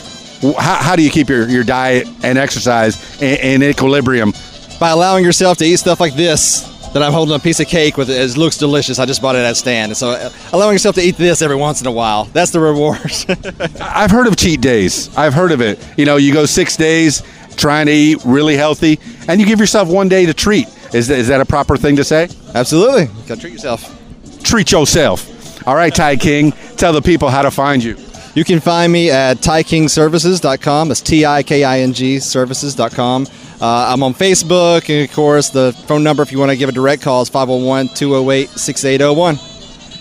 How, 0.58 0.76
how 0.76 0.96
do 0.96 1.02
you 1.02 1.10
keep 1.10 1.28
your, 1.30 1.48
your 1.48 1.64
diet 1.64 2.06
and 2.22 2.36
exercise 2.36 3.20
in, 3.22 3.62
in 3.62 3.70
equilibrium? 3.70 4.32
By 4.78 4.90
allowing 4.90 5.24
yourself 5.24 5.56
to 5.58 5.64
eat 5.64 5.78
stuff 5.78 5.98
like 5.98 6.14
this 6.14 6.75
that 6.96 7.02
I'm 7.02 7.12
holding 7.12 7.34
a 7.34 7.38
piece 7.38 7.60
of 7.60 7.66
cake 7.66 7.98
with. 7.98 8.08
It 8.08 8.38
looks 8.38 8.56
delicious. 8.56 8.98
I 8.98 9.04
just 9.04 9.20
bought 9.20 9.36
it 9.36 9.40
at 9.40 9.52
a 9.52 9.54
stand. 9.54 9.94
So 9.98 10.12
uh, 10.12 10.30
allowing 10.54 10.72
yourself 10.72 10.94
to 10.94 11.02
eat 11.02 11.18
this 11.18 11.42
every 11.42 11.54
once 11.54 11.82
in 11.82 11.86
a 11.86 11.92
while. 11.92 12.24
That's 12.24 12.52
the 12.52 12.60
reward. 12.60 13.12
I've 13.82 14.10
heard 14.10 14.26
of 14.26 14.36
cheat 14.36 14.62
days. 14.62 15.14
I've 15.14 15.34
heard 15.34 15.52
of 15.52 15.60
it. 15.60 15.78
You 15.98 16.06
know, 16.06 16.16
you 16.16 16.32
go 16.32 16.46
six 16.46 16.74
days 16.74 17.22
trying 17.56 17.84
to 17.86 17.92
eat 17.92 18.24
really 18.24 18.56
healthy, 18.56 18.98
and 19.28 19.38
you 19.38 19.46
give 19.46 19.60
yourself 19.60 19.88
one 19.90 20.08
day 20.08 20.24
to 20.24 20.32
treat. 20.32 20.68
Is 20.94 21.08
that, 21.08 21.18
is 21.18 21.28
that 21.28 21.42
a 21.42 21.44
proper 21.44 21.76
thing 21.76 21.96
to 21.96 22.04
say? 22.04 22.30
Absolutely. 22.54 23.08
Gotta 23.26 23.42
treat 23.42 23.52
yourself. 23.52 24.42
Treat 24.42 24.72
yourself. 24.72 25.66
All 25.66 25.74
right, 25.74 25.94
Ti 25.94 26.16
King, 26.16 26.52
tell 26.78 26.94
the 26.94 27.02
people 27.02 27.28
how 27.28 27.42
to 27.42 27.50
find 27.50 27.84
you. 27.84 27.96
You 28.36 28.44
can 28.44 28.60
find 28.60 28.92
me 28.92 29.10
at 29.10 29.38
TiKingServices.com. 29.38 30.88
That's 30.88 31.00
T 31.00 31.24
I 31.24 31.42
K 31.42 31.64
I 31.64 31.80
N 31.80 31.94
G 31.94 32.18
Services.com. 32.18 33.26
Uh, 33.62 33.90
I'm 33.90 34.02
on 34.02 34.12
Facebook, 34.12 34.90
and 34.90 35.08
of 35.08 35.16
course, 35.16 35.48
the 35.48 35.72
phone 35.88 36.04
number 36.04 36.22
if 36.22 36.30
you 36.30 36.38
want 36.38 36.50
to 36.50 36.56
give 36.58 36.68
a 36.68 36.72
direct 36.72 37.00
call 37.00 37.22
is 37.22 37.30
501 37.30 37.88
208 37.94 38.50
6801. 38.50 39.38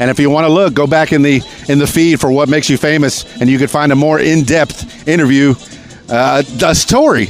And 0.01 0.11
if 0.11 0.19
you 0.19 0.29
want 0.29 0.45
to 0.47 0.51
look, 0.51 0.73
go 0.73 0.86
back 0.86 1.13
in 1.13 1.21
the 1.21 1.41
in 1.69 1.79
the 1.79 1.88
feed 1.88 2.19
for 2.19 2.29
what 2.29 2.49
makes 2.49 2.69
you 2.69 2.75
famous, 2.75 3.23
and 3.39 3.49
you 3.49 3.57
can 3.57 3.69
find 3.69 3.93
a 3.93 3.95
more 3.95 4.19
in-depth 4.19 5.07
interview, 5.07 5.55
uh, 6.09 6.43
a 6.61 6.75
story 6.75 7.27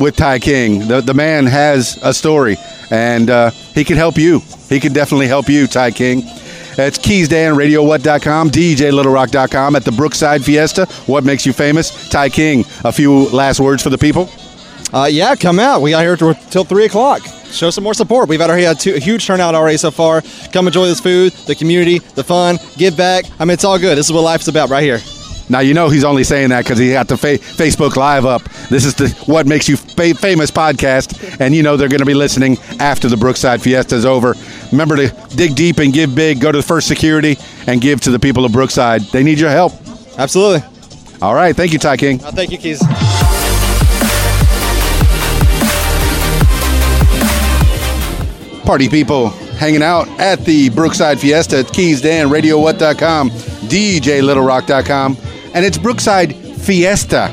with 0.00 0.16
Ti 0.16 0.38
King. 0.38 0.88
The 0.88 1.02
the 1.02 1.12
man 1.12 1.44
has 1.44 1.98
a 2.02 2.14
story, 2.14 2.56
and 2.90 3.28
uh, 3.28 3.50
he 3.50 3.84
can 3.84 3.98
help 3.98 4.16
you. 4.16 4.40
He 4.70 4.80
can 4.80 4.94
definitely 4.94 5.26
help 5.26 5.50
you, 5.50 5.66
Ti 5.66 5.90
King. 5.90 6.22
It's 6.80 6.96
KeysDan, 6.96 7.56
RadioWhat.com, 7.56 8.50
DJLittleRock.com 8.50 9.74
at 9.74 9.84
the 9.84 9.90
Brookside 9.90 10.44
Fiesta. 10.44 10.86
What 11.06 11.24
makes 11.24 11.44
you 11.44 11.52
famous? 11.52 12.08
Ti 12.08 12.30
King. 12.30 12.64
A 12.84 12.92
few 12.92 13.28
last 13.30 13.58
words 13.58 13.82
for 13.82 13.90
the 13.90 13.98
people. 13.98 14.30
Uh, 14.92 15.08
yeah, 15.10 15.34
come 15.34 15.58
out. 15.58 15.82
We 15.82 15.90
got 15.90 16.02
here 16.02 16.16
till, 16.16 16.34
till 16.34 16.64
3 16.64 16.84
o'clock. 16.84 17.22
Show 17.50 17.70
some 17.70 17.82
more 17.82 17.94
support. 17.94 18.28
We've 18.28 18.40
already 18.40 18.62
had 18.62 18.78
two, 18.78 18.94
a 18.94 18.98
huge 18.98 19.26
turnout 19.26 19.54
already 19.54 19.76
so 19.76 19.90
far. 19.90 20.22
Come 20.52 20.66
enjoy 20.68 20.86
this 20.86 21.00
food, 21.00 21.32
the 21.46 21.54
community, 21.54 21.98
the 21.98 22.22
fun, 22.22 22.58
give 22.76 22.96
back. 22.96 23.24
I 23.40 23.44
mean, 23.44 23.54
it's 23.54 23.64
all 23.64 23.78
good. 23.78 23.98
This 23.98 24.06
is 24.06 24.12
what 24.12 24.20
life's 24.20 24.48
about 24.48 24.70
right 24.70 24.82
here. 24.82 25.00
Now 25.48 25.60
you 25.60 25.74
know 25.74 25.88
he's 25.88 26.04
only 26.04 26.24
saying 26.24 26.50
that 26.50 26.64
because 26.64 26.78
he 26.78 26.92
got 26.92 27.08
the 27.08 27.16
fa- 27.16 27.38
Facebook 27.38 27.96
Live 27.96 28.26
up. 28.26 28.42
This 28.68 28.84
is 28.84 28.94
the 28.94 29.08
What 29.26 29.46
Makes 29.46 29.68
You 29.68 29.76
fa- 29.76 30.14
Famous 30.14 30.50
podcast, 30.50 31.40
and 31.40 31.54
you 31.54 31.62
know 31.62 31.76
they're 31.76 31.88
going 31.88 32.00
to 32.00 32.06
be 32.06 32.14
listening 32.14 32.58
after 32.80 33.08
the 33.08 33.16
Brookside 33.16 33.62
Fiesta 33.62 33.94
is 33.94 34.04
over. 34.04 34.34
Remember 34.72 34.96
to 34.96 35.08
dig 35.36 35.54
deep 35.56 35.78
and 35.78 35.92
give 35.92 36.14
big. 36.14 36.40
Go 36.40 36.52
to 36.52 36.58
the 36.58 36.62
First 36.66 36.86
Security 36.88 37.36
and 37.66 37.80
give 37.80 38.00
to 38.02 38.10
the 38.10 38.18
people 38.18 38.44
of 38.44 38.52
Brookside. 38.52 39.02
They 39.02 39.22
need 39.22 39.38
your 39.38 39.50
help. 39.50 39.72
Absolutely. 40.18 40.62
All 41.22 41.34
right, 41.34 41.54
thank 41.56 41.72
you, 41.72 41.78
Ti 41.78 41.96
King. 41.96 42.22
Uh, 42.22 42.30
thank 42.30 42.50
you, 42.52 42.58
Keys. 42.58 42.80
Party 48.64 48.88
people 48.88 49.30
hanging 49.58 49.82
out 49.82 50.06
at 50.20 50.40
the 50.44 50.68
Brookside 50.68 51.18
Fiesta 51.18 51.60
at 51.60 51.72
Keys 51.72 52.02
Dan, 52.02 52.28
RadioWhat.com, 52.28 53.30
DJLittleRock.com, 53.30 55.16
and 55.58 55.66
it's 55.66 55.76
Brookside 55.76 56.36
Fiesta. 56.62 57.32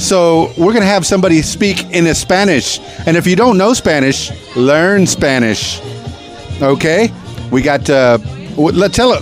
So 0.00 0.50
we're 0.58 0.72
going 0.72 0.82
to 0.82 0.90
have 0.92 1.06
somebody 1.06 1.42
speak 1.42 1.84
in 1.92 2.12
Spanish. 2.12 2.80
And 3.06 3.16
if 3.16 3.24
you 3.24 3.36
don't 3.36 3.56
know 3.56 3.72
Spanish, 3.72 4.32
learn 4.56 5.06
Spanish. 5.06 5.80
Okay? 6.60 7.12
We 7.52 7.62
got, 7.62 7.88
uh, 7.88 8.18
tell 8.90 9.14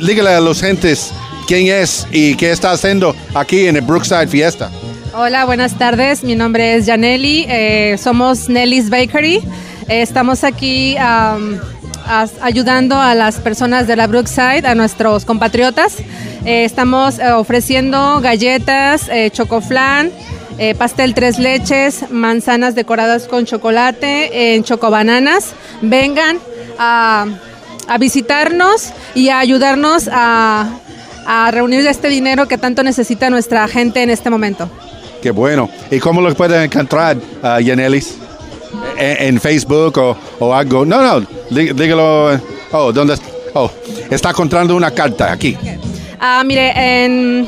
dígale 0.00 0.34
a 0.34 0.40
los 0.40 0.62
gentes 0.62 1.12
quién 1.46 1.66
es 1.68 2.06
y 2.10 2.36
qué 2.36 2.52
está 2.52 2.70
haciendo 2.72 3.14
aquí 3.34 3.66
en 3.66 3.76
el 3.76 3.82
Brookside 3.82 4.28
Fiesta. 4.28 4.70
Hola, 5.14 5.44
buenas 5.44 5.76
tardes. 5.76 6.24
Mi 6.24 6.34
nombre 6.34 6.76
es 6.76 6.86
Yaneli. 6.86 7.44
Eh, 7.46 7.96
somos 7.98 8.48
Nelly's 8.48 8.88
Bakery. 8.88 9.42
Eh, 9.88 10.00
estamos 10.00 10.42
aquí 10.42 10.96
um, 10.96 11.58
as- 12.06 12.32
ayudando 12.40 12.96
a 12.98 13.14
las 13.14 13.36
personas 13.40 13.86
de 13.86 13.96
la 13.96 14.06
Brookside, 14.06 14.66
a 14.66 14.74
nuestros 14.74 15.26
compatriotas. 15.26 15.96
Eh, 16.44 16.64
estamos 16.64 17.18
eh, 17.18 17.32
ofreciendo 17.32 18.20
galletas, 18.20 19.08
eh, 19.08 19.30
chocoflan, 19.30 20.10
pastel 20.78 21.14
tres 21.14 21.38
leches, 21.40 22.10
manzanas 22.10 22.74
decoradas 22.76 23.26
con 23.26 23.44
chocolate, 23.44 24.54
en 24.54 24.62
chocobananas. 24.62 25.52
Vengan 25.82 26.38
a, 26.78 27.26
a 27.88 27.98
visitarnos 27.98 28.92
y 29.16 29.30
a 29.30 29.40
ayudarnos 29.40 30.08
a, 30.12 30.68
a 31.26 31.50
reunir 31.50 31.84
este 31.86 32.08
dinero 32.08 32.46
que 32.46 32.56
tanto 32.56 32.84
necesita 32.84 33.30
nuestra 33.30 33.66
gente 33.66 34.02
en 34.02 34.10
este 34.10 34.30
momento. 34.30 34.70
Qué 35.22 35.32
bueno. 35.32 35.68
¿Y 35.90 35.98
cómo 35.98 36.20
lo 36.20 36.32
pueden 36.34 36.62
encontrar, 36.62 37.16
uh, 37.42 37.58
Yanelis? 37.58 38.14
¿En, 38.96 39.34
en 39.34 39.40
Facebook 39.40 39.98
o, 39.98 40.16
o 40.38 40.54
algo? 40.54 40.84
No, 40.84 41.02
no, 41.02 41.26
dí- 41.50 41.72
dígalo. 41.72 42.40
Oh, 42.70 42.92
¿dónde? 42.92 43.16
Oh, 43.54 43.70
está 44.08 44.30
encontrando 44.30 44.76
una 44.76 44.92
carta 44.92 45.32
aquí. 45.32 45.56
Ah, 46.26 46.42
mire, 46.42 47.44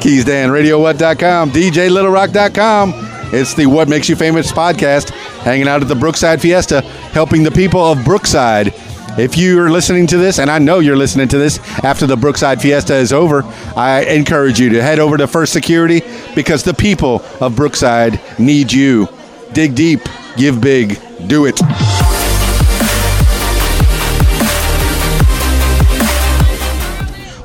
Keys 0.00 0.24
Dan, 0.24 0.50
RadioWhat.com, 0.52 1.52
DJLittleRock.com. 1.52 2.94
It's 3.32 3.54
the 3.54 3.66
What 3.66 3.88
Makes 3.88 4.08
You 4.08 4.16
Famous 4.16 4.50
podcast, 4.52 5.10
hanging 5.44 5.68
out 5.68 5.82
at 5.82 5.88
the 5.88 5.94
Brookside 5.94 6.40
Fiesta, 6.40 6.82
helping 7.12 7.42
the 7.44 7.50
people 7.50 7.80
of 7.80 8.02
Brookside. 8.04 8.72
If 9.18 9.38
you 9.38 9.58
are 9.60 9.70
listening 9.70 10.06
to 10.08 10.18
this, 10.18 10.38
and 10.38 10.50
I 10.50 10.58
know 10.58 10.78
you're 10.80 10.96
listening 10.96 11.28
to 11.28 11.38
this 11.38 11.58
after 11.82 12.06
the 12.06 12.16
Brookside 12.16 12.60
Fiesta 12.60 12.94
is 12.96 13.14
over, 13.14 13.44
I 13.74 14.02
encourage 14.02 14.60
you 14.60 14.68
to 14.70 14.82
head 14.82 14.98
over 14.98 15.16
to 15.16 15.26
First 15.26 15.54
Security 15.54 16.02
because 16.34 16.62
the 16.62 16.74
people 16.74 17.22
of 17.40 17.56
Brookside 17.56 18.20
need 18.38 18.70
you. 18.70 19.08
Dig 19.54 19.74
deep, 19.74 20.00
give 20.36 20.60
big, 20.60 21.00
do 21.28 21.46
it. 21.46 21.58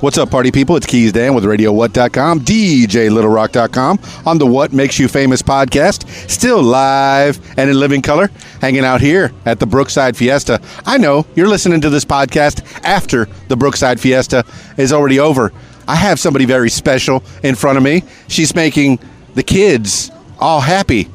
What's 0.02 0.18
up, 0.18 0.32
party 0.32 0.52
people? 0.52 0.76
It's 0.78 0.88
Keys 0.88 1.12
Dan 1.12 1.36
with 1.36 1.44
RadioWhat.com, 1.44 2.40
DJLittleRock.com 2.40 4.00
on 4.26 4.40
the 4.40 4.48
What 4.48 4.74
Makes 4.74 4.98
You 4.98 5.08
Famous 5.08 5.44
podcast. 5.44 6.10
Still 6.28 6.64
live 6.64 7.40
and 7.56 7.70
in 7.70 7.80
living 7.80 8.02
color, 8.02 8.32
hanging 8.62 8.84
out 8.84 9.00
here 9.00 9.32
at 9.46 9.60
the 9.60 9.68
Brookside 9.68 10.18
Fiesta. 10.18 10.60
I 10.88 10.98
know 10.98 11.28
you're 11.36 11.48
listening 11.48 11.82
to 11.82 11.92
this 11.92 12.04
podcast 12.04 12.64
after 12.84 13.26
the 13.48 13.56
Brookside 13.56 14.00
Fiesta 14.00 14.44
is 14.76 14.92
already 14.92 15.20
over. 15.20 15.54
I 15.88 15.98
have 15.98 16.20
somebody 16.20 16.46
very 16.46 16.72
special 16.72 17.24
in 17.44 17.54
front 17.54 17.78
of 17.78 17.84
me. 17.84 18.02
She's 18.28 18.56
making 18.56 18.98
the 19.36 19.44
kids 19.44 20.10
all 20.40 20.62
happy. 20.62 21.10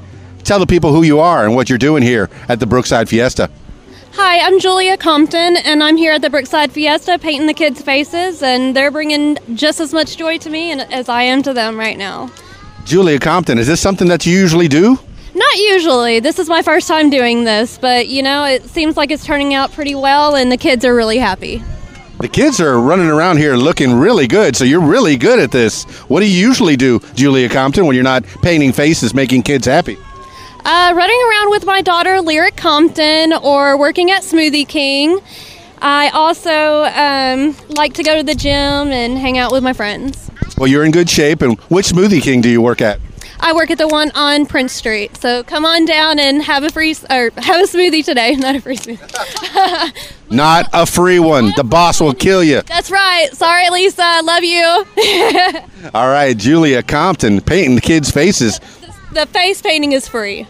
Tell 0.44 0.60
the 0.60 0.66
people 0.66 0.92
who 0.92 1.02
you 1.02 1.18
are 1.18 1.44
and 1.44 1.56
what 1.56 1.68
you're 1.68 1.76
doing 1.76 2.04
here 2.04 2.30
at 2.48 2.60
the 2.60 2.66
Brookside 2.66 3.08
Fiesta. 3.08 3.50
Hi, 4.18 4.40
I'm 4.40 4.58
Julia 4.60 4.96
Compton, 4.96 5.58
and 5.58 5.82
I'm 5.82 5.98
here 5.98 6.12
at 6.14 6.22
the 6.22 6.30
Brookside 6.30 6.72
Fiesta 6.72 7.18
painting 7.18 7.46
the 7.46 7.52
kids' 7.52 7.82
faces, 7.82 8.42
and 8.42 8.74
they're 8.74 8.90
bringing 8.90 9.36
just 9.52 9.78
as 9.78 9.92
much 9.92 10.16
joy 10.16 10.38
to 10.38 10.48
me 10.48 10.72
as 10.72 11.10
I 11.10 11.24
am 11.24 11.42
to 11.42 11.52
them 11.52 11.78
right 11.78 11.98
now. 11.98 12.30
Julia 12.86 13.18
Compton, 13.18 13.58
is 13.58 13.66
this 13.66 13.78
something 13.78 14.08
that 14.08 14.24
you 14.24 14.32
usually 14.32 14.68
do? 14.68 14.98
Not 15.34 15.56
usually. 15.58 16.20
This 16.20 16.38
is 16.38 16.48
my 16.48 16.62
first 16.62 16.88
time 16.88 17.10
doing 17.10 17.44
this, 17.44 17.76
but 17.76 18.08
you 18.08 18.22
know, 18.22 18.46
it 18.46 18.64
seems 18.64 18.96
like 18.96 19.10
it's 19.10 19.22
turning 19.22 19.52
out 19.52 19.70
pretty 19.72 19.94
well, 19.94 20.34
and 20.34 20.50
the 20.50 20.56
kids 20.56 20.82
are 20.86 20.94
really 20.94 21.18
happy. 21.18 21.62
The 22.18 22.28
kids 22.28 22.58
are 22.58 22.80
running 22.80 23.08
around 23.08 23.36
here 23.36 23.54
looking 23.54 23.92
really 23.92 24.26
good, 24.26 24.56
so 24.56 24.64
you're 24.64 24.80
really 24.80 25.18
good 25.18 25.38
at 25.38 25.50
this. 25.50 25.84
What 26.08 26.20
do 26.20 26.26
you 26.26 26.40
usually 26.48 26.76
do, 26.76 27.00
Julia 27.16 27.50
Compton, 27.50 27.84
when 27.84 27.94
you're 27.94 28.02
not 28.02 28.24
painting 28.40 28.72
faces, 28.72 29.12
making 29.12 29.42
kids 29.42 29.66
happy? 29.66 29.98
Uh, 30.68 30.92
running 30.96 31.20
around 31.30 31.50
with 31.50 31.64
my 31.64 31.80
daughter, 31.80 32.20
Lyric 32.20 32.56
Compton, 32.56 33.32
or 33.32 33.78
working 33.78 34.10
at 34.10 34.22
Smoothie 34.22 34.66
King. 34.66 35.20
I 35.80 36.08
also 36.08 36.82
um, 36.86 37.54
like 37.76 37.94
to 37.94 38.02
go 38.02 38.16
to 38.16 38.24
the 38.24 38.34
gym 38.34 38.90
and 38.90 39.16
hang 39.16 39.38
out 39.38 39.52
with 39.52 39.62
my 39.62 39.72
friends. 39.72 40.28
Well, 40.58 40.66
you're 40.66 40.84
in 40.84 40.90
good 40.90 41.08
shape. 41.08 41.40
And 41.40 41.56
which 41.70 41.86
Smoothie 41.86 42.20
King 42.20 42.40
do 42.40 42.48
you 42.48 42.60
work 42.60 42.80
at? 42.80 42.98
I 43.38 43.52
work 43.52 43.70
at 43.70 43.78
the 43.78 43.86
one 43.86 44.10
on 44.16 44.44
Prince 44.44 44.72
Street, 44.72 45.16
so 45.16 45.44
come 45.44 45.64
on 45.64 45.84
down 45.84 46.18
and 46.18 46.42
have 46.42 46.64
a 46.64 46.70
free 46.70 46.96
or 47.10 47.30
have 47.36 47.60
a 47.60 47.68
smoothie 47.68 48.04
today, 48.04 48.34
not 48.36 48.56
a 48.56 48.60
free 48.60 48.76
smoothie. 48.76 50.12
Not 50.30 50.68
a 50.72 50.84
free 50.84 51.20
one. 51.20 51.52
The 51.56 51.62
boss 51.62 52.00
will 52.00 52.12
kill 52.12 52.42
you. 52.42 52.62
That's 52.62 52.90
right. 52.90 53.28
Sorry, 53.32 53.70
Lisa. 53.70 54.20
Love 54.24 54.42
you. 54.42 54.64
All 55.94 56.08
right, 56.08 56.36
Julia 56.36 56.82
Compton, 56.82 57.40
painting 57.40 57.76
the 57.76 57.80
kids' 57.80 58.10
faces. 58.10 58.58
the 59.12 59.26
face 59.26 59.62
painting 59.62 59.92
is 59.92 60.08
free. 60.08 60.48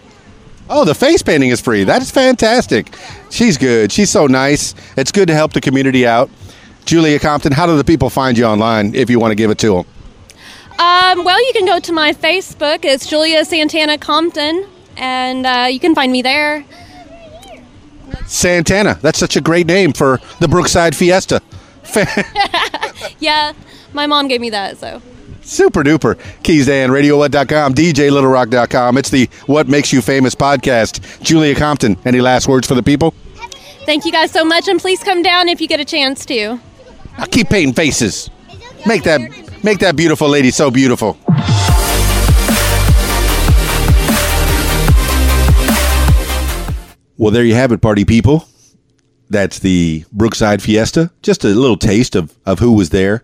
Oh, 0.68 0.84
the 0.84 0.94
face 0.94 1.22
painting 1.22 1.50
is 1.50 1.60
free. 1.60 1.84
That 1.84 2.02
is 2.02 2.10
fantastic. 2.10 2.94
She's 3.30 3.56
good. 3.56 3.92
She's 3.92 4.10
so 4.10 4.26
nice. 4.26 4.74
It's 4.96 5.12
good 5.12 5.28
to 5.28 5.34
help 5.34 5.52
the 5.52 5.60
community 5.60 6.06
out. 6.06 6.28
Julia 6.84 7.18
Compton, 7.18 7.52
how 7.52 7.66
do 7.66 7.76
the 7.76 7.84
people 7.84 8.10
find 8.10 8.36
you 8.38 8.44
online 8.44 8.94
if 8.94 9.10
you 9.10 9.18
want 9.18 9.32
to 9.32 9.34
give 9.36 9.50
it 9.50 9.58
to 9.58 9.68
them? 9.68 9.86
Um, 10.78 11.24
well, 11.24 11.44
you 11.46 11.52
can 11.52 11.66
go 11.66 11.78
to 11.80 11.92
my 11.92 12.12
Facebook. 12.12 12.84
It's 12.84 13.06
Julia 13.06 13.44
Santana 13.44 13.98
Compton, 13.98 14.66
and 14.96 15.46
uh, 15.46 15.68
you 15.70 15.80
can 15.80 15.94
find 15.94 16.12
me 16.12 16.22
there. 16.22 16.64
Santana. 18.26 18.98
That's 19.02 19.18
such 19.18 19.36
a 19.36 19.40
great 19.40 19.66
name 19.66 19.92
for 19.92 20.20
the 20.40 20.48
Brookside 20.48 20.94
Fiesta. 20.94 21.40
Yeah, 23.18 23.52
my 23.92 24.06
mom 24.06 24.28
gave 24.28 24.40
me 24.40 24.50
that, 24.50 24.78
so. 24.78 25.00
Super 25.46 25.84
duper. 25.84 26.18
Keys 26.42 26.66
Dan, 26.66 26.90
RadioWhat.com, 26.90 27.74
DJLittleRock.com. 27.74 28.98
It's 28.98 29.10
the 29.10 29.30
What 29.46 29.68
Makes 29.68 29.92
You 29.92 30.02
Famous 30.02 30.34
podcast. 30.34 31.22
Julia 31.22 31.54
Compton, 31.54 31.96
any 32.04 32.20
last 32.20 32.48
words 32.48 32.66
for 32.66 32.74
the 32.74 32.82
people? 32.82 33.14
Thank 33.84 34.04
you 34.04 34.10
guys 34.10 34.32
so 34.32 34.44
much, 34.44 34.66
and 34.66 34.80
please 34.80 35.04
come 35.04 35.22
down 35.22 35.48
if 35.48 35.60
you 35.60 35.68
get 35.68 35.78
a 35.78 35.84
chance 35.84 36.26
to. 36.26 36.58
I'll 37.16 37.28
keep 37.28 37.48
painting 37.48 37.74
faces. 37.74 38.28
Make 38.86 39.04
that 39.04 39.20
make 39.62 39.78
that 39.78 39.94
beautiful 39.94 40.28
lady 40.28 40.50
so 40.50 40.68
beautiful. 40.70 41.16
Well, 47.18 47.30
there 47.30 47.44
you 47.44 47.54
have 47.54 47.70
it, 47.70 47.80
party 47.80 48.04
people. 48.04 48.48
That's 49.30 49.60
the 49.60 50.04
Brookside 50.12 50.60
Fiesta. 50.60 51.12
Just 51.22 51.44
a 51.44 51.48
little 51.48 51.76
taste 51.76 52.16
of, 52.16 52.36
of 52.44 52.58
who 52.58 52.72
was 52.72 52.90
there 52.90 53.22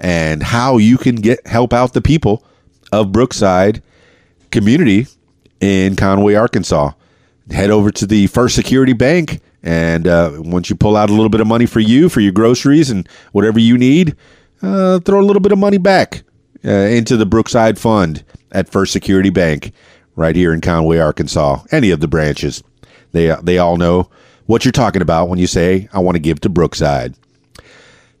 and 0.00 0.42
how 0.42 0.78
you 0.78 0.98
can 0.98 1.16
get 1.16 1.46
help 1.46 1.72
out 1.72 1.92
the 1.92 2.02
people 2.02 2.44
of 2.92 3.12
Brookside 3.12 3.82
community 4.50 5.06
in 5.60 5.96
Conway, 5.96 6.34
Arkansas. 6.34 6.92
Head 7.50 7.70
over 7.70 7.90
to 7.90 8.06
the 8.06 8.26
First 8.28 8.54
Security 8.54 8.94
Bank, 8.94 9.40
and 9.62 10.06
uh, 10.06 10.32
once 10.36 10.70
you 10.70 10.76
pull 10.76 10.96
out 10.96 11.10
a 11.10 11.12
little 11.12 11.28
bit 11.28 11.40
of 11.40 11.46
money 11.46 11.66
for 11.66 11.80
you, 11.80 12.08
for 12.08 12.20
your 12.20 12.32
groceries 12.32 12.90
and 12.90 13.08
whatever 13.32 13.58
you 13.58 13.76
need, 13.76 14.16
uh, 14.62 14.98
throw 15.00 15.20
a 15.20 15.26
little 15.26 15.40
bit 15.40 15.52
of 15.52 15.58
money 15.58 15.78
back 15.78 16.22
uh, 16.64 16.70
into 16.70 17.16
the 17.16 17.26
Brookside 17.26 17.78
Fund 17.78 18.24
at 18.52 18.68
First 18.68 18.92
Security 18.92 19.30
Bank 19.30 19.72
right 20.16 20.36
here 20.36 20.54
in 20.54 20.60
Conway, 20.60 20.98
Arkansas. 20.98 21.62
Any 21.70 21.90
of 21.90 22.00
the 22.00 22.08
branches. 22.08 22.62
They, 23.12 23.34
they 23.42 23.58
all 23.58 23.76
know 23.76 24.10
what 24.46 24.64
you're 24.64 24.72
talking 24.72 25.02
about 25.02 25.28
when 25.28 25.38
you 25.38 25.46
say, 25.46 25.88
I 25.92 25.98
want 26.00 26.16
to 26.16 26.20
give 26.20 26.40
to 26.40 26.48
Brookside. 26.48 27.14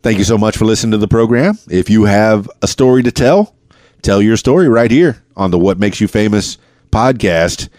Thank 0.04 0.18
you 0.18 0.24
so 0.24 0.36
much 0.36 0.58
for 0.58 0.66
listening 0.66 0.90
to 0.90 0.98
the 0.98 1.08
program. 1.08 1.58
If 1.70 1.88
you 1.88 2.04
have 2.04 2.50
a 2.60 2.68
story 2.68 3.02
to 3.04 3.10
tell, 3.10 3.56
tell 4.02 4.20
your 4.20 4.36
story 4.36 4.68
right 4.68 4.90
here 4.90 5.24
on 5.34 5.50
the 5.50 5.58
What 5.58 5.78
Makes 5.78 5.98
You 5.98 6.08
Famous 6.08 6.58
podcast. 6.92 7.70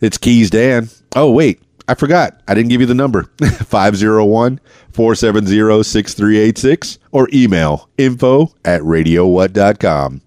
It's 0.00 0.16
Keys 0.16 0.48
Dan. 0.48 0.88
Oh, 1.14 1.30
wait, 1.30 1.60
I 1.86 1.92
forgot. 1.92 2.40
I 2.48 2.54
didn't 2.54 2.70
give 2.70 2.80
you 2.80 2.86
the 2.86 2.94
number 2.94 3.24
501 3.44 4.60
470 4.92 5.82
6386 5.82 6.98
or 7.12 7.28
email 7.34 7.90
info 7.98 8.54
at 8.64 8.80
radiowhat.com. 8.80 10.22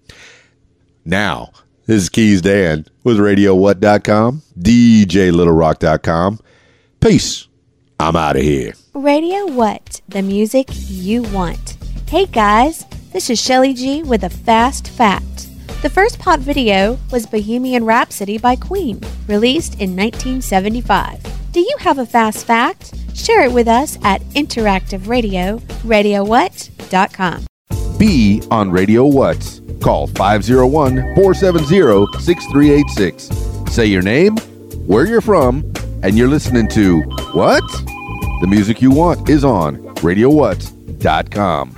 Now, 1.04 1.50
this 1.86 2.02
is 2.04 2.08
Keys 2.08 2.40
Dan 2.40 2.86
with 3.02 3.18
radiowhat.com, 3.18 4.42
DJLittleRock.com. 4.60 6.38
Peace. 7.00 7.48
I'm 8.02 8.16
out 8.16 8.34
of 8.34 8.42
here. 8.42 8.72
Radio 8.94 9.46
What? 9.46 10.00
The 10.08 10.22
music 10.22 10.66
you 10.72 11.22
want. 11.22 11.76
Hey 12.08 12.26
guys, 12.26 12.84
this 13.12 13.30
is 13.30 13.40
Shelly 13.40 13.74
G 13.74 14.02
with 14.02 14.24
a 14.24 14.28
fast 14.28 14.88
fact. 14.88 15.48
The 15.82 15.88
first 15.88 16.18
pop 16.18 16.40
video 16.40 16.98
was 17.12 17.26
Bohemian 17.26 17.84
Rhapsody 17.84 18.38
by 18.38 18.56
Queen, 18.56 19.00
released 19.28 19.74
in 19.74 19.94
1975. 19.94 21.52
Do 21.52 21.60
you 21.60 21.76
have 21.78 21.98
a 21.98 22.04
fast 22.04 22.44
fact? 22.44 22.92
Share 23.14 23.44
it 23.44 23.52
with 23.52 23.68
us 23.68 23.96
at 24.02 24.20
Interactive 24.30 25.06
Radio, 25.06 25.58
radiowhat.com. 25.84 27.46
Be 27.98 28.42
on 28.50 28.68
Radio 28.72 29.06
What. 29.06 29.60
Call 29.80 30.08
501 30.08 31.14
470 31.14 32.18
6386. 32.18 33.72
Say 33.72 33.86
your 33.86 34.02
name, 34.02 34.36
where 34.88 35.06
you're 35.06 35.20
from, 35.20 35.72
and 36.02 36.18
you're 36.18 36.28
listening 36.28 36.68
to 36.68 37.00
What? 37.32 37.62
The 38.40 38.46
music 38.48 38.82
you 38.82 38.90
want 38.90 39.28
is 39.28 39.44
on 39.44 39.76
RadioWhat.com. 39.96 41.76